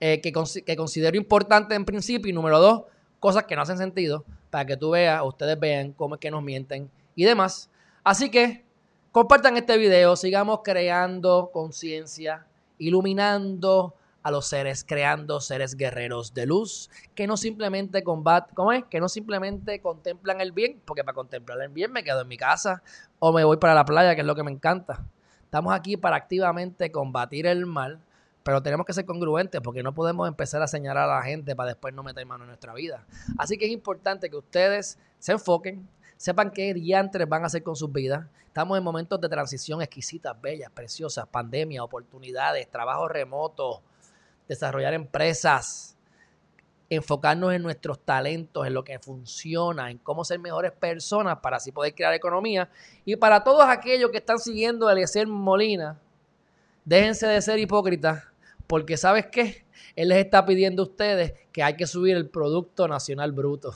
eh, 0.00 0.20
que, 0.20 0.32
que 0.64 0.76
considero 0.76 1.16
importante 1.16 1.74
en 1.74 1.84
principio. 1.84 2.30
Y 2.30 2.32
número 2.32 2.58
dos, 2.58 2.82
cosas 3.20 3.44
que 3.44 3.56
no 3.56 3.62
hacen 3.62 3.76
sentido 3.76 4.24
para 4.50 4.64
que 4.64 4.76
tú 4.76 4.90
veas, 4.90 5.22
ustedes 5.24 5.58
vean 5.58 5.92
cómo 5.92 6.14
es 6.14 6.20
que 6.20 6.30
nos 6.30 6.42
mienten 6.42 6.90
y 7.14 7.24
demás. 7.24 7.68
Así 8.04 8.30
que 8.30 8.64
Compartan 9.12 9.58
este 9.58 9.76
video, 9.76 10.16
sigamos 10.16 10.60
creando 10.64 11.50
conciencia, 11.52 12.46
iluminando 12.86 13.94
a 14.22 14.30
los 14.30 14.46
seres, 14.46 14.84
creando 14.84 15.40
seres 15.40 15.76
guerreros 15.76 16.34
de 16.34 16.46
luz 16.46 16.90
que 17.14 17.26
no 17.26 17.36
simplemente 17.36 18.02
combat, 18.02 18.52
¿cómo 18.54 18.72
es? 18.72 18.84
Que 18.84 19.00
no 19.00 19.08
simplemente 19.08 19.80
contemplan 19.80 20.40
el 20.40 20.52
bien, 20.52 20.80
porque 20.84 21.02
para 21.04 21.14
contemplar 21.14 21.60
el 21.60 21.70
bien 21.70 21.92
me 21.92 22.04
quedo 22.04 22.22
en 22.22 22.28
mi 22.28 22.36
casa 22.36 22.82
o 23.18 23.32
me 23.32 23.44
voy 23.44 23.56
para 23.56 23.74
la 23.74 23.84
playa, 23.84 24.14
que 24.14 24.20
es 24.20 24.26
lo 24.26 24.34
que 24.34 24.42
me 24.42 24.50
encanta. 24.50 25.04
Estamos 25.44 25.74
aquí 25.74 25.96
para 25.96 26.16
activamente 26.16 26.90
combatir 26.92 27.46
el 27.46 27.66
mal, 27.66 28.00
pero 28.42 28.62
tenemos 28.62 28.86
que 28.86 28.92
ser 28.92 29.04
congruentes 29.04 29.60
porque 29.60 29.82
no 29.82 29.92
podemos 29.92 30.26
empezar 30.28 30.62
a 30.62 30.66
señalar 30.66 31.08
a 31.08 31.16
la 31.16 31.22
gente 31.22 31.54
para 31.54 31.68
después 31.68 31.94
no 31.94 32.02
meter 32.02 32.24
mano 32.26 32.44
en 32.44 32.48
nuestra 32.48 32.74
vida. 32.74 33.04
Así 33.38 33.58
que 33.58 33.66
es 33.66 33.72
importante 33.72 34.30
que 34.30 34.36
ustedes 34.36 34.98
se 35.18 35.32
enfoquen, 35.32 35.88
sepan 36.22 36.52
qué 36.52 36.72
diantres 36.72 37.28
van 37.28 37.42
a 37.42 37.46
hacer 37.46 37.64
con 37.64 37.74
sus 37.74 37.92
vidas. 37.92 38.24
Estamos 38.46 38.78
en 38.78 38.84
momentos 38.84 39.20
de 39.20 39.28
transición 39.28 39.82
exquisitas, 39.82 40.40
bellas, 40.40 40.70
preciosas, 40.70 41.26
pandemia, 41.26 41.82
oportunidades, 41.82 42.70
trabajo 42.70 43.08
remoto, 43.08 43.82
desarrollar 44.46 44.94
empresas, 44.94 45.96
enfocarnos 46.88 47.52
en 47.54 47.62
nuestros 47.64 47.98
talentos, 47.98 48.64
en 48.64 48.72
lo 48.72 48.84
que 48.84 49.00
funciona, 49.00 49.90
en 49.90 49.98
cómo 49.98 50.24
ser 50.24 50.38
mejores 50.38 50.70
personas 50.70 51.40
para 51.40 51.56
así 51.56 51.72
poder 51.72 51.92
crear 51.92 52.14
economía. 52.14 52.70
Y 53.04 53.16
para 53.16 53.42
todos 53.42 53.64
aquellos 53.64 54.12
que 54.12 54.18
están 54.18 54.38
siguiendo 54.38 54.86
a 54.86 54.92
Eliezer 54.92 55.26
Molina, 55.26 55.98
déjense 56.84 57.26
de 57.26 57.42
ser 57.42 57.58
hipócritas, 57.58 58.22
porque 58.68 58.96
¿sabes 58.96 59.26
qué? 59.26 59.66
Él 59.96 60.10
les 60.10 60.18
está 60.18 60.46
pidiendo 60.46 60.82
a 60.82 60.86
ustedes 60.86 61.34
que 61.50 61.64
hay 61.64 61.74
que 61.74 61.88
subir 61.88 62.16
el 62.16 62.28
Producto 62.28 62.86
Nacional 62.86 63.32
Bruto. 63.32 63.74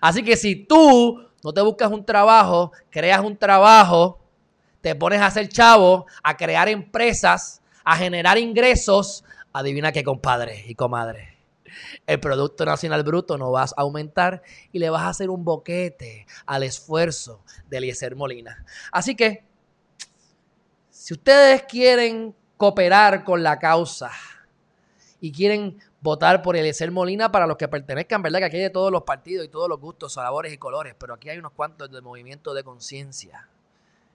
Así 0.00 0.22
que 0.22 0.36
si 0.36 0.56
tú 0.56 1.26
no 1.42 1.52
te 1.52 1.60
buscas 1.60 1.90
un 1.90 2.04
trabajo, 2.04 2.72
creas 2.90 3.20
un 3.20 3.36
trabajo, 3.36 4.20
te 4.80 4.94
pones 4.94 5.20
a 5.20 5.26
hacer 5.26 5.48
chavo, 5.48 6.06
a 6.22 6.36
crear 6.36 6.68
empresas, 6.68 7.62
a 7.84 7.96
generar 7.96 8.38
ingresos, 8.38 9.24
adivina 9.52 9.92
qué, 9.92 10.04
compadre 10.04 10.64
y 10.66 10.74
comadre. 10.74 11.38
El 12.06 12.20
Producto 12.20 12.64
Nacional 12.64 13.02
Bruto 13.02 13.38
no 13.38 13.50
vas 13.50 13.72
a 13.76 13.82
aumentar 13.82 14.42
y 14.72 14.78
le 14.78 14.90
vas 14.90 15.02
a 15.02 15.08
hacer 15.08 15.30
un 15.30 15.44
boquete 15.44 16.26
al 16.46 16.64
esfuerzo 16.64 17.42
de 17.68 17.78
Eliezer 17.78 18.14
Molina. 18.14 18.64
Así 18.90 19.14
que, 19.14 19.44
si 20.90 21.14
ustedes 21.14 21.62
quieren 21.62 22.34
cooperar 22.56 23.24
con 23.24 23.42
la 23.42 23.58
causa 23.58 24.10
y 25.20 25.32
quieren 25.32 25.78
votar 26.02 26.42
por 26.42 26.56
Eliezer 26.56 26.90
Molina 26.90 27.30
para 27.30 27.46
los 27.46 27.56
que 27.56 27.68
pertenezcan, 27.68 28.22
¿verdad? 28.22 28.40
Que 28.40 28.44
aquí 28.46 28.56
hay 28.56 28.62
de 28.64 28.70
todos 28.70 28.90
los 28.90 29.04
partidos 29.04 29.46
y 29.46 29.48
todos 29.48 29.68
los 29.68 29.80
gustos, 29.80 30.14
sabores 30.14 30.52
y 30.52 30.58
colores, 30.58 30.94
pero 30.98 31.14
aquí 31.14 31.30
hay 31.30 31.38
unos 31.38 31.52
cuantos 31.52 31.90
de 31.90 32.00
movimiento 32.00 32.52
de 32.52 32.64
conciencia. 32.64 33.48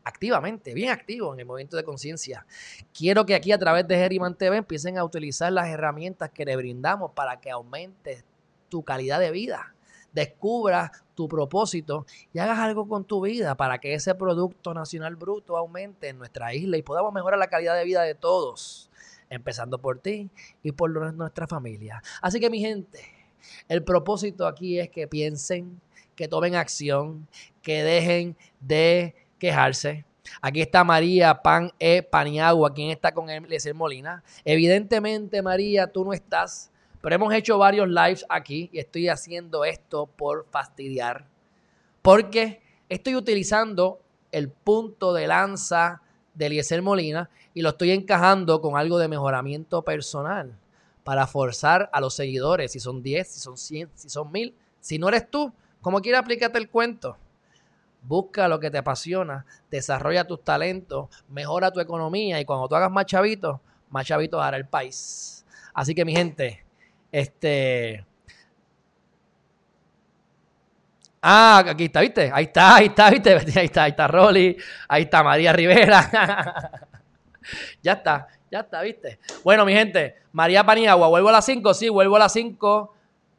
Activamente, 0.04 0.74
bien 0.74 0.90
activo 0.90 1.34
en 1.34 1.42
el 1.42 1.46
movimiento 1.46 1.76
de 1.76 1.84
conciencia. 1.84 2.46
Quiero 2.94 3.26
que 3.26 3.36
aquí 3.36 3.52
a 3.52 3.58
través 3.58 3.88
de 3.88 3.98
Geriman 3.98 4.36
TV 4.36 4.58
empiecen 4.58 4.98
a 4.98 5.04
utilizar 5.04 5.52
las 5.52 5.68
herramientas 5.68 6.30
que 6.30 6.46
le 6.46 6.56
brindamos 6.56 7.12
para 7.12 7.40
que 7.40 7.52
aumente 7.52 8.24
tu 8.70 8.84
calidad 8.84 9.20
de 9.20 9.32
vida. 9.32 9.74
Descubra 10.14 10.92
tu 11.14 11.28
propósito 11.28 12.06
y 12.34 12.40
hagas 12.40 12.60
algo 12.60 12.88
con 12.88 13.04
tu 13.04 13.22
vida 13.22 13.56
para 13.56 13.80
que 13.80 13.94
ese 13.94 14.16
Producto 14.16 14.74
Nacional 14.74 15.16
Bruto 15.16 15.58
aumente 15.58 16.08
en 16.08 16.18
nuestra 16.18 16.54
isla 16.54 16.78
y 16.78 16.82
podamos 16.82 17.14
mejorar 17.14 17.38
la 17.38 17.48
calidad 17.48 17.76
de 17.76 17.84
vida 17.84 18.02
de 18.02 18.16
todos 18.16 18.90
empezando 19.30 19.80
por 19.80 20.00
ti 20.00 20.30
y 20.64 20.72
por 20.72 20.92
nuestra 21.14 21.48
familia. 21.48 22.02
Así 22.22 22.40
que 22.40 22.50
mi 22.50 22.60
gente, 22.60 23.00
el 23.68 23.84
propósito 23.84 24.48
aquí 24.48 24.80
es 24.80 24.90
que 24.90 25.08
piensen, 25.08 25.80
que 26.16 26.28
tomen 26.28 26.56
acción, 26.56 27.28
que 27.62 27.84
dejen 27.84 28.36
de 28.60 29.16
quejarse. 29.40 30.06
Aquí 30.42 30.62
está 30.62 30.84
María 30.84 31.42
Pan 31.42 31.72
E 31.80 32.04
Paniagua, 32.04 32.74
quien 32.74 32.90
está 32.90 33.14
con 33.14 33.30
Eliezer 33.30 33.74
Molina. 33.74 34.24
Evidentemente, 34.44 35.42
María, 35.42 35.88
tú 35.88 36.04
no 36.04 36.14
estás, 36.14 36.72
pero 37.02 37.16
hemos 37.16 37.34
hecho 37.34 37.58
varios 37.58 37.88
lives 37.88 38.26
aquí 38.28 38.70
y 38.74 38.80
estoy 38.80 39.08
haciendo 39.08 39.64
esto 39.64 40.08
por 40.08 40.46
fastidiar. 40.50 41.28
Porque 42.02 42.62
estoy 42.90 43.16
utilizando 43.16 44.02
el 44.32 44.50
punto 44.50 45.14
de 45.14 45.28
lanza 45.28 46.02
de 46.38 46.46
Eliezer 46.46 46.82
Molina 46.82 47.30
y 47.54 47.62
lo 47.62 47.70
estoy 47.70 47.92
encajando 47.92 48.62
con 48.62 48.78
algo 48.78 49.00
de 49.00 49.08
mejoramiento 49.08 49.82
personal 49.82 50.56
para 51.04 51.26
forzar 51.26 51.90
a 51.94 52.02
los 52.02 52.14
seguidores, 52.14 52.72
si 52.72 52.80
son 52.80 53.02
10, 53.02 53.28
si 53.28 53.40
son 53.40 53.58
100, 53.58 53.90
si 53.96 54.10
son 54.10 54.32
1000, 54.32 54.54
si 54.80 55.00
no 55.00 55.10
eres 55.10 55.30
tú, 55.30 55.52
como 55.82 56.02
quiera 56.02 56.20
aplícate 56.20 56.58
el 56.58 56.70
cuento. 56.70 57.18
Busca 58.04 58.48
lo 58.48 58.60
que 58.60 58.70
te 58.70 58.78
apasiona, 58.78 59.46
desarrolla 59.72 60.28
tus 60.28 60.44
talentos, 60.44 61.10
mejora 61.30 61.72
tu 61.72 61.80
economía 61.80 62.40
y 62.40 62.46
cuando 62.46 62.68
tú 62.68 62.76
hagas 62.76 62.92
más 62.92 63.06
chavitos, 63.06 63.60
más 63.90 64.06
chavitos 64.06 64.42
hará 64.42 64.58
el 64.58 64.68
país. 64.68 65.46
Así 65.74 65.96
que 65.96 66.06
mi 66.06 66.16
gente, 66.16 66.64
este... 67.12 68.06
Ah, 71.22 71.64
aquí 71.68 71.86
está, 71.86 72.02
¿viste? 72.02 72.32
Ahí 72.34 72.46
está, 72.46 72.76
ahí 72.76 72.86
está, 72.88 73.10
¿viste? 73.10 73.34
Ahí 73.60 73.66
está, 73.66 73.84
ahí 73.84 73.92
está 73.92 74.08
Rolly, 74.08 74.58
ahí 74.88 75.04
está 75.04 75.24
María 75.24 75.52
Rivera. 75.52 76.10
ya 77.82 77.94
está, 77.94 78.28
ya 78.52 78.60
está, 78.60 78.82
¿viste? 78.82 79.20
Bueno, 79.44 79.66
mi 79.66 79.74
gente, 79.74 80.16
María 80.32 80.64
Paniagua, 80.64 81.08
¿vuelvo 81.08 81.30
a 81.30 81.34
las 81.34 81.46
5? 81.46 81.74
Sí, 81.74 81.90
vuelvo 81.90 82.16
a 82.18 82.20
las 82.20 82.34
5. 82.34 82.94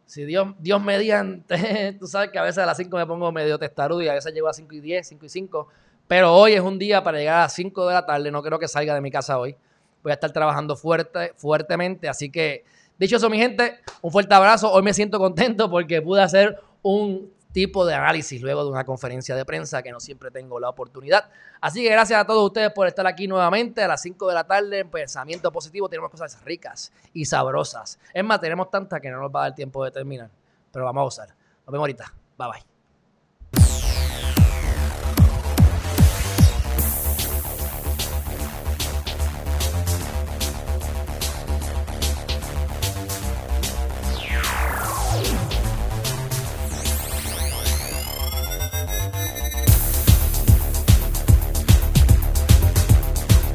Si 0.04 0.24
Dios, 0.24 0.48
Dios 0.58 0.82
mediante, 0.82 1.92
tú 2.00 2.06
sabes 2.06 2.30
que 2.30 2.38
a 2.38 2.42
veces 2.42 2.58
a 2.58 2.66
las 2.66 2.76
5 2.76 2.96
me 2.96 3.06
pongo 3.06 3.30
medio 3.30 3.58
testarudo 3.58 4.02
y 4.02 4.08
a 4.08 4.14
veces 4.14 4.32
llego 4.34 4.48
a 4.48 4.52
5 4.52 4.74
y 4.74 4.80
10, 4.80 5.08
5 5.08 5.26
y 5.26 5.28
5. 5.28 5.68
Pero 6.08 6.34
hoy 6.34 6.54
es 6.54 6.60
un 6.60 6.78
día 6.78 7.04
para 7.04 7.18
llegar 7.18 7.36
a 7.36 7.42
las 7.42 7.52
5 7.54 7.86
de 7.86 7.94
la 7.94 8.06
tarde, 8.06 8.30
no 8.30 8.42
creo 8.42 8.58
que 8.58 8.66
salga 8.66 8.94
de 8.94 9.00
mi 9.00 9.10
casa 9.10 9.38
hoy. 9.38 9.54
Voy 10.02 10.10
a 10.10 10.14
estar 10.14 10.32
trabajando 10.32 10.76
fuerte, 10.76 11.32
fuertemente, 11.36 12.08
así 12.08 12.30
que, 12.30 12.64
dicho 12.98 13.16
eso, 13.16 13.28
mi 13.28 13.38
gente, 13.38 13.80
un 14.00 14.10
fuerte 14.10 14.34
abrazo. 14.34 14.72
Hoy 14.72 14.82
me 14.82 14.94
siento 14.94 15.18
contento 15.18 15.70
porque 15.70 16.00
pude 16.00 16.22
hacer 16.22 16.58
un 16.82 17.30
tipo 17.52 17.84
de 17.86 17.94
análisis 17.94 18.40
luego 18.40 18.64
de 18.64 18.70
una 18.70 18.84
conferencia 18.84 19.34
de 19.34 19.44
prensa 19.44 19.82
que 19.82 19.90
no 19.90 20.00
siempre 20.00 20.30
tengo 20.30 20.60
la 20.60 20.68
oportunidad. 20.68 21.30
Así 21.60 21.82
que 21.82 21.90
gracias 21.90 22.20
a 22.20 22.26
todos 22.26 22.44
ustedes 22.44 22.70
por 22.72 22.86
estar 22.86 23.06
aquí 23.06 23.26
nuevamente 23.26 23.82
a 23.82 23.88
las 23.88 24.02
5 24.02 24.28
de 24.28 24.34
la 24.34 24.44
tarde 24.44 24.80
en 24.80 24.90
Pensamiento 24.90 25.50
Positivo. 25.50 25.88
Tenemos 25.88 26.10
cosas 26.10 26.42
ricas 26.44 26.92
y 27.12 27.24
sabrosas. 27.24 27.98
Es 28.12 28.24
más, 28.24 28.40
tenemos 28.40 28.70
tantas 28.70 29.00
que 29.00 29.10
no 29.10 29.20
nos 29.20 29.34
va 29.34 29.40
a 29.40 29.42
dar 29.44 29.54
tiempo 29.54 29.84
de 29.84 29.90
terminar, 29.90 30.30
pero 30.72 30.84
vamos 30.84 31.02
a 31.02 31.04
usar. 31.06 31.28
Nos 31.28 31.72
vemos 31.72 31.80
ahorita. 31.80 32.12
Bye 32.36 32.48
bye. 32.48 32.77